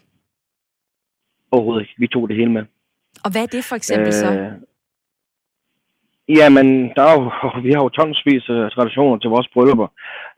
Overhovedet 1.51 1.81
ikke. 1.81 1.93
Vi 1.97 2.07
tog 2.07 2.29
det 2.29 2.37
hele 2.37 2.51
med. 2.51 2.63
Og 3.23 3.31
hvad 3.31 3.41
er 3.41 3.51
det 3.55 3.63
for 3.63 3.75
eksempel 3.75 4.07
øh, 4.07 4.13
så? 4.13 4.29
Jamen, 6.29 6.67
der 6.95 7.03
er 7.03 7.13
jo, 7.19 7.23
vi 7.65 7.71
har 7.71 7.81
jo 7.83 7.89
tonsvis 7.89 8.49
af 8.49 8.71
traditioner 8.71 9.17
til 9.17 9.29
vores 9.29 9.47
bryllupper. 9.53 9.87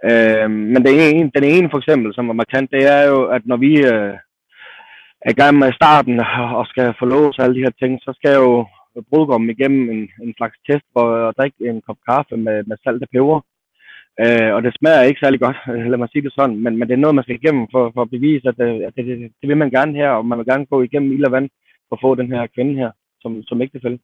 Øh, 0.10 0.50
men 0.74 0.86
den 0.88 0.96
ene, 1.08 1.32
den 1.38 1.44
ene 1.44 1.70
for 1.72 1.78
eksempel, 1.78 2.14
som 2.14 2.30
er 2.30 2.34
markant, 2.34 2.72
det 2.72 2.84
er 2.98 3.04
jo, 3.12 3.26
at 3.36 3.42
når 3.46 3.58
vi 3.58 3.72
øh, 3.94 4.14
er 5.26 5.32
i 5.32 5.40
gang 5.42 5.58
med 5.58 5.74
starten 5.74 6.20
og 6.60 6.66
skal 6.68 6.94
forlåse 7.00 7.42
alle 7.42 7.56
de 7.56 7.66
her 7.66 7.74
ting, 7.80 8.00
så 8.02 8.12
skal 8.16 8.34
jo 8.36 8.66
brudgommen 9.10 9.50
igennem 9.50 9.90
en, 9.90 10.10
en 10.24 10.34
slags 10.38 10.56
test 10.68 10.86
for 10.94 11.06
at 11.28 11.36
drikke 11.38 11.58
en 11.70 11.82
kop 11.82 11.98
kaffe 12.10 12.38
med, 12.38 12.64
med 12.64 12.78
salt 12.84 13.04
og 13.04 13.10
peber. 13.14 13.40
Øh, 14.24 14.52
og 14.56 14.64
det 14.64 14.78
smager 14.78 15.02
ikke 15.02 15.24
særlig 15.24 15.40
godt, 15.40 15.58
lad 15.92 15.98
mig 15.98 16.10
sige 16.12 16.26
det 16.26 16.34
sådan, 16.34 16.58
men, 16.64 16.78
men 16.78 16.88
det 16.88 16.94
er 16.94 17.04
noget, 17.04 17.16
man 17.16 17.24
skal 17.24 17.40
igennem 17.42 17.68
for, 17.74 17.92
for 17.94 18.02
at 18.02 18.10
bevise, 18.10 18.48
at, 18.48 18.58
det, 18.58 18.84
at 18.88 18.94
det, 18.96 19.06
det, 19.06 19.32
det 19.42 19.48
vil 19.50 19.58
man 19.58 19.72
gerne 19.78 19.94
her, 20.02 20.10
og 20.10 20.26
man 20.26 20.38
vil 20.38 20.48
gerne 20.52 20.66
gå 20.66 20.82
igennem 20.82 21.12
ild 21.12 21.26
og 21.26 21.32
vand 21.32 21.50
for 21.88 21.96
at 21.96 22.02
få 22.02 22.16
den 22.16 22.32
her 22.32 22.48
kvinde 22.56 22.76
her 22.82 22.92
som, 23.22 23.44
som 23.44 23.62
ægtefælde. 23.62 24.00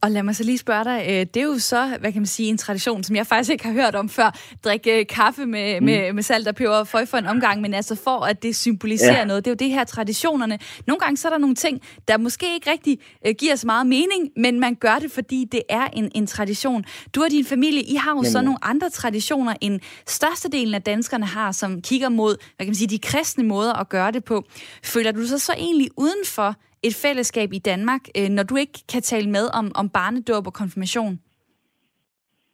Og 0.00 0.10
lad 0.10 0.22
mig 0.22 0.36
så 0.36 0.44
lige 0.44 0.58
spørge 0.58 0.84
dig, 0.84 1.04
øh, 1.08 1.26
det 1.34 1.36
er 1.36 1.42
jo 1.44 1.58
så, 1.58 1.96
hvad 2.00 2.12
kan 2.12 2.20
man 2.20 2.26
sige, 2.26 2.48
en 2.48 2.58
tradition, 2.58 3.04
som 3.04 3.16
jeg 3.16 3.26
faktisk 3.26 3.50
ikke 3.50 3.64
har 3.64 3.72
hørt 3.72 3.94
om 3.94 4.08
før. 4.08 4.38
Drikke 4.64 5.00
øh, 5.00 5.06
kaffe 5.06 5.46
med, 5.46 5.80
mm. 5.80 5.84
med, 5.84 6.12
med 6.12 6.22
salt 6.22 6.48
og 6.48 6.54
peber 6.54 6.74
og 6.74 6.88
for 6.88 7.18
en 7.18 7.26
omgang, 7.26 7.60
men 7.60 7.74
altså 7.74 7.94
for 7.94 8.20
at 8.20 8.42
det 8.42 8.56
symboliserer 8.56 9.18
ja. 9.18 9.24
noget. 9.24 9.44
Det 9.44 9.50
er 9.50 9.52
jo 9.52 9.68
det 9.68 9.70
her 9.70 9.84
traditionerne. 9.84 10.58
Nogle 10.86 11.00
gange 11.00 11.16
så 11.16 11.28
er 11.28 11.32
der 11.32 11.38
nogle 11.38 11.54
ting, 11.54 11.80
der 12.08 12.18
måske 12.18 12.54
ikke 12.54 12.70
rigtig 12.70 12.98
uh, 13.28 13.32
giver 13.38 13.56
så 13.56 13.66
meget 13.66 13.86
mening, 13.86 14.30
men 14.36 14.60
man 14.60 14.74
gør 14.74 14.98
det, 14.98 15.12
fordi 15.12 15.48
det 15.52 15.62
er 15.68 15.86
en, 15.86 16.10
en 16.14 16.26
tradition. 16.26 16.84
Du 17.14 17.22
og 17.22 17.30
din 17.30 17.44
familie, 17.44 17.82
I 17.82 17.94
har 17.94 18.10
jo 18.10 18.16
Jamen. 18.16 18.32
så 18.32 18.40
nogle 18.40 18.64
andre 18.64 18.90
traditioner, 18.90 19.54
end 19.60 19.80
størstedelen 20.06 20.74
af 20.74 20.82
danskerne 20.82 21.26
har, 21.26 21.52
som 21.52 21.82
kigger 21.82 22.08
mod, 22.08 22.36
hvad 22.56 22.66
kan 22.66 22.70
man 22.70 22.74
sige, 22.74 22.88
de 22.88 22.98
kristne 22.98 23.44
måder 23.44 23.72
at 23.72 23.88
gøre 23.88 24.12
det 24.12 24.24
på. 24.24 24.44
Føler 24.84 25.12
du 25.12 25.26
så 25.26 25.38
så 25.38 25.52
egentlig 25.52 25.88
udenfor 25.96 26.56
et 26.82 26.94
fællesskab 27.02 27.52
i 27.52 27.58
Danmark, 27.58 28.00
øh, 28.18 28.28
når 28.28 28.42
du 28.42 28.56
ikke 28.56 28.78
kan 28.92 29.02
tale 29.02 29.30
med 29.30 29.46
om, 29.58 29.66
om 29.74 29.88
barnedåb 29.88 30.46
og 30.46 30.52
konfirmation? 30.52 31.18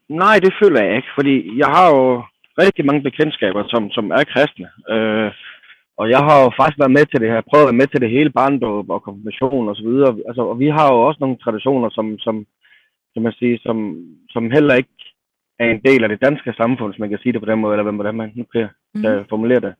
Nej, 0.08 0.36
det 0.44 0.52
føler 0.62 0.80
jeg 0.82 0.96
ikke, 0.96 1.12
fordi 1.18 1.58
jeg 1.58 1.68
har 1.76 1.86
jo 1.94 2.22
rigtig 2.64 2.84
mange 2.86 3.02
bekendtskaber, 3.02 3.62
som, 3.68 3.90
som 3.90 4.10
er 4.10 4.24
kristne. 4.32 4.68
Øh, 4.94 5.30
og 6.00 6.10
jeg 6.14 6.20
har 6.28 6.36
jo 6.42 6.48
faktisk 6.58 6.78
været 6.78 6.96
med 6.98 7.04
til 7.06 7.20
det 7.20 7.30
her, 7.32 7.48
prøvet 7.50 7.64
at 7.64 7.70
være 7.70 7.80
med 7.80 7.88
til 7.90 8.00
det 8.00 8.10
hele 8.16 8.30
barndåb 8.30 8.90
og 8.90 9.02
konfirmation 9.02 9.68
og 9.68 9.76
så 9.76 9.84
videre. 9.88 10.12
Altså, 10.28 10.42
og 10.50 10.58
vi 10.58 10.68
har 10.76 10.86
jo 10.92 10.98
også 11.08 11.18
nogle 11.20 11.36
traditioner, 11.44 11.88
som, 11.90 12.06
som, 12.18 12.46
som, 13.12 13.22
man 13.22 13.32
siger, 13.38 13.58
som, 13.66 13.76
som 14.34 14.50
heller 14.50 14.74
ikke 14.74 14.98
er 15.58 15.68
en 15.70 15.82
del 15.88 16.02
af 16.04 16.08
det 16.08 16.24
danske 16.26 16.52
samfund, 16.56 16.92
hvis 16.92 17.00
man 17.00 17.10
kan 17.10 17.18
sige 17.22 17.32
det 17.32 17.40
på 17.40 17.50
den 17.50 17.58
måde, 17.60 17.72
eller 17.74 17.92
hvordan 17.92 18.14
man 18.14 18.32
nu 18.34 18.44
kan 18.54 18.68
mm. 18.94 19.04
formulere 19.28 19.60
det. 19.66 19.74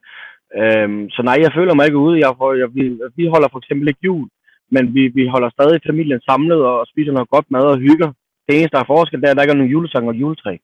Øhm, 0.61 1.11
så 1.11 1.21
nej, 1.23 1.37
jeg 1.45 1.53
føler 1.55 1.75
mig 1.75 1.87
ikke 1.87 2.05
ude. 2.07 2.19
Jeg, 2.25 2.31
jeg, 2.63 2.69
vi, 2.75 2.85
vi 3.17 3.27
holder 3.27 3.49
for 3.51 3.59
eksempel 3.59 3.89
ikke 3.89 4.05
jul 4.05 4.29
men 4.71 4.95
vi, 4.95 5.09
vi 5.09 5.27
holder 5.27 5.51
stadig 5.51 5.81
familien 5.87 6.21
samlet 6.21 6.61
og 6.65 6.87
spiser 6.87 7.13
noget 7.13 7.29
godt 7.29 7.51
mad 7.51 7.65
og 7.75 7.79
hygger. 7.79 8.13
Det 8.47 8.55
eneste, 8.55 8.77
der 8.77 8.83
er 8.83 8.93
forskel, 8.95 9.21
det 9.21 9.27
er, 9.27 9.31
at 9.31 9.37
der 9.37 9.43
ikke 9.43 9.53
er 9.53 9.57
nogen 9.57 9.73
julesang 9.73 10.09
og 10.09 10.15
juletræ. 10.15 10.57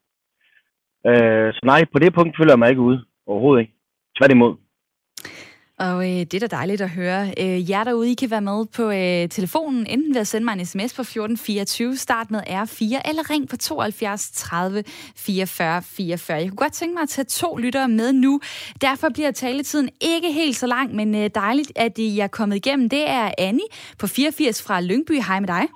Øh, 1.06 1.52
så 1.54 1.60
nej, 1.64 1.84
på 1.92 1.98
det 1.98 2.14
punkt 2.14 2.36
føler 2.36 2.52
jeg 2.52 2.58
mig 2.58 2.70
ikke 2.70 2.80
ude. 2.80 3.04
Overhovedet 3.26 3.60
ikke. 3.60 3.74
Tværtimod. 4.18 4.54
Og 5.78 6.04
øh, 6.04 6.18
det 6.18 6.34
er 6.34 6.40
da 6.40 6.56
dejligt 6.56 6.80
at 6.80 6.90
høre. 6.90 7.34
Øh, 7.40 7.70
jer 7.70 7.84
derude, 7.84 8.10
I 8.10 8.14
kan 8.14 8.30
være 8.30 8.40
med 8.40 8.66
på 8.76 8.90
øh, 8.90 9.28
telefonen, 9.28 9.86
enten 9.86 10.14
ved 10.14 10.20
at 10.20 10.26
sende 10.26 10.44
mig 10.44 10.52
en 10.52 10.66
sms 10.66 10.94
på 10.94 11.02
1424, 11.02 11.96
start 11.96 12.30
med 12.30 12.40
R4, 12.40 13.08
eller 13.08 13.30
ring 13.30 13.48
på 13.48 13.56
72 13.56 14.30
30 14.30 14.84
44 15.16 15.82
44. 15.82 16.38
Jeg 16.38 16.48
kunne 16.48 16.56
godt 16.56 16.72
tænke 16.72 16.94
mig 16.94 17.02
at 17.02 17.08
tage 17.08 17.24
to 17.24 17.56
lyttere 17.56 17.88
med 17.88 18.12
nu. 18.12 18.40
Derfor 18.80 19.08
bliver 19.08 19.30
taletiden 19.30 19.88
ikke 20.00 20.32
helt 20.32 20.56
så 20.56 20.66
lang, 20.66 20.94
men 20.94 21.14
øh, 21.14 21.30
dejligt, 21.34 21.72
at 21.76 21.98
I 21.98 22.18
er 22.18 22.26
kommet 22.26 22.56
igennem. 22.56 22.88
Det 22.88 23.10
er 23.10 23.30
Annie 23.38 23.66
på 23.98 24.06
84 24.06 24.62
fra 24.62 24.80
Lyngby. 24.80 25.20
Hej 25.26 25.40
med 25.40 25.48
dig. 25.48 25.66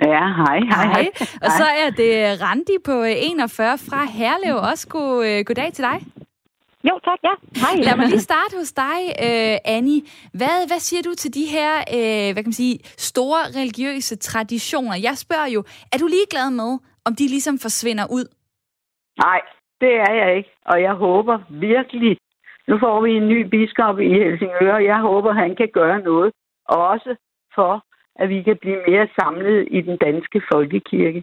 Ja, 0.00 0.26
hej, 0.36 0.58
hej. 0.70 0.86
hej. 0.86 1.08
Og 1.42 1.50
så 1.50 1.64
er 1.64 1.90
det 1.90 2.42
Randi 2.42 2.76
på 2.84 3.02
41 3.02 3.72
øh, 3.72 3.78
fra 3.78 4.04
Herlev. 4.04 4.56
Også 4.56 4.88
god, 4.88 5.26
øh, 5.26 5.44
goddag 5.44 5.72
til 5.72 5.84
dig. 5.84 6.00
Jo, 6.88 6.94
tak, 7.04 7.18
ja. 7.28 7.34
Hej. 7.62 7.74
Lad 7.86 7.96
mig 7.96 8.06
lige 8.06 8.28
starte 8.30 8.54
hos 8.60 8.72
dig, 8.72 9.00
uh, 9.26 9.56
Annie. 9.76 10.02
Hvad, 10.38 10.56
hvad 10.70 10.80
siger 10.88 11.02
du 11.02 11.12
til 11.22 11.30
de 11.38 11.44
her 11.56 11.72
uh, 11.96 12.28
hvad 12.32 12.42
kan 12.42 12.52
man 12.52 12.62
sige, 12.62 12.76
store 13.10 13.40
religiøse 13.58 14.16
traditioner? 14.16 14.96
Jeg 15.08 15.14
spørger 15.24 15.48
jo, 15.56 15.60
er 15.92 15.98
du 16.02 16.06
ligeglad 16.06 16.50
med, 16.60 16.72
om 17.06 17.12
de 17.18 17.24
ligesom 17.34 17.56
forsvinder 17.66 18.06
ud? 18.18 18.26
Nej, 19.26 19.40
det 19.80 19.92
er 20.06 20.12
jeg 20.22 20.36
ikke. 20.36 20.50
Og 20.72 20.82
jeg 20.82 20.94
håber 20.94 21.36
virkelig, 21.48 22.18
nu 22.68 22.78
får 22.84 23.00
vi 23.04 23.10
en 23.20 23.28
ny 23.28 23.40
biskop 23.52 24.00
i 24.00 24.08
Helsingør, 24.08 24.74
og 24.74 24.84
jeg 24.84 25.00
håber, 25.00 25.32
han 25.32 25.56
kan 25.56 25.70
gøre 25.72 26.00
noget. 26.00 26.32
Også 26.68 27.10
for, 27.54 27.84
at 28.16 28.28
vi 28.28 28.42
kan 28.42 28.56
blive 28.60 28.80
mere 28.88 29.08
samlet 29.20 29.68
i 29.70 29.80
den 29.80 29.96
danske 29.96 30.42
folkekirke. 30.52 31.22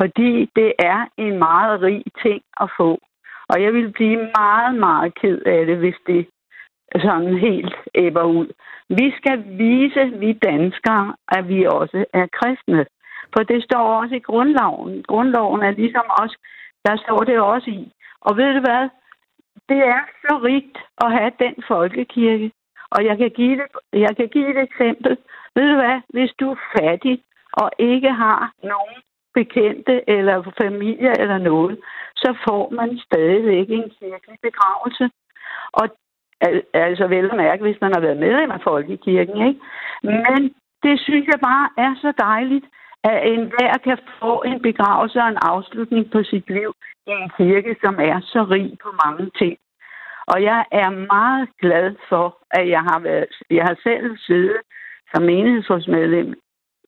Fordi 0.00 0.50
det 0.56 0.72
er 0.78 1.00
en 1.18 1.38
meget 1.38 1.80
rig 1.82 2.02
ting 2.22 2.42
at 2.60 2.68
få. 2.78 2.98
Og 3.52 3.62
jeg 3.62 3.72
ville 3.72 3.92
blive 3.92 4.30
meget, 4.38 4.74
meget 4.74 5.14
ked 5.14 5.38
af 5.46 5.66
det, 5.66 5.76
hvis 5.76 5.98
det 6.06 6.26
sådan 7.00 7.38
helt 7.38 7.74
æbber 7.94 8.22
ud. 8.22 8.48
Vi 8.88 9.14
skal 9.16 9.44
vise, 9.58 10.04
vi 10.18 10.32
danskere, 10.32 11.14
at 11.28 11.48
vi 11.48 11.64
også 11.64 12.04
er 12.12 12.26
kristne. 12.38 12.86
For 13.34 13.42
det 13.42 13.64
står 13.64 13.84
også 14.00 14.14
i 14.14 14.26
grundloven. 14.28 15.02
Grundloven 15.02 15.62
er 15.62 15.70
ligesom 15.70 16.06
også, 16.22 16.36
der 16.86 16.96
står 16.96 17.18
det 17.18 17.40
også 17.40 17.70
i. 17.70 17.92
Og 18.20 18.36
ved 18.36 18.54
du 18.54 18.60
hvad? 18.60 18.88
Det 19.68 19.80
er 19.96 20.02
så 20.22 20.40
rigt 20.44 20.78
at 21.04 21.12
have 21.12 21.32
den 21.38 21.54
folkekirke. 21.68 22.52
Og 22.90 23.04
jeg 23.04 23.18
kan 23.18 23.30
give, 23.30 23.56
det, 23.56 23.66
jeg 23.92 24.16
kan 24.16 24.28
give 24.28 24.50
et 24.50 24.62
eksempel. 24.62 25.16
Ved 25.54 25.68
du 25.70 25.74
hvad? 25.74 26.00
Hvis 26.08 26.32
du 26.40 26.50
er 26.50 26.60
fattig 26.78 27.22
og 27.52 27.70
ikke 27.78 28.10
har 28.10 28.52
nogen 28.62 28.96
bekendte 29.34 30.10
eller 30.10 30.52
familie 30.62 31.20
eller 31.20 31.38
noget, 31.38 31.78
så 32.22 32.30
får 32.46 32.70
man 32.78 32.98
stadigvæk 33.06 33.68
en 33.70 33.90
kirkelig 33.98 34.38
begravelse. 34.42 35.10
Og 35.72 35.84
altså 36.74 37.06
vel 37.06 37.30
at 37.30 37.36
mærke, 37.36 37.62
hvis 37.62 37.80
man 37.80 37.92
har 37.94 38.00
været 38.00 38.16
medlem 38.16 38.50
af 38.50 38.60
Folkekirken, 38.60 39.46
ikke? 39.48 39.60
Men 40.02 40.54
det 40.82 41.00
synes 41.00 41.26
jeg 41.26 41.40
bare 41.50 41.68
er 41.84 41.94
så 42.04 42.12
dejligt, 42.18 42.66
at 43.04 43.32
enhver 43.32 43.72
kan 43.84 43.98
få 44.20 44.42
en 44.42 44.62
begravelse 44.62 45.18
og 45.18 45.28
en 45.28 45.38
afslutning 45.42 46.10
på 46.10 46.22
sit 46.22 46.50
liv 46.50 46.74
i 47.06 47.10
en 47.10 47.30
kirke, 47.36 47.76
som 47.84 47.94
er 48.00 48.20
så 48.20 48.46
rig 48.50 48.78
på 48.82 48.90
mange 49.04 49.30
ting. 49.38 49.56
Og 50.26 50.42
jeg 50.42 50.64
er 50.72 50.90
meget 50.90 51.48
glad 51.60 51.94
for, 52.08 52.38
at 52.50 52.68
jeg 52.68 52.80
har, 52.80 52.98
været, 52.98 53.26
jeg 53.50 53.64
har 53.64 53.76
selv 53.82 54.18
siddet 54.18 54.56
som 55.14 55.22
menighedsrådsmedlem 55.22 56.34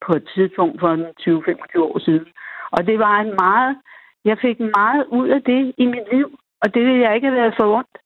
på 0.06 0.12
et 0.12 0.28
tidspunkt 0.34 0.80
for 0.80 0.90
20-25 1.20 1.80
år 1.80 1.98
siden. 1.98 2.26
Og 2.70 2.86
det 2.86 2.98
var 2.98 3.16
en 3.20 3.34
meget 3.44 3.76
jeg 4.24 4.38
fik 4.38 4.60
meget 4.60 5.06
ud 5.06 5.28
af 5.28 5.42
det 5.42 5.74
i 5.78 5.86
mit 5.86 6.06
liv, 6.12 6.38
og 6.62 6.74
det 6.74 6.82
ville 6.86 7.00
jeg 7.00 7.14
ikke 7.14 7.26
have 7.26 7.40
været 7.40 7.54
for 7.58 7.76
ondt. 7.78 7.96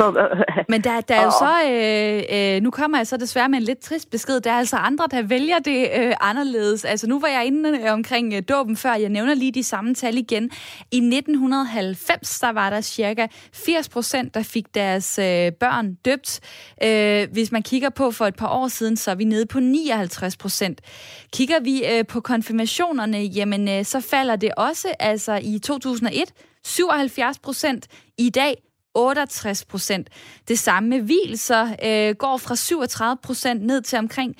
Øh, 0.00 0.64
Men 0.68 0.84
der, 0.84 1.00
der 1.00 1.14
er 1.14 1.24
jo 1.24 1.30
så, 1.30 1.54
øh, 1.70 2.56
øh, 2.56 2.62
nu 2.62 2.70
kommer 2.70 2.98
jeg 2.98 3.06
så 3.06 3.16
desværre 3.16 3.48
med 3.48 3.58
en 3.58 3.64
lidt 3.64 3.78
trist 3.78 4.10
besked, 4.10 4.40
der 4.40 4.50
er 4.52 4.58
altså 4.58 4.76
andre, 4.76 5.08
der 5.10 5.22
vælger 5.22 5.58
det 5.58 5.88
øh, 5.96 6.14
anderledes. 6.20 6.84
Altså 6.84 7.06
nu 7.06 7.20
var 7.20 7.28
jeg 7.28 7.46
inde 7.46 7.78
øh, 7.78 7.92
omkring 7.92 8.34
øh, 8.34 8.42
dåben 8.48 8.76
før, 8.76 8.94
jeg 8.94 9.08
nævner 9.08 9.34
lige 9.34 9.52
de 9.52 9.64
samme 9.64 9.94
tal 9.94 10.18
igen. 10.18 10.50
I 10.90 10.96
1990, 10.96 12.40
der 12.40 12.52
var 12.52 12.70
der 12.70 12.80
cirka 12.80 13.26
80 13.52 13.88
procent, 13.88 14.34
der 14.34 14.42
fik 14.42 14.74
deres 14.74 15.18
øh, 15.18 15.52
børn 15.52 15.94
døbt. 15.94 16.40
Øh, 16.82 17.28
hvis 17.32 17.52
man 17.52 17.62
kigger 17.62 17.90
på 17.90 18.10
for 18.10 18.26
et 18.26 18.36
par 18.36 18.48
år 18.48 18.68
siden, 18.68 18.96
så 18.96 19.10
er 19.10 19.14
vi 19.14 19.24
nede 19.24 19.46
på 19.46 19.60
59 19.60 20.36
procent. 20.36 20.80
Kigger 21.32 21.60
vi 21.60 21.84
øh, 21.86 22.06
på 22.06 22.20
konfirmationerne, 22.20 23.18
jamen 23.18 23.68
øh, 23.68 23.84
så 23.84 24.00
falder 24.00 24.36
det 24.36 24.50
også, 24.56 24.88
altså 25.00 25.40
i 25.42 25.58
2001, 25.58 26.32
77 26.64 27.38
procent. 27.38 27.86
I 28.18 28.30
dag 28.30 28.56
68 28.94 29.64
procent. 29.64 30.10
Det 30.48 30.58
samme 30.58 30.88
med 30.88 31.00
hvilser 31.00 31.64
øh, 31.88 32.14
går 32.14 32.36
fra 32.36 32.56
37 32.56 33.16
procent 33.24 33.62
ned 33.62 33.82
til 33.82 33.98
omkring 33.98 34.36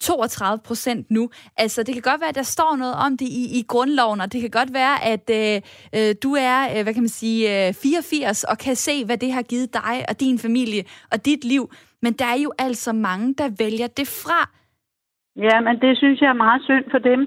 32 0.00 0.58
procent 0.68 1.10
nu. 1.10 1.30
Altså, 1.58 1.82
det 1.82 1.94
kan 1.94 2.02
godt 2.10 2.20
være, 2.20 2.34
at 2.34 2.40
der 2.42 2.52
står 2.56 2.76
noget 2.76 2.94
om 3.06 3.12
det 3.20 3.28
i, 3.42 3.44
i 3.58 3.62
grundloven, 3.68 4.20
og 4.20 4.32
det 4.32 4.40
kan 4.40 4.50
godt 4.50 4.72
være, 4.80 4.96
at 5.12 5.26
øh, 5.40 5.56
øh 5.96 6.14
du 6.24 6.30
er, 6.52 6.58
øh, 6.72 6.82
hvad 6.84 6.94
kan 6.94 7.02
man 7.08 7.18
sige, 7.22 7.40
øh, 7.68 7.74
84 7.74 8.44
og 8.44 8.56
kan 8.58 8.76
se, 8.76 9.04
hvad 9.06 9.18
det 9.18 9.32
har 9.32 9.42
givet 9.42 9.74
dig 9.74 9.94
og 10.08 10.20
din 10.20 10.38
familie 10.38 10.82
og 11.12 11.18
dit 11.26 11.44
liv. 11.44 11.64
Men 12.02 12.12
der 12.12 12.24
er 12.34 12.40
jo 12.46 12.52
altså 12.58 12.92
mange, 12.92 13.34
der 13.40 13.48
vælger 13.64 13.88
det 13.98 14.08
fra. 14.22 14.40
Ja, 15.46 15.60
men 15.66 15.74
det 15.84 15.92
synes 15.98 16.20
jeg 16.20 16.28
er 16.28 16.42
meget 16.46 16.62
synd 16.68 16.86
for 16.90 16.98
dem. 16.98 17.20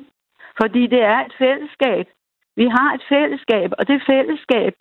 Fordi 0.62 0.82
det 0.94 1.02
er 1.14 1.20
et 1.28 1.34
fællesskab. 1.44 2.06
Vi 2.62 2.66
har 2.78 2.90
et 2.98 3.04
fællesskab, 3.14 3.70
og 3.80 3.88
det 3.88 4.08
fællesskab, 4.12 4.74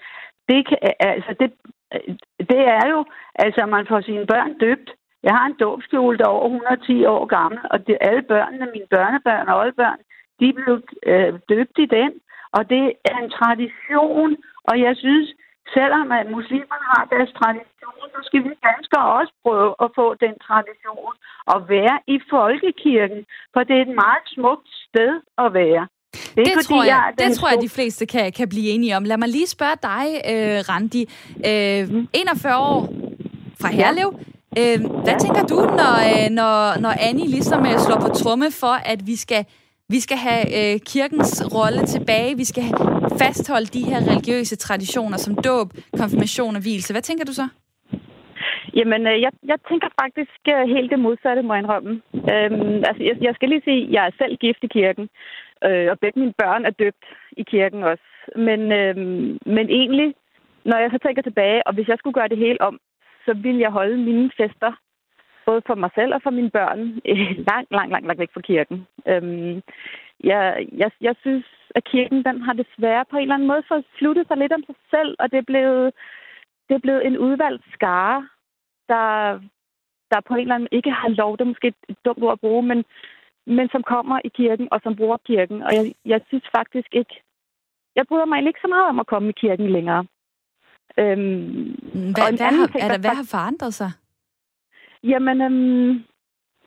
det, 0.48 0.68
kan, 0.68 0.78
altså, 1.00 1.34
det, 1.40 1.52
øh, 1.94 2.14
det 2.50 2.62
er 2.78 2.86
jo, 2.92 3.04
altså 3.34 3.66
man 3.66 3.86
får 3.86 4.00
sine 4.00 4.26
børn 4.26 4.58
døbt. 4.58 4.90
Jeg 5.22 5.32
har 5.36 5.46
en 5.46 5.60
dåbskjole, 5.60 6.18
der 6.18 6.24
er 6.24 6.36
over 6.38 6.44
110 6.44 7.04
år 7.04 7.26
gammel, 7.26 7.60
og 7.70 7.86
det, 7.86 7.96
alle 8.00 8.22
børnene, 8.22 8.66
mine 8.74 8.86
børnebørn 8.90 9.48
og 9.48 9.58
oldbørn, 9.58 10.00
de 10.40 10.52
blev 10.52 10.82
øh, 11.06 11.32
døbt 11.48 11.78
i 11.78 11.86
den, 11.86 12.12
og 12.56 12.70
det 12.70 12.84
er 13.10 13.16
en 13.18 13.30
tradition, 13.30 14.36
og 14.68 14.80
jeg 14.80 14.96
synes, 14.96 15.28
selvom 15.76 16.12
at 16.12 16.30
muslimerne 16.30 16.86
har 16.94 17.04
deres 17.14 17.32
tradition, 17.40 18.04
så 18.14 18.20
skal 18.28 18.44
vi 18.44 18.52
danskere 18.68 19.06
også 19.18 19.32
prøve 19.44 19.74
at 19.84 19.88
få 19.98 20.14
den 20.14 20.34
tradition 20.46 21.14
og 21.52 21.68
være 21.68 21.96
i 22.06 22.20
folkekirken, 22.30 23.26
for 23.52 23.60
det 23.62 23.76
er 23.76 23.82
et 23.82 23.98
meget 24.04 24.24
smukt 24.34 24.68
sted 24.88 25.12
at 25.38 25.54
være. 25.54 25.88
Det, 26.36 26.46
det, 26.46 26.64
tror, 26.66 26.84
jeg, 26.84 27.12
jeg 27.18 27.28
det 27.28 27.36
tror 27.36 27.48
jeg, 27.48 27.58
de 27.62 27.68
fleste 27.68 28.06
kan, 28.06 28.32
kan 28.32 28.48
blive 28.48 28.68
enige 28.70 28.96
om. 28.96 29.04
Lad 29.04 29.16
mig 29.16 29.28
lige 29.28 29.46
spørge 29.46 29.76
dig, 29.82 30.06
øh, 30.32 30.58
Randi. 30.68 31.02
Øh, 31.36 32.04
41 32.12 32.58
år 32.58 32.88
fra 33.60 33.68
Herlev. 33.68 34.08
Øh, 34.60 34.78
hvad 35.04 35.16
tænker 35.24 35.42
du, 35.52 35.58
når, 35.80 35.94
øh, 36.10 36.30
når, 36.30 36.80
når 36.80 36.92
Annie 37.08 37.28
ligesom 37.36 37.66
øh, 37.66 37.78
slår 37.86 38.00
på 38.00 38.08
tromme 38.08 38.50
for, 38.62 38.74
at 38.92 39.06
vi 39.06 39.16
skal 39.16 39.44
Vi 39.88 40.00
skal 40.00 40.18
have 40.28 40.44
øh, 40.58 40.74
kirkens 40.92 41.32
rolle 41.56 41.82
tilbage. 41.94 42.36
Vi 42.36 42.44
skal 42.44 42.64
fastholde 43.22 43.68
de 43.76 43.84
her 43.90 43.98
religiøse 44.10 44.56
traditioner 44.56 45.18
som 45.18 45.34
dåb, 45.48 45.68
konfirmation 46.00 46.56
og 46.56 46.62
hvilelse. 46.62 46.94
Hvad 46.94 47.02
tænker 47.02 47.24
du 47.24 47.32
så? 47.40 47.46
Jamen, 48.78 49.06
øh, 49.06 49.16
jeg, 49.24 49.32
jeg 49.50 49.58
tænker 49.68 49.88
faktisk 50.02 50.40
helt 50.74 50.90
det 50.90 50.98
modsatte, 50.98 51.42
må 51.42 51.54
jeg 51.54 51.62
indrømme. 51.62 51.92
Øhm, 52.32 52.78
altså, 52.88 53.02
jeg, 53.08 53.16
jeg 53.26 53.32
skal 53.34 53.48
lige 53.48 53.66
sige, 53.68 53.82
at 53.84 53.92
jeg 53.96 54.02
er 54.06 54.14
selv 54.20 54.34
gift 54.44 54.62
i 54.62 54.74
kirken, 54.78 55.08
øh, 55.64 55.90
og 55.90 55.98
begge 55.98 56.20
mine 56.20 56.34
børn 56.38 56.64
er 56.64 56.70
døbt 56.70 57.04
i 57.36 57.42
kirken 57.42 57.82
også. 57.82 58.04
Men, 58.36 58.60
øh, 58.72 58.96
men 59.56 59.66
egentlig, 59.80 60.14
når 60.64 60.78
jeg 60.78 60.90
så 60.90 60.98
tænker 60.98 61.22
tilbage, 61.22 61.66
og 61.66 61.74
hvis 61.74 61.88
jeg 61.88 61.98
skulle 61.98 62.14
gøre 62.14 62.28
det 62.28 62.38
hele 62.38 62.60
om, 62.60 62.80
så 63.26 63.34
ville 63.34 63.60
jeg 63.60 63.70
holde 63.70 63.96
mine 63.96 64.30
fester, 64.36 64.72
både 65.46 65.62
for 65.66 65.74
mig 65.74 65.90
selv 65.94 66.14
og 66.14 66.20
for 66.22 66.30
mine 66.30 66.50
børn, 66.50 66.80
eh, 67.10 67.36
langt, 67.50 67.70
langt, 67.70 67.92
langt, 67.92 68.06
langt 68.06 68.20
væk 68.20 68.32
fra 68.34 68.40
kirken. 68.40 68.86
Øh, 69.06 69.60
jeg, 70.24 70.66
jeg, 70.72 70.90
jeg 71.00 71.14
synes, 71.20 71.44
at 71.74 71.84
kirken 71.84 72.24
den 72.24 72.40
har 72.42 72.52
desværre 72.52 73.04
på 73.10 73.16
en 73.16 73.22
eller 73.22 73.34
anden 73.34 73.48
måde 73.48 73.62
fået 73.68 73.84
sluttet 73.98 74.26
sig 74.26 74.36
lidt 74.36 74.52
om 74.52 74.64
sig 74.66 74.74
selv, 74.90 75.16
og 75.18 75.30
det 75.30 75.38
er 75.38 75.48
blevet, 75.52 75.92
det 76.68 76.74
er 76.74 76.84
blevet 76.86 77.06
en 77.06 77.18
udvalgt 77.18 77.64
skare, 77.72 78.28
der, 78.88 79.40
der 80.10 80.20
på 80.28 80.34
en 80.34 80.40
eller 80.40 80.54
anden 80.54 80.68
ikke 80.72 80.90
har 80.90 81.08
lov, 81.08 81.32
det 81.32 81.40
er 81.40 81.52
måske 81.54 81.74
et 81.88 81.96
dumt 82.04 82.22
ord 82.22 82.32
at 82.32 82.40
bruge, 82.40 82.62
men, 82.62 82.84
men 83.46 83.68
som 83.68 83.82
kommer 83.82 84.20
i 84.24 84.28
kirken 84.28 84.68
og 84.70 84.80
som 84.82 84.96
bruger 84.96 85.16
kirken. 85.16 85.62
Og 85.62 85.70
jeg, 85.74 85.94
jeg 86.04 86.20
synes 86.28 86.44
faktisk 86.56 86.88
ikke, 86.92 87.22
jeg 87.96 88.04
bryder 88.08 88.24
mig 88.24 88.46
ikke 88.46 88.64
så 88.64 88.68
meget 88.68 88.88
om 88.88 89.00
at 89.00 89.06
komme 89.06 89.28
i 89.28 89.40
kirken 89.42 89.70
længere. 89.70 90.06
Øhm, 90.98 91.76
hvad, 92.14 92.36
hvad, 92.38 92.52
har, 92.58 92.66
ting, 92.66 92.84
er 92.84 92.88
der, 92.88 92.98
hvad 92.98 93.16
har 93.20 93.28
forandret 93.30 93.74
sig? 93.74 93.90
Jamen, 95.02 95.40
øhm, 95.40 96.04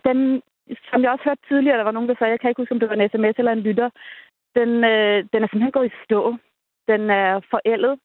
den, 0.08 0.42
som 0.90 1.02
jeg 1.02 1.12
også 1.12 1.24
hørte 1.28 1.48
tidligere, 1.48 1.78
der 1.78 1.84
var 1.84 1.92
nogen, 1.92 2.10
der 2.10 2.16
sagde, 2.18 2.32
jeg 2.32 2.40
kan 2.40 2.50
ikke 2.50 2.62
huske, 2.62 2.74
om 2.74 2.80
det 2.80 2.90
var 2.90 2.96
en 2.96 3.10
sms 3.10 3.36
eller 3.38 3.52
en 3.52 3.66
lytter, 3.68 3.90
den, 4.56 4.70
øh, 4.92 5.18
den 5.32 5.40
er 5.44 5.48
simpelthen 5.48 5.78
gået 5.78 5.92
i 5.92 6.04
stå. 6.06 6.22
Den 6.92 7.10
er 7.10 7.30
forældet, 7.54 8.00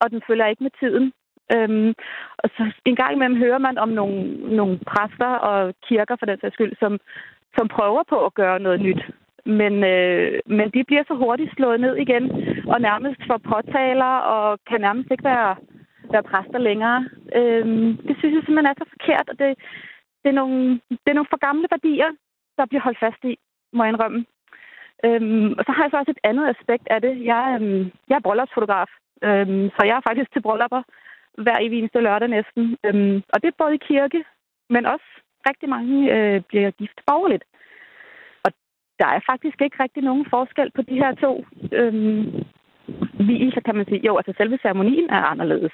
og 0.00 0.10
den 0.10 0.20
følger 0.26 0.46
ikke 0.46 0.62
med 0.62 0.74
tiden. 0.80 1.12
Øhm, 1.54 1.90
og 2.42 2.46
så 2.56 2.62
en 2.84 2.96
gang 2.96 3.12
imellem 3.14 3.38
hører 3.44 3.58
man 3.58 3.78
om 3.78 3.88
nogle, 3.88 4.18
nogle 4.56 4.78
præster 4.90 5.32
og 5.50 5.74
kirker, 5.88 6.16
for 6.16 6.26
den 6.26 6.38
sags 6.40 6.54
skyld, 6.54 6.76
som, 6.82 6.92
som 7.56 7.68
prøver 7.68 8.02
på 8.08 8.26
at 8.26 8.34
gøre 8.34 8.58
noget 8.58 8.80
nyt. 8.80 9.02
Men, 9.46 9.84
øh, 9.84 10.40
men 10.46 10.70
de 10.74 10.84
bliver 10.84 11.04
så 11.08 11.14
hurtigt 11.14 11.54
slået 11.56 11.80
ned 11.80 11.94
igen, 11.96 12.24
og 12.72 12.80
nærmest 12.80 13.20
får 13.26 13.40
påtaler, 13.52 14.14
og 14.34 14.58
kan 14.68 14.80
nærmest 14.80 15.08
ikke 15.10 15.24
være, 15.24 15.56
være 16.12 16.22
præster 16.22 16.58
længere. 16.58 16.98
Øh, 17.38 17.66
det 18.06 18.14
synes 18.16 18.34
jeg 18.34 18.42
simpelthen 18.44 18.66
er 18.66 18.78
så 18.78 18.86
forkert, 18.94 19.26
og 19.28 19.38
det, 19.38 19.50
det, 20.22 20.28
er 20.28 20.38
nogle, 20.42 20.80
det 21.02 21.08
er 21.10 21.18
nogle 21.18 21.32
for 21.32 21.46
gamle 21.46 21.66
værdier, 21.70 22.10
der 22.58 22.66
bliver 22.66 22.82
holdt 22.82 22.98
fast 22.98 23.22
i, 23.24 23.38
må 23.72 23.84
jeg 23.84 23.92
indrømme. 23.92 24.24
Øhm, 25.06 25.48
og 25.58 25.62
så 25.64 25.72
har 25.72 25.82
jeg 25.82 25.90
så 25.90 25.98
også 25.98 26.10
et 26.10 26.26
andet 26.30 26.46
aspekt 26.54 26.86
af 26.90 27.00
det. 27.00 27.24
Jeg, 27.32 27.44
øhm, 27.56 27.90
jeg 28.08 28.16
er 28.16 28.26
bryllupsfotograf, 28.26 28.90
øhm, 29.26 29.70
så 29.76 29.80
jeg 29.88 29.96
er 29.96 30.06
faktisk 30.08 30.32
til 30.32 30.42
bryllupper 30.42 30.82
hver 31.44 31.58
i 31.60 31.78
eneste 31.78 32.00
lørdag 32.00 32.28
næsten. 32.28 32.76
Øhm, 32.86 33.16
og 33.32 33.36
det 33.42 33.48
er 33.48 33.62
både 33.62 33.74
i 33.74 33.86
kirke, 33.88 34.24
men 34.70 34.86
også 34.86 35.08
rigtig 35.48 35.68
mange 35.68 35.96
øh, 36.14 36.40
bliver 36.48 36.70
gift 36.70 37.00
borgerligt. 37.06 37.44
Og 38.44 38.50
der 39.00 39.06
er 39.06 39.20
faktisk 39.30 39.58
ikke 39.60 39.82
rigtig 39.82 40.02
nogen 40.02 40.26
forskel 40.30 40.70
på 40.74 40.82
de 40.82 40.94
her 41.02 41.14
to 41.14 41.46
øhm, 41.72 42.44
vielser, 43.30 43.60
kan 43.60 43.76
man 43.76 43.86
sige. 43.86 44.06
Jo, 44.06 44.16
altså 44.16 44.32
selve 44.36 44.58
ceremonien 44.62 45.10
er 45.10 45.22
anderledes. 45.32 45.72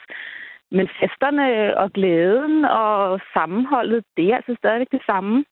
Men 0.70 0.88
festerne 1.00 1.76
og 1.76 1.92
glæden 1.92 2.64
og 2.64 3.20
sammenholdet, 3.34 4.04
det 4.16 4.26
er 4.26 4.36
altså 4.36 4.54
stadigvæk 4.58 4.90
det 4.92 5.02
samme, 5.06 5.44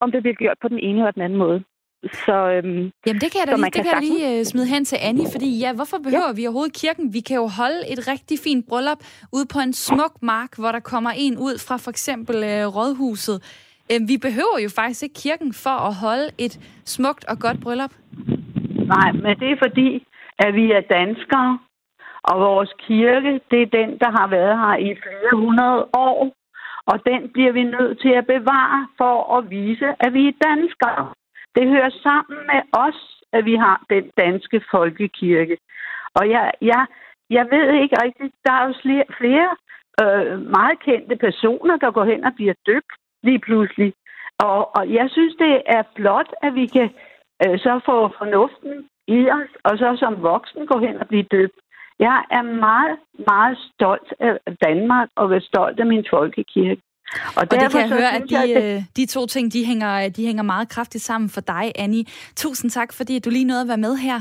om 0.00 0.12
det 0.12 0.22
bliver 0.22 0.34
gjort 0.34 0.58
på 0.62 0.68
den 0.68 0.78
ene 0.78 0.98
eller 0.98 1.10
den 1.10 1.22
anden 1.22 1.38
måde. 1.38 1.64
Så, 2.04 2.50
øhm, 2.50 2.90
Jamen 3.06 3.20
det 3.20 3.28
kan 3.32 3.38
jeg 3.40 3.46
da 3.46 3.56
lige, 3.56 3.64
det 3.64 3.84
kan 3.84 3.92
jeg 3.94 4.00
lige 4.00 4.40
uh, 4.40 4.44
smide 4.44 4.66
hen 4.66 4.84
til 4.84 4.98
Annie, 5.02 5.26
fordi 5.32 5.58
ja, 5.58 5.72
hvorfor 5.72 5.98
behøver 5.98 6.32
ja. 6.32 6.38
vi 6.38 6.46
overhovedet 6.46 6.80
kirken? 6.82 7.14
Vi 7.14 7.20
kan 7.20 7.36
jo 7.36 7.46
holde 7.46 7.80
et 7.92 8.08
rigtig 8.12 8.38
fint 8.44 8.68
bryllup 8.68 9.00
ude 9.32 9.46
på 9.54 9.58
en 9.66 9.72
smuk 9.72 10.14
mark, 10.22 10.50
hvor 10.58 10.72
der 10.72 10.80
kommer 10.80 11.10
en 11.16 11.38
ud 11.38 11.56
fra 11.66 11.76
for 11.76 11.90
eksempel 11.90 12.36
uh, 12.36 12.76
rådhuset. 12.76 13.36
Uh, 13.92 14.08
vi 14.08 14.16
behøver 14.26 14.58
jo 14.64 14.68
faktisk 14.78 15.02
ikke 15.02 15.18
kirken 15.26 15.52
for 15.64 15.76
at 15.88 15.94
holde 16.04 16.28
et 16.38 16.54
smukt 16.84 17.24
og 17.30 17.36
godt 17.38 17.58
bryllup. 17.64 17.94
Nej, 18.94 19.12
men 19.12 19.32
det 19.40 19.48
er 19.50 19.58
fordi, 19.66 20.06
at 20.38 20.54
vi 20.54 20.64
er 20.78 20.84
danskere, 20.98 21.58
og 22.30 22.40
vores 22.40 22.72
kirke, 22.86 23.40
det 23.50 23.60
er 23.62 23.74
den, 23.80 23.90
der 24.02 24.10
har 24.18 24.26
været 24.36 24.54
her 24.62 24.76
i 24.88 24.90
flere 25.04 25.36
hundrede 25.44 25.82
år. 26.06 26.18
Og 26.90 26.96
den 27.06 27.20
bliver 27.34 27.52
vi 27.52 27.62
nødt 27.62 28.00
til 28.00 28.12
at 28.20 28.26
bevare 28.26 28.80
for 29.00 29.36
at 29.36 29.50
vise, 29.50 29.88
at 30.00 30.10
vi 30.14 30.22
er 30.28 30.36
danskere. 30.48 31.04
Det 31.54 31.68
hører 31.68 31.90
sammen 32.02 32.38
med 32.52 32.62
os, 32.72 33.22
at 33.32 33.44
vi 33.44 33.54
har 33.54 33.84
den 33.90 34.10
danske 34.18 34.62
folkekirke. 34.70 35.56
Og 36.14 36.30
jeg, 36.30 36.52
jeg, 36.60 36.86
jeg 37.30 37.46
ved 37.50 37.82
ikke 37.82 37.96
rigtigt, 38.04 38.34
der 38.44 38.52
er 38.52 38.66
jo 38.66 38.74
flere, 39.18 39.50
øh, 40.02 40.40
meget 40.56 40.78
kendte 40.80 41.16
personer, 41.16 41.76
der 41.76 41.90
går 41.90 42.04
hen 42.04 42.24
og 42.24 42.32
bliver 42.34 42.54
døbt 42.66 42.92
lige 43.22 43.38
pludselig. 43.38 43.94
Og, 44.38 44.76
og 44.76 44.92
jeg 44.92 45.10
synes, 45.10 45.34
det 45.38 45.62
er 45.66 45.82
flot, 45.96 46.30
at 46.42 46.54
vi 46.54 46.66
kan 46.66 46.90
øh, 47.44 47.58
så 47.58 47.80
få 47.84 47.96
fornuften 48.18 48.88
i 49.08 49.30
os, 49.30 49.52
og 49.64 49.78
så 49.78 49.96
som 49.98 50.22
voksen 50.22 50.66
gå 50.66 50.78
hen 50.78 50.96
og 50.96 51.08
blive 51.08 51.22
døbt. 51.22 51.58
Jeg 51.98 52.24
er 52.30 52.42
meget, 52.42 52.98
meget 53.28 53.58
stolt 53.74 54.14
af 54.20 54.38
Danmark 54.66 55.08
og 55.16 55.32
er 55.34 55.40
stolt 55.40 55.80
af 55.80 55.86
min 55.86 56.04
folkekirke. 56.10 56.82
Og, 57.26 57.32
og 57.36 57.50
det 57.50 57.70
kan 57.70 57.80
jeg 57.80 57.88
høre, 57.88 58.14
at 58.14 58.22
de, 58.30 58.38
jeg, 58.38 58.62
det... 58.62 58.76
Øh, 58.76 58.84
de 58.96 59.06
to 59.06 59.26
ting, 59.26 59.52
de 59.52 59.64
hænger, 59.64 60.08
de 60.08 60.26
hænger 60.26 60.42
meget 60.42 60.68
kraftigt 60.68 61.04
sammen 61.04 61.30
for 61.30 61.40
dig, 61.40 61.72
Annie. 61.74 62.04
Tusind 62.36 62.70
tak, 62.70 62.92
fordi 62.92 63.18
du 63.18 63.30
lige 63.30 63.44
nåede 63.44 63.60
at 63.60 63.68
være 63.68 63.76
med 63.76 63.96
her. 63.96 64.20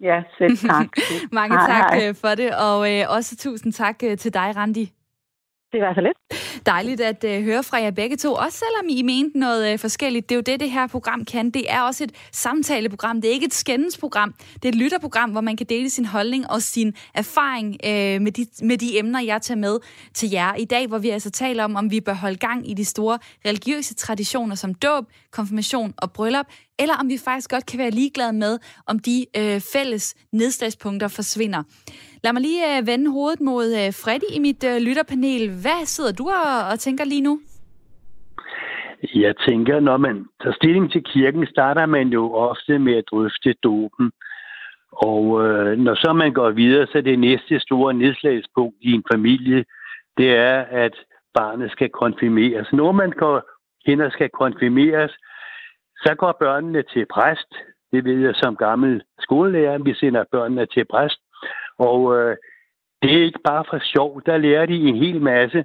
Ja, 0.00 0.22
selv 0.38 0.56
tak. 0.56 0.86
Mange 1.32 1.56
hej, 1.56 1.66
tak 1.66 1.92
hej. 1.92 2.08
Øh, 2.08 2.14
for 2.14 2.34
det, 2.34 2.56
og 2.56 2.92
øh, 2.92 3.04
også 3.08 3.36
tusind 3.36 3.72
tak 3.72 3.96
øh, 4.04 4.18
til 4.18 4.34
dig, 4.34 4.56
Randi. 4.56 4.92
Det 5.72 5.80
var 5.80 5.94
så 5.94 6.00
lidt. 6.00 6.18
Dejligt 6.66 7.00
at 7.00 7.24
øh, 7.24 7.42
høre 7.44 7.62
fra 7.62 7.76
jer 7.76 7.90
begge 7.90 8.16
to, 8.16 8.34
også 8.34 8.58
selvom 8.58 8.86
I 8.88 9.02
mente 9.02 9.38
noget 9.38 9.72
øh, 9.72 9.78
forskelligt. 9.78 10.28
Det 10.28 10.34
er 10.34 10.36
jo 10.36 10.42
det, 10.42 10.60
det 10.60 10.70
her 10.70 10.86
program 10.86 11.24
kan. 11.24 11.50
Det 11.50 11.72
er 11.72 11.82
også 11.82 12.04
et 12.04 12.12
samtaleprogram. 12.32 13.20
Det 13.20 13.28
er 13.28 13.32
ikke 13.32 13.46
et 13.46 13.54
skændensprogram. 13.54 14.34
Det 14.54 14.64
er 14.64 14.68
et 14.68 14.74
lytterprogram, 14.74 15.30
hvor 15.30 15.40
man 15.40 15.56
kan 15.56 15.66
dele 15.66 15.90
sin 15.90 16.04
holdning 16.04 16.50
og 16.50 16.62
sin 16.62 16.94
erfaring 17.14 17.76
øh, 17.84 18.20
med, 18.20 18.32
de, 18.32 18.46
med 18.62 18.78
de 18.78 18.98
emner, 18.98 19.20
jeg 19.20 19.42
tager 19.42 19.58
med 19.58 19.78
til 20.14 20.30
jer. 20.30 20.54
I 20.54 20.64
dag, 20.64 20.86
hvor 20.86 20.98
vi 20.98 21.10
altså 21.10 21.30
taler 21.30 21.64
om, 21.64 21.76
om 21.76 21.90
vi 21.90 22.00
bør 22.00 22.14
holde 22.14 22.36
gang 22.36 22.70
i 22.70 22.74
de 22.74 22.84
store 22.84 23.18
religiøse 23.46 23.94
traditioner 23.94 24.54
som 24.54 24.74
dåb, 24.74 25.04
konfirmation 25.30 25.94
og 25.96 26.12
bryllup, 26.12 26.46
eller 26.78 26.94
om 27.00 27.08
vi 27.08 27.18
faktisk 27.24 27.50
godt 27.50 27.66
kan 27.66 27.78
være 27.78 27.90
ligeglade 27.90 28.32
med, 28.32 28.58
om 28.86 28.98
de 28.98 29.26
øh, 29.36 29.60
fælles 29.72 30.14
nedslagspunkter 30.32 31.08
forsvinder. 31.08 31.62
Lad 32.24 32.32
mig 32.32 32.42
lige 32.42 32.78
øh, 32.78 32.86
vende 32.86 33.10
hovedet 33.10 33.40
mod 33.40 33.66
øh, 33.80 33.92
Freddy 34.02 34.28
i 34.36 34.38
mit 34.38 34.64
øh, 34.64 34.76
lytterpanel. 34.86 35.42
Hvad 35.62 35.86
sidder 35.86 36.12
du 36.12 36.24
og, 36.28 36.68
og 36.72 36.78
tænker 36.78 37.04
lige 37.04 37.20
nu? 37.20 37.40
Jeg 39.14 39.34
tænker, 39.48 39.80
når 39.80 39.96
man 39.96 40.26
tager 40.42 40.54
stilling 40.54 40.92
til 40.92 41.04
kirken, 41.04 41.46
starter 41.46 41.86
man 41.86 42.08
jo 42.08 42.34
ofte 42.34 42.78
med 42.78 42.94
at 42.94 43.04
drøfte 43.10 43.52
dopen. 43.62 44.12
Og 44.92 45.24
øh, 45.44 45.78
når 45.78 45.94
så 45.94 46.12
man 46.12 46.32
går 46.32 46.50
videre, 46.50 46.86
så 46.86 46.98
er 46.98 47.02
det 47.02 47.18
næste 47.18 47.60
store 47.60 47.94
nedslagspunkt 47.94 48.76
i 48.80 48.92
en 48.92 49.04
familie, 49.12 49.64
det 50.16 50.30
er, 50.36 50.58
at 50.70 50.94
barnet 51.34 51.70
skal 51.70 51.88
konfirmeres. 51.88 52.68
Når 52.72 52.92
man 52.92 53.10
går 53.10 53.42
hen 53.86 54.00
og 54.00 54.12
skal 54.12 54.28
konfirmeres, 54.28 55.12
så 56.04 56.14
går 56.14 56.32
børnene 56.40 56.82
til 56.82 57.06
præst. 57.06 57.54
Det 57.92 58.04
ved 58.04 58.18
jeg 58.18 58.34
som 58.34 58.56
gammel 58.56 59.02
skolelærer. 59.20 59.78
Vi 59.78 59.94
sender 59.94 60.24
børnene 60.32 60.66
til 60.66 60.84
præst. 60.84 61.20
Og 61.78 62.18
øh, 62.18 62.36
det 63.02 63.12
er 63.12 63.24
ikke 63.24 63.40
bare 63.44 63.64
for 63.70 63.78
sjov. 63.78 64.22
Der 64.26 64.36
lærer 64.36 64.66
de 64.66 64.74
en 64.74 64.96
hel 64.96 65.20
masse 65.22 65.64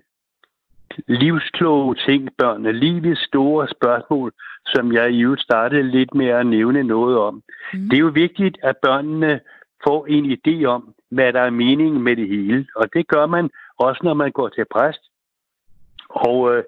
livskloge 1.08 1.96
ting, 1.96 2.30
børnene. 2.38 2.72
Livets 2.72 3.24
store 3.24 3.68
spørgsmål, 3.68 4.34
som 4.66 4.94
jeg 4.94 5.12
i 5.12 5.22
øvrigt 5.24 5.42
startede 5.42 5.84
lidt 5.84 6.14
med 6.14 6.28
at 6.28 6.46
nævne 6.46 6.84
noget 6.84 7.18
om. 7.18 7.44
Mm. 7.74 7.90
Det 7.90 7.94
er 7.94 8.02
jo 8.02 8.12
vigtigt, 8.14 8.58
at 8.64 8.78
børnene 8.78 9.40
får 9.84 10.06
en 10.06 10.26
idé 10.38 10.66
om, 10.66 10.94
hvad 11.12 11.34
der 11.34 11.42
er 11.42 11.50
meningen 11.50 12.02
med 12.02 12.16
det 12.16 12.28
hele. 12.28 12.68
Og 12.76 12.94
det 12.94 13.08
gør 13.08 13.26
man 13.26 13.50
også, 13.78 14.02
når 14.04 14.14
man 14.14 14.32
går 14.32 14.50
til 14.50 14.66
præst. 14.72 15.02
Og 16.10 16.56
øh, 16.56 16.64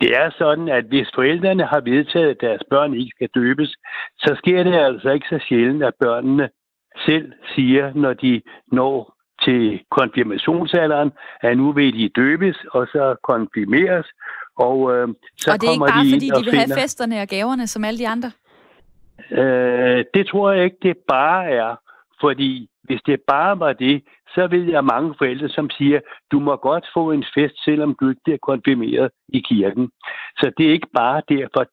det 0.00 0.16
er 0.16 0.30
sådan, 0.38 0.68
at 0.68 0.84
hvis 0.84 1.08
forældrene 1.14 1.64
har 1.64 1.80
vedtaget, 1.80 2.30
at 2.30 2.40
deres 2.40 2.62
børn 2.70 2.94
ikke 2.94 3.12
skal 3.16 3.28
døbes, 3.34 3.76
så 4.18 4.34
sker 4.38 4.62
det 4.62 4.74
altså 4.74 5.10
ikke 5.10 5.26
så 5.30 5.38
sjældent, 5.48 5.82
at 5.82 5.94
børnene 6.00 6.48
selv 7.06 7.32
siger, 7.54 7.92
når 7.94 8.12
de 8.12 8.42
når 8.72 9.14
til 9.44 9.80
konfirmationsalderen, 9.90 11.10
at 11.40 11.56
nu 11.56 11.72
vil 11.72 11.98
de 11.98 12.08
døbes, 12.08 12.56
og 12.72 12.86
så 12.86 13.16
konfirmeres, 13.22 14.06
og 14.56 14.76
øh, 14.94 15.08
så 15.36 15.52
Og 15.52 15.60
det 15.60 15.66
er 15.68 15.72
ikke 15.72 15.86
bare, 15.92 16.04
de 16.04 16.12
fordi 16.14 16.28
de 16.28 16.44
vil 16.44 16.50
finder... 16.50 16.74
have 16.74 16.80
festerne 16.82 17.20
og 17.22 17.28
gaverne, 17.28 17.66
som 17.66 17.84
alle 17.84 17.98
de 17.98 18.08
andre? 18.08 18.30
Øh, 19.30 20.04
det 20.14 20.26
tror 20.26 20.52
jeg 20.52 20.64
ikke, 20.64 20.76
det 20.82 20.96
bare 21.08 21.50
er, 21.50 21.76
fordi 22.20 22.68
hvis 22.82 23.00
det 23.06 23.20
bare 23.26 23.60
var 23.60 23.72
det, 23.72 24.02
så 24.34 24.46
vil 24.46 24.66
jeg 24.66 24.84
mange 24.84 25.14
forældre, 25.18 25.48
som 25.48 25.70
siger, 25.70 26.00
du 26.32 26.38
må 26.40 26.56
godt 26.56 26.86
få 26.94 27.10
en 27.10 27.24
fest, 27.34 27.64
selvom 27.64 27.96
du 28.00 28.08
ikke 28.08 28.20
bliver 28.24 28.38
konfirmeret 28.42 29.10
i 29.28 29.40
kirken. 29.40 29.90
Så 30.38 30.52
det 30.58 30.66
er 30.66 30.72
ikke 30.72 30.92
bare 30.94 31.22
derfor. 31.28 31.66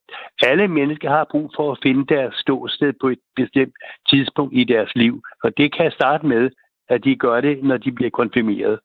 Alle 0.46 0.68
mennesker 0.68 1.10
har 1.10 1.26
brug 1.30 1.50
for 1.56 1.72
at 1.72 1.78
finde 1.82 2.14
deres 2.14 2.34
ståsted 2.34 2.92
på 3.00 3.08
et 3.08 3.18
bestemt 3.36 3.74
tidspunkt 4.08 4.54
i 4.56 4.64
deres 4.64 4.94
liv. 4.94 5.22
Og 5.42 5.56
det 5.56 5.76
kan 5.76 5.90
starte 5.92 6.26
med, 6.26 6.50
at 6.88 7.04
de 7.04 7.16
gør 7.16 7.40
det, 7.40 7.64
når 7.64 7.76
de 7.76 7.92
bliver 7.92 8.10
konfirmeret. 8.10 8.78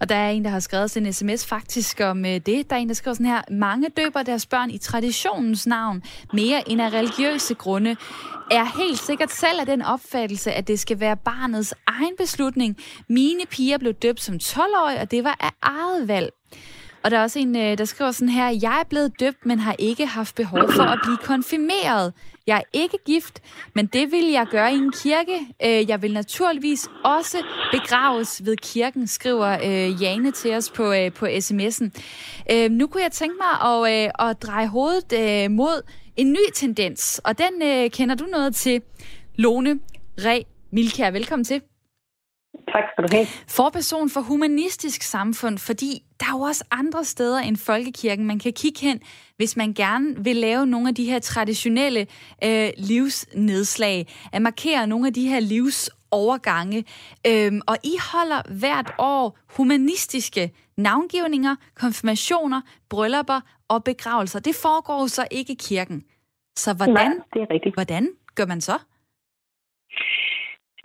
Og 0.00 0.08
der 0.08 0.14
er 0.14 0.30
en, 0.30 0.44
der 0.44 0.50
har 0.50 0.60
skrevet 0.60 0.96
en 0.96 1.12
sms 1.12 1.46
faktisk 1.46 2.00
om 2.00 2.24
øh, 2.24 2.30
det. 2.32 2.70
Der 2.70 2.76
er 2.76 2.80
en, 2.80 2.88
der 2.88 2.94
skriver 2.94 3.14
sådan 3.14 3.26
her. 3.26 3.42
Mange 3.50 3.88
døber 3.96 4.22
deres 4.22 4.46
børn 4.46 4.70
i 4.70 4.78
traditionens 4.78 5.66
navn, 5.66 6.02
mere 6.32 6.68
end 6.68 6.82
af 6.82 6.92
religiøse 6.92 7.54
grunde. 7.54 7.96
Er 8.50 8.78
helt 8.78 8.98
sikkert 8.98 9.30
selv 9.30 9.60
af 9.60 9.66
den 9.66 9.82
opfattelse, 9.82 10.52
at 10.52 10.68
det 10.68 10.80
skal 10.80 11.00
være 11.00 11.16
barnets 11.16 11.74
egen 11.86 12.16
beslutning. 12.18 12.76
Mine 13.08 13.42
piger 13.50 13.78
blev 13.78 13.92
døbt 13.92 14.22
som 14.22 14.34
12-årige, 14.42 15.00
og 15.00 15.10
det 15.10 15.24
var 15.24 15.36
af 15.40 15.50
eget 15.62 16.08
valg. 16.08 16.30
Og 17.04 17.10
der 17.10 17.18
er 17.18 17.22
også 17.22 17.38
en, 17.38 17.56
øh, 17.56 17.78
der 17.78 17.84
skriver 17.84 18.10
sådan 18.10 18.28
her, 18.28 18.48
jeg 18.62 18.80
er 18.80 18.88
blevet 18.88 19.20
døbt, 19.20 19.46
men 19.46 19.58
har 19.58 19.76
ikke 19.78 20.06
haft 20.06 20.34
behov 20.34 20.72
for 20.72 20.82
at 20.82 20.98
blive 21.04 21.16
konfirmeret. 21.16 22.12
Jeg 22.46 22.56
er 22.56 22.62
ikke 22.72 22.98
gift, 23.06 23.42
men 23.74 23.86
det 23.86 24.12
vil 24.12 24.24
jeg 24.24 24.46
gøre 24.50 24.72
i 24.72 24.76
en 24.76 24.92
kirke. 24.92 25.38
Øh, 25.64 25.88
jeg 25.90 26.02
vil 26.02 26.12
naturligvis 26.12 26.88
også 27.04 27.36
begraves 27.72 28.46
ved 28.46 28.56
kirken, 28.56 29.06
skriver 29.06 29.48
øh, 29.64 30.02
Jane 30.02 30.30
til 30.30 30.54
os 30.54 30.70
på, 30.70 30.92
øh, 30.92 31.12
på 31.12 31.26
sms'en. 31.26 31.90
Øh, 32.52 32.70
nu 32.70 32.86
kunne 32.86 33.02
jeg 33.02 33.12
tænke 33.12 33.36
mig 33.36 33.70
at, 33.70 34.04
øh, 34.04 34.28
at 34.28 34.42
dreje 34.42 34.66
hovedet 34.66 35.50
mod 35.50 35.82
en 36.16 36.32
ny 36.32 36.50
tendens, 36.54 37.20
og 37.24 37.38
den 37.38 37.90
kender 37.90 38.14
du 38.14 38.24
noget 38.24 38.54
til. 38.54 38.82
Lone 39.36 39.80
Re 40.18 40.44
Milkær, 40.72 41.10
velkommen 41.10 41.44
til. 41.44 41.62
Tak 42.72 42.84
skal 42.92 43.04
du 43.04 43.08
have. 43.16 43.26
Forperson 43.48 44.10
for 44.10 44.20
Humanistisk 44.20 45.02
Samfund, 45.02 45.58
fordi 45.58 46.02
der 46.20 46.26
er 46.26 46.30
jo 46.38 46.40
også 46.40 46.64
andre 46.70 47.04
steder 47.04 47.38
end 47.38 47.56
folkekirken, 47.56 48.26
man 48.26 48.38
kan 48.38 48.52
kigge 48.52 48.80
hen, 48.80 49.00
hvis 49.36 49.56
man 49.56 49.72
gerne 49.72 50.24
vil 50.24 50.36
lave 50.36 50.66
nogle 50.66 50.88
af 50.88 50.94
de 50.94 51.04
her 51.04 51.18
traditionelle 51.18 52.06
øh, 52.44 52.68
livsnedslag, 52.78 54.06
at 54.32 54.42
markere 54.42 54.86
nogle 54.86 55.06
af 55.06 55.14
de 55.14 55.28
her 55.28 55.40
livsovergange. 55.40 56.84
Øhm, 57.26 57.60
og 57.66 57.76
I 57.84 57.94
holder 58.12 58.42
hvert 58.58 58.94
år 58.98 59.38
humanistiske 59.56 60.52
navngivninger, 60.76 61.56
konfirmationer, 61.74 62.60
bryllupper 62.90 63.40
og 63.68 63.84
begravelser. 63.84 64.40
Det 64.40 64.54
foregår 64.54 65.00
jo 65.00 65.08
så 65.08 65.26
ikke 65.30 65.52
i 65.52 65.56
kirken. 65.60 66.02
Så 66.56 66.74
hvordan, 66.74 66.94
Nej, 66.94 67.12
det 67.34 67.42
er 67.42 67.46
rigtigt. 67.54 67.74
hvordan 67.74 68.08
gør 68.34 68.46
man 68.46 68.60
så? 68.60 68.78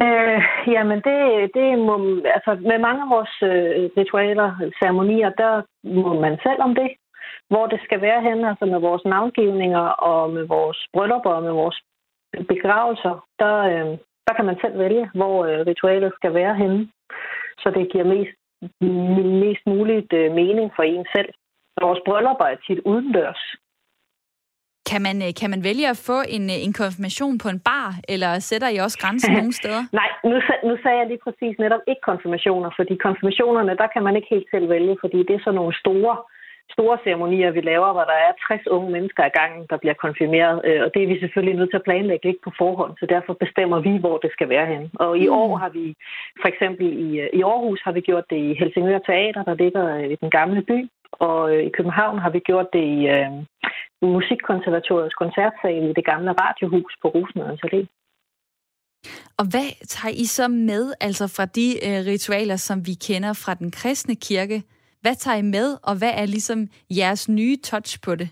Øh, 0.06 0.40
jamen, 0.76 1.00
det, 1.08 1.20
det 1.58 1.80
må, 1.88 1.96
altså 2.36 2.52
med 2.70 2.80
mange 2.88 3.02
af 3.06 3.10
vores 3.16 3.36
øh, 3.52 3.90
ritualer, 3.98 4.50
ceremonier, 4.80 5.30
der 5.30 5.54
må 5.84 6.22
man 6.22 6.38
selv 6.44 6.62
om 6.62 6.76
det. 6.76 6.90
Hvor 7.50 7.66
det 7.68 7.80
skal 7.84 8.02
være 8.02 8.22
hen, 8.22 8.46
altså 8.46 8.66
med 8.66 8.80
vores 8.80 9.06
navngivninger 9.06 9.86
og 10.12 10.30
med 10.30 10.44
vores 10.48 10.88
bryllupper 10.94 11.30
og 11.30 11.44
med 11.44 11.52
vores 11.52 11.78
begravelser, 12.48 13.26
der, 13.40 13.56
øh, 13.72 13.98
der 14.28 14.34
kan 14.36 14.46
man 14.46 14.58
selv 14.62 14.80
vælge, 14.80 15.10
hvor 15.14 15.46
øh, 15.46 15.60
ritualet 15.68 16.12
skal 16.16 16.34
være 16.34 16.56
henne. 16.56 16.90
Så 17.62 17.72
det 17.76 17.92
giver 17.92 18.06
mest, 18.14 18.36
mest 19.46 19.64
muligt 19.66 20.14
øh, 20.14 20.32
mening 20.32 20.72
for 20.76 20.84
en 20.84 21.06
selv. 21.16 21.30
Vores 21.82 22.00
bryllupper 22.06 22.46
er 22.46 22.56
tit 22.56 22.80
udendørs, 22.86 23.42
kan 24.92 25.02
man, 25.08 25.18
øh, 25.26 25.32
kan 25.40 25.50
man 25.54 25.62
vælge 25.70 25.86
at 25.94 26.00
få 26.10 26.18
en, 26.36 26.46
øh, 26.54 26.66
en 26.66 26.74
konfirmation 26.82 27.36
på 27.44 27.48
en 27.54 27.60
bar, 27.70 27.90
eller 28.14 28.32
sætter 28.50 28.70
I 28.76 28.78
også 28.86 28.98
grænsen 29.04 29.32
nogle 29.40 29.54
steder? 29.62 29.84
Nej, 30.02 30.10
nu, 30.30 30.36
nu 30.70 30.74
sagde 30.84 30.98
jeg 31.02 31.08
lige 31.08 31.24
præcis 31.26 31.56
netop 31.64 31.84
ikke 31.92 32.04
konfirmationer, 32.12 32.70
fordi 32.80 32.94
konfirmationerne, 33.08 33.74
der 33.82 33.88
kan 33.94 34.04
man 34.04 34.16
ikke 34.16 34.34
helt 34.36 34.50
selv 34.54 34.70
vælge, 34.76 34.98
fordi 35.04 35.20
det 35.28 35.34
er 35.36 35.44
sådan 35.44 35.60
nogle 35.62 35.76
store, 35.84 36.16
store 36.76 36.98
ceremonier, 37.04 37.52
vi 37.52 37.62
laver, 37.62 37.90
hvor 37.96 38.06
der 38.12 38.18
er 38.28 38.32
60 38.48 38.68
unge 38.76 38.90
mennesker 38.96 39.24
i 39.26 39.36
gangen, 39.40 39.62
der 39.72 39.78
bliver 39.78 39.98
konfirmeret, 40.06 40.58
øh, 40.68 40.80
og 40.86 40.90
det 40.94 41.02
er 41.04 41.08
vi 41.12 41.20
selvfølgelig 41.20 41.58
nødt 41.58 41.72
til 41.72 41.82
at 41.82 41.88
planlægge 41.90 42.28
ikke 42.28 42.46
på 42.48 42.52
forhånd, 42.62 42.94
så 43.00 43.06
derfor 43.16 43.34
bestemmer 43.44 43.80
vi, 43.88 43.94
hvor 44.04 44.18
det 44.24 44.32
skal 44.36 44.50
være 44.50 44.68
hen. 44.74 44.84
Og 45.06 45.12
i 45.24 45.28
år 45.28 45.52
har 45.64 45.70
vi, 45.70 45.86
for 46.42 46.48
eksempel 46.54 46.86
i, 47.06 47.10
i 47.40 47.42
Aarhus 47.52 47.82
har 47.86 47.94
vi 47.98 48.02
gjort 48.10 48.26
det 48.30 48.40
i 48.48 48.58
Helsingør 48.60 49.00
Teater, 49.08 49.44
der 49.50 49.56
ligger 49.64 49.84
i 50.14 50.16
den 50.16 50.30
gamle 50.30 50.62
by, 50.62 50.80
og 51.12 51.56
i 51.68 51.70
København 51.70 52.20
har 52.20 52.30
vi 52.30 52.40
gjort 52.40 52.68
det 52.74 52.84
i 52.84 53.08
øh, 53.08 53.32
Musikkonservatoriets 54.02 55.16
koncertsal 55.16 55.84
i 55.90 55.94
det 55.94 56.06
gamle 56.06 56.32
radiohus 56.32 56.94
på 57.02 57.08
Rosenørns 57.08 57.62
Allé. 57.66 57.82
Og 59.40 59.46
hvad 59.52 59.70
tager 59.88 60.14
I 60.24 60.26
så 60.26 60.48
med, 60.48 60.94
altså 61.02 61.26
fra 61.36 61.46
de 61.46 61.68
øh, 61.88 62.00
ritualer, 62.12 62.56
som 62.56 62.78
vi 62.88 62.94
kender 63.08 63.34
fra 63.34 63.54
den 63.54 63.72
kristne 63.72 64.16
kirke? 64.16 64.64
Hvad 65.02 65.16
tager 65.16 65.38
I 65.38 65.42
med, 65.42 65.78
og 65.84 65.98
hvad 65.98 66.14
er 66.16 66.26
ligesom 66.26 66.68
jeres 66.90 67.30
nye 67.30 67.58
touch 67.58 68.02
på 68.06 68.16
det? 68.16 68.30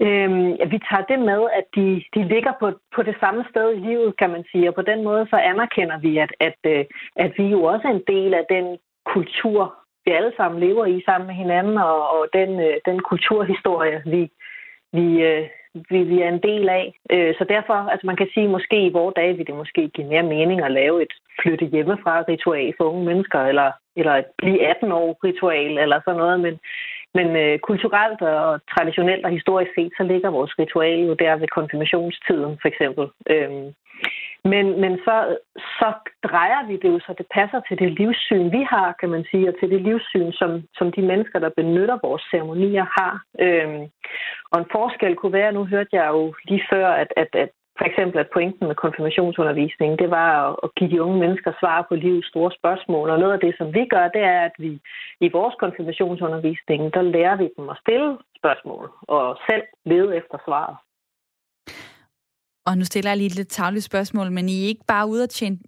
Øhm, 0.00 0.48
ja, 0.60 0.64
vi 0.74 0.78
tager 0.88 1.04
det 1.12 1.18
med, 1.30 1.40
at 1.58 1.66
de, 1.76 1.86
de 2.14 2.28
ligger 2.34 2.52
på, 2.60 2.66
på 2.94 3.02
det 3.02 3.16
samme 3.20 3.44
sted 3.50 3.66
i 3.76 3.80
livet, 3.88 4.18
kan 4.18 4.30
man 4.30 4.44
sige. 4.50 4.68
Og 4.68 4.74
på 4.74 4.82
den 4.82 5.04
måde 5.04 5.26
så 5.30 5.36
anerkender 5.36 5.98
vi, 5.98 6.18
at, 6.18 6.32
at, 6.40 6.58
øh, 6.66 6.84
at 7.16 7.32
vi 7.38 7.44
jo 7.54 7.62
også 7.62 7.88
er 7.88 7.92
en 7.92 8.08
del 8.14 8.34
af 8.34 8.44
den 8.50 8.78
kultur, 9.14 9.83
vi 10.04 10.10
alle 10.10 10.32
sammen 10.36 10.60
lever 10.60 10.86
i 10.86 11.02
sammen 11.04 11.26
med 11.26 11.34
hinanden, 11.34 11.78
og, 11.78 12.10
og 12.10 12.26
den, 12.32 12.60
øh, 12.60 12.76
den 12.86 12.98
kulturhistorie, 13.10 14.02
vi, 14.06 14.30
vi, 14.92 15.06
øh, 15.22 15.46
vi, 15.90 16.02
vi 16.02 16.20
er 16.22 16.28
en 16.28 16.42
del 16.42 16.68
af. 16.68 16.94
Øh, 17.10 17.34
så 17.38 17.44
derfor, 17.48 17.74
altså 17.74 18.06
man 18.06 18.16
kan 18.16 18.28
sige, 18.34 18.48
måske 18.48 18.86
i 18.86 18.92
vores 18.98 19.14
dage 19.14 19.36
vil 19.36 19.46
det 19.46 19.54
måske 19.54 19.88
give 19.88 20.06
mere 20.06 20.22
mening 20.22 20.60
at 20.64 20.72
lave 20.72 21.02
et 21.02 21.12
flytte 21.42 21.66
hjemmefra 21.66 22.24
ritual 22.28 22.74
for 22.76 22.84
unge 22.84 23.04
mennesker, 23.04 23.40
eller, 23.40 23.72
eller 23.96 24.12
et 24.12 24.26
blive 24.38 24.66
18 24.66 24.92
år 24.92 25.18
ritual, 25.24 25.78
eller 25.78 26.00
sådan 26.04 26.18
noget, 26.18 26.40
men, 26.40 26.54
men 27.14 27.36
øh, 27.36 27.58
kulturelt 27.58 28.20
og 28.22 28.60
traditionelt 28.74 29.24
og 29.24 29.30
historisk 29.30 29.70
set, 29.74 29.92
så 29.96 30.02
ligger 30.02 30.30
vores 30.30 30.58
ritual 30.58 31.00
jo 31.00 31.14
der 31.14 31.36
ved 31.36 31.48
konfirmationstiden, 31.48 32.58
for 32.62 32.68
eksempel. 32.68 33.06
Øhm, 33.30 33.66
men, 34.52 34.80
men 34.80 34.98
så, 35.06 35.36
så 35.56 35.88
drejer 36.28 36.66
vi 36.66 36.76
det 36.76 36.88
jo, 36.92 36.98
så 36.98 37.14
det 37.18 37.26
passer 37.34 37.60
til 37.68 37.78
det 37.78 37.90
livssyn, 37.98 38.52
vi 38.52 38.62
har, 38.70 38.94
kan 39.00 39.10
man 39.10 39.24
sige, 39.30 39.48
og 39.48 39.54
til 39.60 39.70
det 39.70 39.82
livssyn, 39.82 40.32
som, 40.32 40.50
som 40.78 40.92
de 40.92 41.02
mennesker, 41.02 41.38
der 41.38 41.50
benytter 41.56 41.98
vores 42.02 42.22
ceremonier, 42.30 42.86
har. 42.98 43.14
Øhm, 43.40 43.82
og 44.52 44.58
en 44.60 44.72
forskel 44.72 45.16
kunne 45.16 45.32
være, 45.32 45.52
nu 45.52 45.64
hørte 45.64 45.92
jeg 45.92 46.08
jo 46.08 46.34
lige 46.48 46.64
før, 46.72 46.88
at, 46.88 47.12
at, 47.16 47.28
at 47.32 47.50
for 47.78 47.84
eksempel, 47.84 48.18
at 48.20 48.32
pointen 48.32 48.66
med 48.66 48.74
konfirmationsundervisning, 48.74 49.98
det 49.98 50.10
var 50.10 50.30
at 50.64 50.74
give 50.76 50.90
de 50.90 51.02
unge 51.02 51.18
mennesker 51.18 51.52
svar 51.60 51.86
på 51.88 51.94
livets 51.94 52.28
store 52.28 52.52
spørgsmål. 52.58 53.10
Og 53.10 53.18
noget 53.18 53.32
af 53.32 53.40
det, 53.40 53.54
som 53.58 53.74
vi 53.74 53.84
gør, 53.94 54.08
det 54.08 54.22
er, 54.22 54.40
at 54.40 54.56
vi 54.58 54.80
i 55.20 55.28
vores 55.32 55.54
konfirmationsundervisning, 55.60 56.94
der 56.94 57.02
lærer 57.02 57.36
vi 57.36 57.48
dem 57.56 57.68
at 57.68 57.78
stille 57.80 58.18
spørgsmål 58.38 58.90
og 59.08 59.38
selv 59.48 59.62
lede 59.84 60.16
efter 60.16 60.38
svaret. 60.46 60.76
Og 62.66 62.78
nu 62.78 62.84
stiller 62.84 63.10
jeg 63.10 63.16
lige 63.16 63.26
et 63.26 63.34
lidt 63.34 63.48
tavligt 63.48 63.84
spørgsmål, 63.84 64.32
men 64.32 64.48
I 64.48 64.62
er 64.62 64.68
ikke 64.68 64.84
bare 64.86 65.08
ude 65.08 65.22
at 65.22 65.30
tjene 65.30 65.58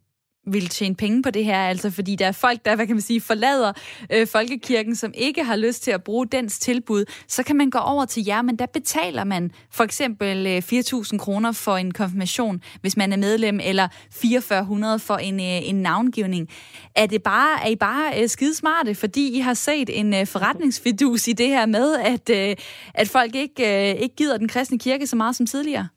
vil 0.47 0.69
tjene 0.69 0.95
penge 0.95 1.23
på 1.23 1.31
det 1.31 1.45
her, 1.45 1.59
altså 1.59 1.91
fordi 1.91 2.17
der 2.17 2.27
er 2.27 2.33
folk, 2.33 2.65
der, 2.65 2.77
hvad 2.77 2.87
kan 2.87 2.97
man 2.97 3.03
sige, 3.03 3.21
forlader 3.21 3.73
øh, 4.13 4.27
folkekirken, 4.27 4.97
som 4.97 5.13
ikke 5.15 5.45
har 5.45 5.57
lyst 5.57 5.83
til 5.83 5.91
at 5.91 6.05
bruge 6.05 6.27
dens 6.27 6.59
tilbud, 6.59 7.05
så 7.29 7.43
kan 7.43 7.57
man 7.57 7.71
gå 7.71 7.79
over 7.79 8.05
til 8.05 8.25
jer, 8.27 8.43
men 8.43 8.57
der 8.57 8.67
betaler 8.67 9.25
man 9.25 9.51
for 9.71 9.85
eksempel 9.85 10.47
øh, 10.47 10.59
4.000 10.59 11.19
kroner 11.19 11.53
for 11.53 11.77
en 11.77 11.93
konfirmation, 11.93 12.61
hvis 12.81 12.97
man 12.97 13.13
er 13.13 13.17
medlem, 13.17 13.61
eller 13.63 13.89
4.400 14.15 14.97
for 14.97 15.17
en, 15.17 15.41
øh, 15.41 15.69
en 15.69 15.83
navngivning. 15.83 16.49
Er, 16.95 17.07
det 17.07 17.23
bare, 17.23 17.65
er 17.65 17.69
I 17.69 17.77
bare 17.77 18.23
øh, 18.23 18.29
skidesmarte, 18.29 18.95
fordi 18.95 19.37
I 19.37 19.41
har 19.41 19.55
set 19.55 20.01
en 20.01 20.15
øh, 20.15 20.27
forretningsfidus 20.27 21.29
i 21.29 21.33
det 21.33 21.49
her 21.49 21.67
med, 21.67 21.95
at, 21.97 22.31
øh, 22.31 22.57
at 22.95 23.09
folk 23.09 23.35
ikke, 23.35 23.91
øh, 23.91 24.01
ikke 24.01 24.17
gider 24.17 24.37
den 24.37 24.49
kristne 24.49 24.79
kirke 24.79 25.07
så 25.07 25.17
meget 25.17 25.37
som 25.37 25.47
tidligere? 25.47 25.89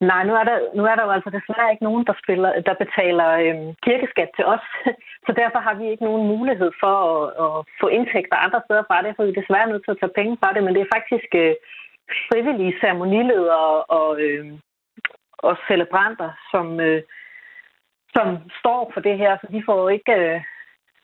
Nej, 0.00 0.24
nu 0.24 0.34
er, 0.34 0.44
der, 0.44 0.56
nu 0.74 0.82
er 0.84 0.94
der 0.94 1.04
jo 1.04 1.10
altså 1.10 1.30
desværre 1.30 1.70
ikke 1.70 1.84
nogen, 1.84 2.04
der, 2.06 2.14
spiller, 2.22 2.60
der 2.68 2.74
betaler 2.82 3.28
øhm, 3.44 3.74
kirkeskat 3.86 4.30
til 4.36 4.44
os. 4.44 4.64
Så 5.26 5.32
derfor 5.40 5.58
har 5.58 5.74
vi 5.74 5.84
ikke 5.90 6.04
nogen 6.04 6.28
mulighed 6.34 6.70
for 6.82 6.94
at, 7.10 7.22
at 7.44 7.66
få 7.80 7.86
indtægter 7.88 8.36
andre 8.36 8.60
steder 8.64 8.84
fra 8.86 9.02
det, 9.02 9.16
for 9.16 9.22
vi 9.24 9.30
er 9.30 9.40
desværre 9.40 9.70
nødt 9.70 9.84
til 9.84 9.90
at 9.94 10.00
tage 10.00 10.18
penge 10.18 10.36
fra 10.40 10.52
det. 10.52 10.62
Men 10.64 10.74
det 10.74 10.82
er 10.82 10.94
faktisk 10.96 11.30
øh, 11.42 11.54
frivillige 12.28 12.78
ceremoniledere 12.80 13.84
og, 13.98 14.20
øh, 14.20 14.46
og 15.38 15.56
celebranter, 15.68 16.30
som, 16.50 16.80
øh, 16.80 17.02
som 18.14 18.26
står 18.60 18.90
for 18.94 19.00
det 19.00 19.18
her. 19.18 19.32
Så 19.40 19.46
de 19.54 19.62
får 19.66 19.88
ikke... 19.88 20.12
Øh, 20.12 20.40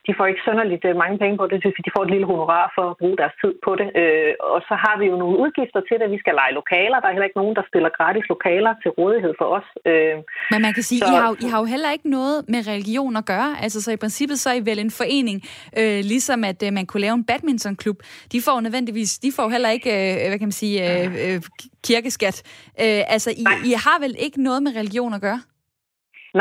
de 0.07 0.13
får 0.17 0.25
ikke 0.31 0.45
sønderligt 0.47 0.85
øh, 0.89 0.95
mange 1.03 1.17
penge 1.23 1.35
på 1.41 1.45
det, 1.51 1.57
de 1.87 1.93
får 1.95 2.03
et 2.03 2.11
lille 2.15 2.27
honorar 2.31 2.65
for 2.75 2.85
at 2.91 2.97
bruge 3.01 3.17
deres 3.21 3.35
tid 3.41 3.53
på 3.65 3.71
det. 3.79 3.87
Øh, 4.01 4.31
og 4.53 4.59
så 4.69 4.75
har 4.83 4.95
vi 4.99 5.05
jo 5.11 5.15
nogle 5.23 5.37
udgifter 5.43 5.81
til 5.87 5.95
det. 5.99 6.07
Vi 6.15 6.19
skal 6.23 6.33
lege 6.41 6.53
lokaler. 6.59 6.97
Der 6.99 7.07
er 7.07 7.15
heller 7.15 7.29
ikke 7.29 7.41
nogen, 7.41 7.55
der 7.59 7.65
stiller 7.71 7.89
gratis 7.97 8.25
lokaler 8.33 8.71
til 8.81 8.89
rådighed 8.99 9.33
for 9.39 9.47
os. 9.57 9.67
Øh, 9.89 10.15
Men 10.53 10.59
man 10.65 10.73
kan 10.77 10.83
sige, 10.89 10.99
så, 10.99 11.05
I, 11.11 11.15
har, 11.21 11.29
I 11.45 11.47
har 11.51 11.59
jo 11.63 11.67
heller 11.75 11.91
ikke 11.95 12.09
noget 12.17 12.37
med 12.53 12.61
religion 12.73 13.13
at 13.21 13.25
gøre. 13.33 13.49
Altså, 13.63 13.77
så 13.85 13.89
i 13.97 13.99
princippet 14.03 14.37
så 14.39 14.47
er 14.49 14.57
I 14.61 14.63
vel 14.69 14.79
en 14.79 14.93
forening, 15.01 15.37
øh, 15.79 15.99
ligesom 16.13 16.39
at 16.51 16.59
øh, 16.65 16.73
man 16.77 16.85
kunne 16.89 17.03
lave 17.07 17.15
en 17.21 17.25
badmintonklub. 17.29 17.97
De 18.33 18.39
får 18.47 18.57
nødvendigvis, 18.65 19.11
de 19.25 19.29
får 19.37 19.47
heller 19.55 19.69
ikke, 19.77 19.89
øh, 19.99 20.27
hvad 20.29 20.39
kan 20.39 20.47
man 20.51 20.59
sige, 20.63 20.75
øh, 20.87 21.05
øh, 21.23 21.41
kirkeskat. 21.87 22.35
Øh, 22.83 23.01
altså, 23.15 23.29
I, 23.43 23.45
I 23.71 23.73
har 23.85 23.97
vel 24.05 24.15
ikke 24.19 24.43
noget 24.43 24.63
med 24.63 24.71
religion 24.75 25.13
at 25.13 25.21
gøre? 25.21 25.41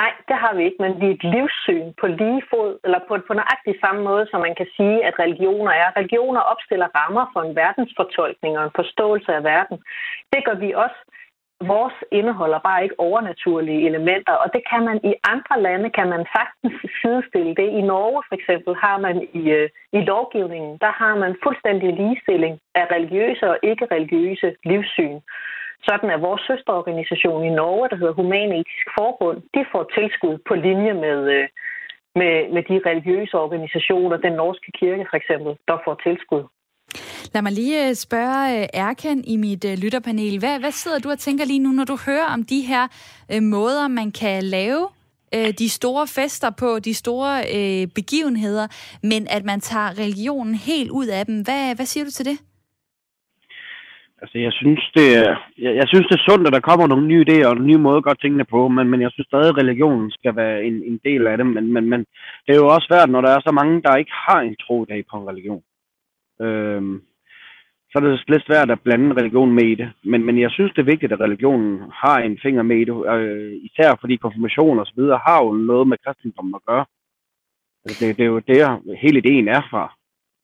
Nej, 0.01 0.13
det 0.29 0.37
har 0.43 0.53
vi 0.55 0.63
ikke, 0.65 0.83
men 0.85 1.01
vi 1.01 1.07
er 1.07 1.15
et 1.15 1.27
livssyn 1.35 1.89
på 2.01 2.07
lige 2.07 2.43
fod, 2.51 2.79
eller 2.85 3.01
på, 3.09 3.13
på 3.29 3.33
nøjagtig 3.35 3.75
samme 3.85 4.01
måde, 4.09 4.25
som 4.31 4.41
man 4.41 4.55
kan 4.61 4.69
sige, 4.77 4.99
at 5.09 5.19
religioner 5.19 5.73
er. 5.83 5.89
Religioner 5.99 6.41
opstiller 6.53 6.89
rammer 6.99 7.25
for 7.33 7.41
en 7.43 7.57
verdensfortolkning 7.57 8.59
og 8.59 8.65
en 8.65 8.79
forståelse 8.81 9.31
af 9.39 9.45
verden. 9.45 9.79
Det 10.33 10.45
gør 10.45 10.57
vi 10.65 10.73
også. 10.85 11.01
Vores 11.73 11.99
indeholder 12.13 12.59
bare 12.59 12.83
ikke 12.83 13.01
overnaturlige 13.01 13.87
elementer, 13.89 14.33
og 14.33 14.49
det 14.55 14.63
kan 14.71 14.83
man 14.89 14.99
i 15.11 15.13
andre 15.33 15.57
lande, 15.67 15.91
kan 15.99 16.09
man 16.15 16.27
sagtens 16.37 16.77
sidestille 17.01 17.55
det. 17.61 17.69
I 17.79 17.83
Norge 17.93 18.23
for 18.29 18.35
eksempel 18.41 18.73
har 18.85 18.99
man 18.99 19.17
i, 19.41 19.43
øh, 19.59 19.69
i 19.93 20.01
lovgivningen, 20.13 20.79
der 20.85 20.93
har 21.03 21.15
man 21.23 21.37
fuldstændig 21.45 21.89
ligestilling 22.01 22.55
af 22.75 22.87
religiøse 22.95 23.45
og 23.53 23.59
ikke-religiøse 23.63 24.49
livssyn 24.65 25.19
sådan 25.89 26.09
er 26.15 26.25
vores 26.27 26.43
søsterorganisation 26.49 27.41
i 27.49 27.51
Norge, 27.61 27.89
der 27.91 27.97
hedder 28.01 28.19
Human-Etisk 28.21 28.87
Forbund, 28.97 29.39
de 29.55 29.63
får 29.73 29.85
tilskud 29.97 30.37
på 30.49 30.55
linje 30.67 30.93
med, 31.05 31.19
øh, 31.37 31.47
med, 32.21 32.35
med 32.55 32.63
de 32.71 32.77
religiøse 32.89 33.35
organisationer, 33.45 34.17
den 34.17 34.33
norske 34.43 34.71
kirke 34.81 35.05
for 35.11 35.17
eksempel, 35.23 35.53
der 35.69 35.77
får 35.85 35.95
tilskud. 36.07 36.43
Lad 37.35 37.43
mig 37.43 37.53
lige 37.53 37.89
øh, 37.89 37.95
spørge 37.95 38.43
øh, 38.55 38.67
Erkan 38.75 39.25
i 39.27 39.37
mit 39.37 39.65
lytterpanel. 39.83 40.39
Hvad, 40.39 40.61
hvad 40.61 40.71
sidder 40.71 40.99
du 40.99 41.09
og 41.11 41.19
tænker 41.19 41.45
lige 41.45 41.65
nu, 41.67 41.71
når 41.73 41.85
du 41.85 41.97
hører 42.07 42.29
om 42.37 42.43
de 42.43 42.61
her 42.61 42.85
øh, 43.33 43.43
måder, 43.43 43.89
man 43.89 44.11
kan 44.23 44.43
lave 44.43 44.89
øh, 45.35 45.51
de 45.59 45.69
store 45.69 46.07
fester 46.07 46.51
på, 46.51 46.79
de 46.79 46.95
store 46.95 47.33
øh, 47.57 47.87
begivenheder, 47.95 48.67
men 49.03 49.27
at 49.31 49.45
man 49.45 49.61
tager 49.61 49.99
religionen 49.99 50.55
helt 50.55 50.91
ud 50.91 51.07
af 51.07 51.27
dem. 51.27 51.41
Hvad, 51.43 51.75
hvad 51.77 51.87
siger 51.87 52.05
du 52.05 52.11
til 52.11 52.25
det? 52.25 52.39
Altså, 54.23 54.39
jeg 54.39 54.53
synes, 54.53 54.91
det 54.95 55.09
er, 55.17 55.37
jeg, 55.59 55.73
jeg 55.81 55.89
synes, 55.89 56.07
det 56.07 56.17
er 56.17 56.27
sundt, 56.29 56.47
at 56.47 56.53
der 56.53 56.69
kommer 56.69 56.87
nogle 56.87 57.07
nye 57.07 57.25
idéer 57.29 57.47
og 57.47 57.57
nye 57.57 57.79
måder 57.79 57.97
at 57.97 58.05
gøre 58.05 58.23
tingene 58.23 58.45
på, 58.45 58.69
men, 58.69 58.89
men 58.89 59.01
jeg 59.01 59.11
synes 59.13 59.27
stadig, 59.27 59.49
at 59.49 59.59
religionen 59.63 60.11
skal 60.11 60.37
være 60.37 60.65
en, 60.65 60.83
en 60.91 61.01
del 61.05 61.27
af 61.27 61.37
det. 61.37 61.47
Men, 61.47 61.73
men, 61.73 61.85
men 61.91 62.01
det 62.45 62.53
er 62.53 62.61
jo 62.63 62.67
også 62.67 62.87
svært, 62.91 63.11
når 63.11 63.21
der 63.21 63.31
er 63.31 63.41
så 63.41 63.53
mange, 63.53 63.83
der 63.83 63.97
ikke 63.97 64.13
har 64.29 64.41
en 64.41 64.57
tro 64.57 64.83
i 64.83 64.87
dag 64.93 65.05
på 65.11 65.17
en 65.17 65.29
religion. 65.29 65.63
Øhm, 66.41 67.03
så 67.91 67.99
er 67.99 68.01
det 68.01 68.25
lidt 68.29 68.47
svært 68.47 68.71
at 68.71 68.81
blande 68.81 69.17
religion 69.21 69.53
med 69.53 69.65
i 69.65 69.75
det. 69.75 69.93
Men, 70.05 70.25
men 70.27 70.41
jeg 70.41 70.51
synes, 70.51 70.73
det 70.73 70.83
er 70.83 70.93
vigtigt, 70.93 71.13
at 71.13 71.21
religionen 71.21 71.83
har 71.93 72.19
en 72.19 72.39
finger 72.43 72.63
med 72.63 72.77
i 72.77 72.85
det. 72.85 72.97
Øh, 73.15 73.53
især 73.63 73.97
fordi 74.01 74.17
konfirmation 74.17 74.79
og 74.79 74.87
så 74.87 74.93
videre 74.97 75.21
har 75.27 75.45
jo 75.45 75.53
noget 75.53 75.89
med 75.89 75.97
kristendommen 76.05 76.55
at 76.55 76.67
gøre. 76.67 76.85
Altså, 77.85 78.07
det, 78.07 78.17
det 78.17 78.23
er 78.25 78.29
jo 78.29 78.39
der, 78.39 78.97
hele 79.03 79.19
ideen 79.19 79.49
er 79.49 79.63
fra. 79.71 79.95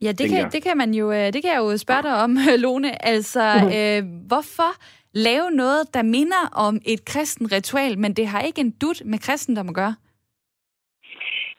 Ja, 0.03 0.13
det 0.13 0.29
kan, 0.31 0.51
det 0.51 0.63
kan 0.63 0.77
man 0.77 0.95
jo, 0.95 1.13
øh, 1.13 1.33
det 1.33 1.43
kan 1.43 1.53
jeg 1.53 1.59
jo 1.59 1.77
spørge 1.77 2.03
dig 2.03 2.23
om, 2.25 2.37
Lone. 2.65 3.05
Altså, 3.05 3.45
mm. 3.63 3.69
øh, 3.79 4.27
hvorfor 4.27 4.71
lave 5.15 5.51
noget, 5.51 5.95
der 5.95 6.03
minder 6.03 6.43
om 6.67 6.81
et 6.87 7.05
kristen 7.05 7.53
ritual, 7.53 7.99
men 7.99 8.13
det 8.13 8.27
har 8.27 8.41
ikke 8.41 8.61
en 8.61 8.71
dut 8.71 9.03
med 9.05 9.19
kristendom 9.19 9.69
at 9.69 9.75
gøre? 9.75 9.95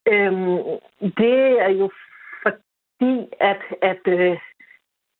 Øhm, 0.08 0.58
det 1.02 1.38
er 1.66 1.70
jo 1.70 1.92
fordi, 2.44 3.14
at, 3.40 3.62
at 3.82 4.04
øh, 4.08 4.38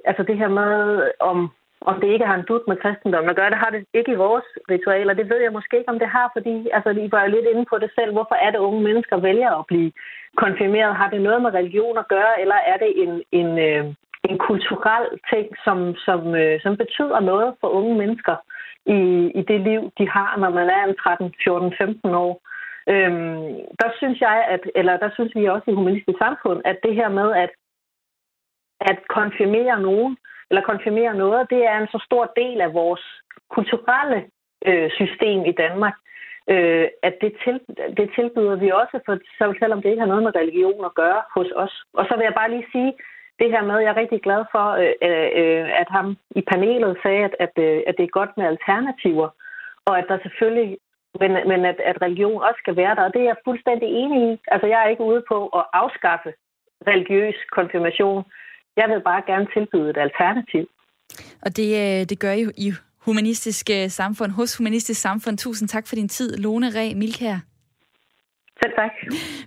altså 0.06 0.24
det 0.24 0.38
her 0.38 0.48
med, 0.48 1.12
om, 1.20 1.50
om 1.90 1.96
det 2.02 2.10
ikke 2.14 2.26
har 2.26 2.36
en 2.38 2.48
dut 2.50 2.66
med 2.68 2.78
kristendom 2.78 3.30
at 3.30 3.36
gøre, 3.36 3.50
det 3.50 3.64
har 3.64 3.70
det 3.70 3.86
ikke 3.94 4.12
i 4.12 4.22
vores 4.26 4.48
ritualer. 4.72 5.14
Det 5.14 5.30
ved 5.30 5.40
jeg 5.42 5.52
måske 5.52 5.78
ikke, 5.78 5.90
om 5.90 6.00
det 6.00 6.10
har, 6.18 6.28
fordi 6.36 6.70
altså, 6.74 6.90
I 6.90 7.12
var 7.12 7.22
jo 7.24 7.32
lidt 7.32 7.48
inde 7.54 7.66
på 7.72 7.78
det 7.78 7.92
selv. 7.96 8.12
Hvorfor 8.12 8.36
er 8.46 8.52
det, 8.52 8.60
unge 8.68 8.82
mennesker 8.82 9.18
vælger 9.18 9.52
at 9.60 9.68
blive 9.68 9.92
konfirmeret? 10.38 10.96
Har 10.96 11.10
det 11.10 11.22
noget 11.22 11.42
med 11.42 11.54
religion 11.54 11.98
at 11.98 12.08
gøre, 12.08 12.42
eller 12.42 12.56
er 12.72 12.78
det 12.84 12.92
en, 13.04 13.14
en, 13.40 13.50
øh, 13.68 13.86
en 14.30 14.38
kulturel 14.38 15.08
ting, 15.34 15.48
som, 15.66 15.96
som, 16.06 16.36
øh, 16.36 16.62
som 16.62 16.78
betyder 16.78 17.20
noget 17.20 17.56
for 17.62 17.68
unge 17.68 17.96
mennesker 17.96 18.36
i, 18.86 19.00
i 19.40 19.42
det 19.50 19.62
liv, 19.62 19.82
de 19.98 20.10
har, 20.10 20.38
når 20.38 20.50
man 20.50 20.70
er 20.70 20.84
en 20.84 20.96
13, 20.96 21.34
14, 21.44 21.74
15 21.78 22.16
år? 22.26 22.34
Øhm, 22.94 23.44
der 23.82 23.90
synes 23.98 24.22
jeg, 24.22 24.46
at, 24.50 24.64
eller 24.76 24.98
der 24.98 25.10
synes 25.14 25.32
vi 25.36 25.46
også 25.46 25.72
i 25.72 25.74
humanistisk 25.74 26.18
samfund, 26.18 26.62
at 26.66 26.78
det 26.84 26.96
her 26.96 27.10
med 27.10 27.32
at, 27.44 27.52
at 28.82 29.00
konfirmere 29.10 29.82
nogen, 29.82 30.18
eller 30.52 30.70
konfirmere 30.72 31.14
noget, 31.24 31.50
det 31.50 31.62
er 31.72 31.78
en 31.78 31.92
så 31.96 32.00
stor 32.08 32.26
del 32.42 32.62
af 32.62 32.74
vores 32.74 33.04
kulturelle 33.56 34.20
øh, 34.70 34.90
system 35.00 35.40
i 35.52 35.54
Danmark, 35.64 35.96
øh, 36.54 36.88
at 37.08 37.16
det, 37.22 37.32
til, 37.44 37.56
det 38.00 38.08
tilbyder 38.16 38.56
vi 38.64 38.70
også, 38.82 38.96
for, 39.06 39.14
selvom 39.60 39.82
det 39.82 39.90
ikke 39.90 40.06
har 40.06 40.14
noget 40.14 40.24
med 40.24 40.36
religion 40.36 40.86
at 40.86 40.96
gøre 41.02 41.22
hos 41.36 41.50
os. 41.64 41.74
Og 41.94 42.04
så 42.06 42.14
vil 42.16 42.24
jeg 42.24 42.40
bare 42.40 42.52
lige 42.52 42.72
sige, 42.72 42.94
det 43.40 43.52
her 43.54 43.64
med, 43.70 43.80
jeg 43.80 43.92
er 43.92 44.02
rigtig 44.02 44.22
glad 44.22 44.42
for, 44.54 44.68
øh, 44.84 44.96
øh, 45.10 45.66
at 45.82 45.90
ham 45.98 46.18
i 46.40 46.42
panelet 46.52 46.98
sagde, 47.04 47.24
at, 47.30 47.36
at, 47.46 47.54
øh, 47.66 47.82
at 47.88 47.96
det 47.98 48.04
er 48.04 48.18
godt 48.20 48.32
med 48.38 48.46
alternativer, 48.46 49.30
og 49.86 49.94
at 50.00 50.06
der 50.10 50.18
selvfølgelig, 50.22 50.78
men, 51.20 51.32
men 51.52 51.66
at, 51.72 51.80
at 51.90 52.02
religion 52.02 52.42
også 52.48 52.60
skal 52.64 52.76
være 52.76 52.96
der, 52.96 53.04
og 53.04 53.14
det 53.14 53.22
er 53.22 53.32
jeg 53.32 53.46
fuldstændig 53.46 53.90
enig 54.02 54.20
i. 54.32 54.40
Altså, 54.48 54.68
jeg 54.68 54.80
er 54.82 54.90
ikke 54.90 55.10
ude 55.12 55.24
på 55.28 55.38
at 55.48 55.66
afskaffe 55.74 56.34
religiøs 56.88 57.36
konfirmation. 57.52 58.24
Jeg 58.78 58.90
vil 58.90 59.02
bare 59.04 59.22
gerne 59.26 59.48
tilbyde 59.54 59.90
et 59.90 59.98
alternativ. 59.98 60.70
Og 61.42 61.58
det, 61.58 61.70
øh, 61.84 62.10
det 62.10 62.20
gør 62.20 62.32
I, 62.32 62.46
I 62.58 62.74
Humanistisk 62.98 63.70
Samfund, 63.88 64.32
hos 64.32 64.58
Humanistisk 64.58 65.02
Samfund. 65.02 65.38
Tusind 65.38 65.70
tak 65.70 65.88
for 65.88 65.96
din 65.96 66.10
tid, 66.10 66.38
Lone 66.38 66.70
Ræ 66.70 66.94
Milkær. 66.96 67.38
Selv 68.64 68.74
tak. 68.78 68.92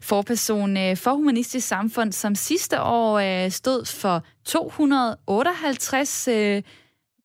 Forperson 0.02 0.76
øh, 0.76 0.96
for 0.96 1.10
Humanistisk 1.10 1.68
Samfund, 1.68 2.12
som 2.12 2.34
sidste 2.34 2.82
år 2.82 3.18
øh, 3.18 3.50
stod 3.50 4.00
for 4.00 4.26
258 4.44 6.28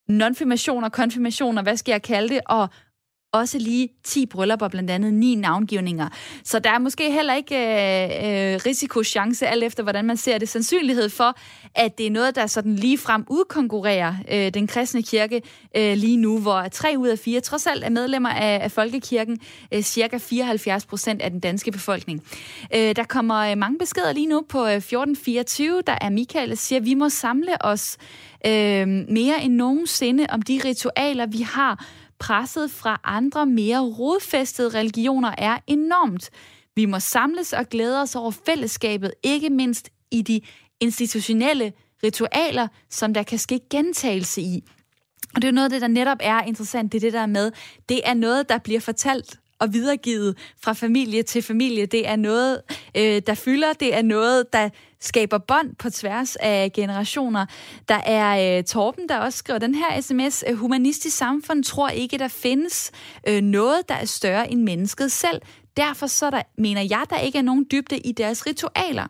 nonfirmationer, 0.08 0.90
konfirmationer, 0.90 1.64
hvad 1.64 1.78
skal 1.78 1.92
jeg 1.92 2.02
kalde 2.02 2.30
det, 2.30 2.42
og 2.46 2.70
også 3.32 3.58
lige 3.58 3.90
10 4.04 4.26
bryllupper, 4.26 4.68
blandt 4.68 4.92
andet 4.92 5.14
9 5.14 5.36
navngivninger. 5.36 6.10
Så 6.44 6.60
der 6.60 6.70
er 6.70 6.80
måske 6.80 7.12
heller 7.12 7.34
ikke 7.34 7.56
øh, 7.56 8.54
øh, 8.54 8.60
risikochance, 8.66 9.48
alt 9.48 9.64
efter 9.64 9.84
hvordan 9.84 10.06
man 10.06 10.18
ser 10.18 10.38
det, 10.38 10.50
sandsynlighed 10.50 11.10
for, 11.10 11.38
at 11.76 11.98
det 11.98 12.08
er 12.08 12.12
noget, 12.12 12.36
der 12.36 12.48
sådan 12.48 12.76
lige 12.76 12.98
frem 12.98 13.26
udkonkurrerer 13.30 14.16
øh, 14.32 14.54
den 14.54 14.68
kristne 14.68 15.04
kirke 15.04 15.42
øh, 15.78 15.98
lige 15.98 16.18
nu, 16.18 16.40
hvor 16.40 16.68
3 16.72 16.96
ud 16.98 17.08
af 17.08 17.20
4 17.20 17.40
trods 17.42 17.68
alt 17.68 17.84
er 17.84 17.90
medlemmer 17.90 18.30
af, 18.30 18.60
af 18.64 18.72
folkekirken, 18.72 19.40
øh, 19.74 19.82
cirka 19.82 20.18
74 20.18 20.86
procent 20.86 21.22
af 21.22 21.32
den 21.32 21.40
danske 21.40 21.72
befolkning. 21.72 22.24
Øh, 22.76 22.96
der 22.96 23.04
kommer 23.04 23.52
øh, 23.52 23.58
mange 23.58 23.78
beskeder 23.80 24.14
lige 24.14 24.28
nu 24.28 24.42
på 24.50 24.60
øh, 24.66 24.76
1424, 24.76 25.82
der 25.88 25.98
er 26.02 26.10
Michael, 26.10 26.50
der 26.50 26.56
siger, 26.56 26.80
at 26.80 26.86
vi 26.86 26.94
må 26.94 27.10
samle 27.10 27.66
os 27.66 27.98
øh, 28.46 28.88
mere 28.88 29.44
end 29.44 29.54
nogensinde 29.54 30.26
om 30.30 30.42
de 30.42 30.62
ritualer, 30.66 31.26
vi 31.26 31.42
har 31.42 31.86
presset 32.20 32.72
fra 32.72 33.02
andre 33.04 33.46
mere 33.46 33.80
rodfæstede 33.80 34.70
religioner 34.70 35.36
er 35.38 35.58
enormt. 35.68 36.30
Vi 36.76 36.86
må 36.86 37.00
samles 37.00 37.54
og 37.54 37.70
glæde 37.70 38.02
os 38.02 38.16
over 38.16 38.32
fællesskabet, 38.32 39.14
ikke 39.24 39.50
mindst 39.50 39.90
i 40.12 40.22
de 40.22 40.42
institutionelle 40.80 41.74
ritualer, 42.04 42.68
som 42.90 43.14
der 43.14 43.24
kan 43.24 43.40
ske 43.40 43.60
gentagelse 43.70 44.42
i. 44.42 44.64
Og 45.36 45.42
det 45.42 45.48
er 45.48 45.52
noget 45.52 45.66
af 45.66 45.70
det, 45.70 45.82
der 45.82 45.88
netop 45.88 46.18
er 46.22 46.42
interessant, 46.42 46.92
det 46.92 46.98
er 46.98 47.02
det 47.02 47.14
der 47.14 47.26
med, 47.26 47.52
det 47.90 48.02
er 48.04 48.14
noget, 48.14 48.50
der 48.50 48.58
bliver 48.58 48.80
fortalt 48.80 49.40
og 49.60 49.74
videregivet 49.74 50.38
fra 50.62 50.74
familie 50.74 51.24
til 51.24 51.42
familie. 51.42 51.86
Det 51.86 52.08
er 52.08 52.16
noget, 52.16 52.62
øh, 52.98 53.22
der 53.28 53.34
fylder. 53.34 53.74
Det 53.74 53.96
er 53.96 54.02
noget, 54.02 54.54
der 54.54 54.70
skaber 55.00 55.38
bånd 55.38 55.76
på 55.76 55.90
tværs 55.90 56.36
af 56.36 56.72
generationer. 56.74 57.46
Der 57.90 58.02
er 58.06 58.58
øh, 58.58 58.64
Torben, 58.64 59.10
der 59.10 59.18
også 59.18 59.38
skriver 59.38 59.60
den 59.60 59.76
her 59.76 60.02
sms. 60.02 60.44
Øh, 60.50 60.56
humanistisk 60.56 61.18
samfund 61.18 61.64
tror 61.64 61.90
ikke, 61.90 62.18
der 62.18 62.28
findes 62.28 62.92
øh, 63.28 63.42
noget, 63.42 63.90
der 63.90 63.96
er 63.96 64.06
større 64.06 64.52
end 64.52 64.62
mennesket 64.62 65.12
selv. 65.12 65.42
Derfor 65.78 66.08
så 66.08 66.30
der, 66.30 66.42
mener 66.58 66.82
jeg, 66.82 67.04
der 67.10 67.20
ikke 67.20 67.38
er 67.38 67.42
nogen 67.42 67.66
dybde 67.72 67.98
i 67.98 68.12
deres 68.12 68.46
ritualer. 68.48 69.08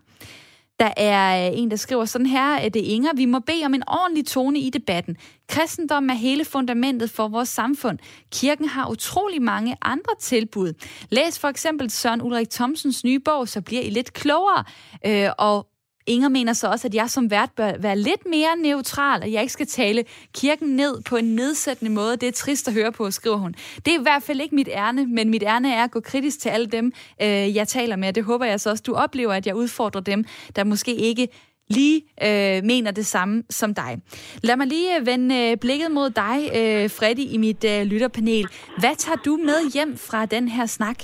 Der 0.79 0.91
er 0.97 1.51
øh, 1.51 1.59
en, 1.59 1.71
der 1.71 1.77
skriver 1.77 2.05
sådan 2.05 2.27
her, 2.27 2.55
at 2.55 2.73
det 2.73 2.81
er 2.81 2.93
Inger, 2.93 3.13
vi 3.15 3.25
må 3.25 3.39
bede 3.39 3.65
om 3.65 3.73
en 3.73 3.83
ordentlig 3.87 4.25
tone 4.25 4.59
i 4.59 4.69
debatten. 4.69 5.17
Kristendom 5.49 6.09
er 6.09 6.13
hele 6.13 6.45
fundamentet 6.45 7.09
for 7.09 7.27
vores 7.27 7.49
samfund. 7.49 7.99
Kirken 8.31 8.65
har 8.65 8.89
utrolig 8.89 9.41
mange 9.41 9.77
andre 9.81 10.13
tilbud. 10.19 10.73
Læs 11.09 11.39
for 11.39 11.47
eksempel 11.47 11.89
Søren 11.89 12.21
Ulrik 12.21 12.49
Thomsens 12.49 13.03
nye 13.03 13.19
bog, 13.19 13.47
så 13.47 13.61
bliver 13.61 13.81
I 13.81 13.89
lidt 13.89 14.13
klogere. 14.13 14.63
Øh, 15.05 15.29
og 15.37 15.67
Inger 16.07 16.29
mener 16.29 16.53
så 16.53 16.67
også, 16.67 16.87
at 16.87 16.95
jeg 16.95 17.09
som 17.09 17.31
vært 17.31 17.49
bør 17.55 17.71
være 17.79 17.97
lidt 17.97 18.25
mere 18.25 18.55
neutral, 18.63 19.21
og 19.21 19.31
jeg 19.31 19.41
ikke 19.41 19.53
skal 19.53 19.67
tale 19.67 20.03
kirken 20.33 20.75
ned 20.75 21.01
på 21.01 21.15
en 21.15 21.35
nedsættende 21.35 21.91
måde. 21.91 22.17
Det 22.17 22.27
er 22.27 22.31
trist 22.31 22.67
at 22.67 22.73
høre 22.73 22.91
på, 22.91 23.11
skriver 23.11 23.37
hun. 23.37 23.55
Det 23.85 23.87
er 23.87 23.99
i 23.99 24.01
hvert 24.01 24.23
fald 24.23 24.41
ikke 24.41 24.55
mit 24.55 24.69
ærne, 24.71 25.07
men 25.07 25.29
mit 25.29 25.43
ærne 25.43 25.73
er 25.73 25.83
at 25.83 25.91
gå 25.91 25.99
kritisk 25.99 26.39
til 26.39 26.49
alle 26.49 26.67
dem, 26.67 26.91
øh, 27.21 27.55
jeg 27.55 27.67
taler 27.67 27.95
med. 27.95 28.13
Det 28.13 28.23
håber 28.23 28.45
jeg 28.45 28.59
så 28.59 28.69
også, 28.69 28.83
du 28.87 28.93
oplever, 28.93 29.33
at 29.33 29.47
jeg 29.47 29.55
udfordrer 29.55 30.01
dem, 30.01 30.25
der 30.55 30.63
måske 30.63 30.95
ikke 30.95 31.27
lige 31.69 32.01
øh, 32.23 32.63
mener 32.63 32.91
det 32.91 33.05
samme 33.05 33.43
som 33.49 33.73
dig. 33.73 34.01
Lad 34.43 34.57
mig 34.57 34.67
lige 34.67 34.99
øh, 34.99 35.05
vende 35.05 35.35
øh, 35.35 35.57
blikket 35.57 35.91
mod 35.91 36.09
dig, 36.09 36.37
øh, 36.49 36.89
Freddy, 36.89 37.33
i 37.33 37.37
mit 37.37 37.63
øh, 37.63 37.85
lytterpanel. 37.85 38.47
Hvad 38.79 38.95
tager 38.97 39.17
du 39.25 39.37
med 39.37 39.73
hjem 39.73 39.97
fra 39.97 40.25
den 40.25 40.47
her 40.47 40.65
snak? 40.65 41.03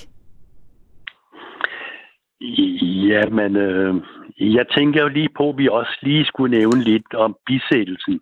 Jamen, 3.10 3.56
øh, 3.56 3.96
jeg 4.40 4.68
tænker 4.68 5.02
jo 5.02 5.08
lige 5.08 5.30
på, 5.38 5.50
at 5.50 5.58
vi 5.58 5.68
også 5.68 5.98
lige 6.02 6.26
skulle 6.26 6.58
nævne 6.58 6.84
lidt 6.84 7.14
om 7.14 7.38
bisættelsen. 7.46 8.22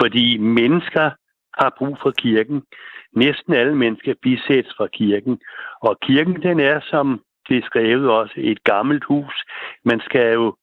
Fordi 0.00 0.38
mennesker 0.38 1.10
har 1.58 1.74
brug 1.78 1.98
for 2.02 2.10
kirken. 2.10 2.62
næsten 3.16 3.52
alle 3.54 3.76
mennesker 3.76 4.14
bisættes 4.22 4.74
fra 4.76 4.86
kirken. 4.86 5.40
Og 5.80 5.98
kirken, 6.02 6.42
den 6.42 6.60
er, 6.60 6.80
som 6.80 7.22
det 7.48 7.56
er 7.58 7.66
skrevet 7.66 8.10
også, 8.10 8.34
et 8.36 8.64
gammelt 8.64 9.04
hus. 9.04 9.34
Man 9.84 10.00
skal 10.00 10.32
jo 10.32 10.56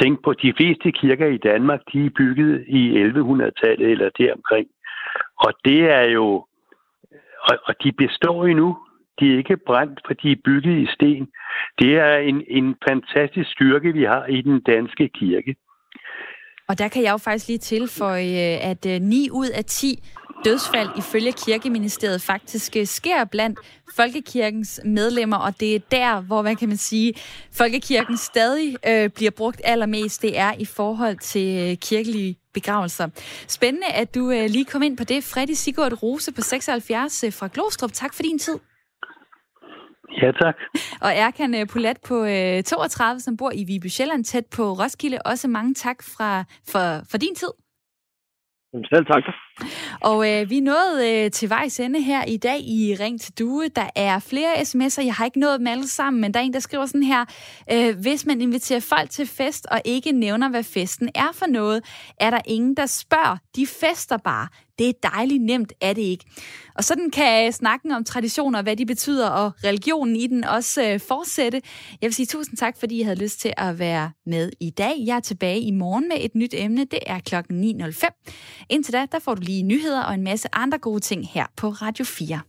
tænke 0.00 0.22
på, 0.22 0.32
de 0.32 0.52
fleste 0.56 0.92
kirker 0.92 1.26
i 1.26 1.36
Danmark, 1.36 1.80
de 1.92 2.06
er 2.06 2.10
bygget 2.16 2.64
i 2.68 3.02
1100-tallet 3.02 3.90
eller 3.90 4.10
deromkring. 4.18 4.68
Og 5.36 5.52
det 5.64 5.80
er 5.80 6.02
jo, 6.02 6.24
og, 7.42 7.58
og 7.64 7.74
de 7.82 7.92
består 7.92 8.46
endnu. 8.46 8.76
De 9.18 9.32
er 9.32 9.38
ikke 9.38 9.56
brændt, 9.66 10.00
for 10.06 10.14
de 10.14 10.32
er 10.32 10.36
bygget 10.44 10.76
i 10.84 10.86
sten. 10.94 11.26
Det 11.78 11.92
er 12.06 12.16
en, 12.16 12.44
en 12.48 12.76
fantastisk 12.88 13.50
styrke, 13.50 13.92
vi 13.92 14.04
har 14.04 14.26
i 14.26 14.40
den 14.42 14.60
danske 14.60 15.08
kirke. 15.08 15.54
Og 16.68 16.78
der 16.78 16.88
kan 16.88 17.02
jeg 17.02 17.12
jo 17.12 17.16
faktisk 17.16 17.48
lige 17.48 17.58
tilføje, 17.58 18.24
øh, 18.24 18.70
at 18.70 18.86
øh, 18.86 19.00
9 19.00 19.28
ud 19.32 19.48
af 19.48 19.64
10 19.64 20.02
dødsfald 20.44 20.88
ifølge 20.98 21.32
kirkeministeriet 21.32 22.22
faktisk 22.22 22.76
øh, 22.76 22.86
sker 22.86 23.24
blandt 23.24 23.58
folkekirkens 23.96 24.80
medlemmer, 24.84 25.36
og 25.36 25.60
det 25.60 25.74
er 25.74 25.78
der, 25.90 26.20
hvor 26.20 26.42
man 26.42 26.56
kan 26.56 26.68
man 26.68 26.76
sige, 26.76 27.14
folkekirken 27.52 28.16
stadig 28.16 28.76
øh, 28.88 29.10
bliver 29.10 29.30
brugt 29.30 29.60
allermest, 29.64 30.22
det 30.22 30.38
er 30.38 30.52
i 30.58 30.64
forhold 30.64 31.16
til 31.18 31.78
kirkelige 31.80 32.36
begravelser. 32.54 33.08
Spændende, 33.48 33.86
at 33.86 34.14
du 34.14 34.30
øh, 34.30 34.50
lige 34.50 34.64
kom 34.64 34.82
ind 34.82 34.96
på 34.96 35.04
det. 35.04 35.24
Freddy 35.24 35.52
Sigurd 35.52 36.02
Rose 36.02 36.32
på 36.32 36.40
76 36.40 37.24
fra 37.38 37.48
Glostrup. 37.52 37.92
Tak 37.92 38.14
for 38.14 38.22
din 38.22 38.38
tid. 38.38 38.58
Ja, 40.22 40.32
tak. 40.42 40.56
Og 41.00 41.10
Erkan 41.24 41.54
øh, 41.54 41.66
Polat 41.72 41.98
på 42.08 42.16
øh, 42.24 42.62
32, 42.62 43.20
som 43.20 43.36
bor 43.36 43.50
i 43.54 43.64
Viby 43.64 43.86
Sjælland, 43.86 44.24
tæt 44.24 44.46
på 44.56 44.62
Roskilde. 44.62 45.18
Også 45.24 45.48
mange 45.48 45.74
tak 45.74 45.98
fra, 46.02 46.44
for, 46.72 46.84
for 47.10 47.18
din 47.18 47.34
tid. 47.34 47.52
Selv 48.92 49.06
tak. 49.06 49.24
Og 50.00 50.30
øh, 50.30 50.50
vi 50.50 50.58
er 50.58 50.62
nået 50.62 51.08
øh, 51.08 51.30
til 51.30 51.50
vejs 51.50 51.80
ende 51.80 52.02
her 52.02 52.24
i 52.24 52.36
dag 52.36 52.60
i 52.60 52.96
Ring 53.00 53.20
til 53.20 53.38
Due. 53.38 53.68
Der 53.68 53.86
er 53.96 54.18
flere 54.18 54.54
sms'er. 54.54 55.04
Jeg 55.04 55.14
har 55.14 55.24
ikke 55.24 55.40
nået 55.40 55.58
dem 55.58 55.66
alle 55.66 55.88
sammen, 55.88 56.20
men 56.20 56.34
der 56.34 56.40
er 56.40 56.44
en, 56.44 56.52
der 56.52 56.60
skriver 56.60 56.86
sådan 56.86 57.02
her. 57.02 57.24
Øh, 57.72 57.98
hvis 57.98 58.26
man 58.26 58.40
inviterer 58.40 58.80
folk 58.80 59.10
til 59.10 59.26
fest 59.26 59.66
og 59.70 59.82
ikke 59.84 60.12
nævner, 60.12 60.48
hvad 60.48 60.62
festen 60.62 61.08
er 61.14 61.28
for 61.32 61.46
noget, 61.46 61.84
er 62.20 62.30
der 62.30 62.40
ingen, 62.46 62.76
der 62.76 62.86
spørger. 62.86 63.36
De 63.56 63.66
fester 63.66 64.16
bare. 64.16 64.48
Det 64.80 64.88
er 64.88 65.10
dejligt 65.10 65.42
nemt, 65.42 65.72
er 65.80 65.92
det 65.92 66.02
ikke? 66.02 66.24
Og 66.74 66.84
sådan 66.84 67.10
kan 67.10 67.46
øh, 67.46 67.52
snakken 67.52 67.92
om 67.92 68.04
traditioner, 68.04 68.62
hvad 68.62 68.76
de 68.76 68.86
betyder, 68.86 69.28
og 69.28 69.52
religionen 69.64 70.16
i 70.16 70.26
den 70.26 70.44
også 70.44 70.82
øh, 70.82 71.00
fortsætte. 71.00 71.62
Jeg 72.02 72.06
vil 72.06 72.14
sige 72.14 72.26
tusind 72.26 72.56
tak, 72.56 72.76
fordi 72.78 73.00
I 73.00 73.02
havde 73.02 73.18
lyst 73.18 73.40
til 73.40 73.52
at 73.56 73.78
være 73.78 74.10
med 74.26 74.50
i 74.60 74.70
dag. 74.70 74.94
Jeg 75.06 75.16
er 75.16 75.20
tilbage 75.20 75.60
i 75.60 75.70
morgen 75.70 76.08
med 76.08 76.16
et 76.20 76.34
nyt 76.34 76.54
emne. 76.54 76.84
Det 76.84 76.98
er 77.06 77.18
klokken 77.18 77.82
9.05. 77.82 78.66
Indtil 78.70 78.92
da, 78.92 79.06
der 79.12 79.18
får 79.18 79.34
du 79.34 79.42
lige 79.50 79.62
nyheder 79.62 80.02
og 80.02 80.14
en 80.14 80.22
masse 80.22 80.48
andre 80.52 80.78
gode 80.78 81.00
ting 81.00 81.28
her 81.28 81.46
på 81.56 81.68
Radio 81.68 82.04
4. 82.04 82.40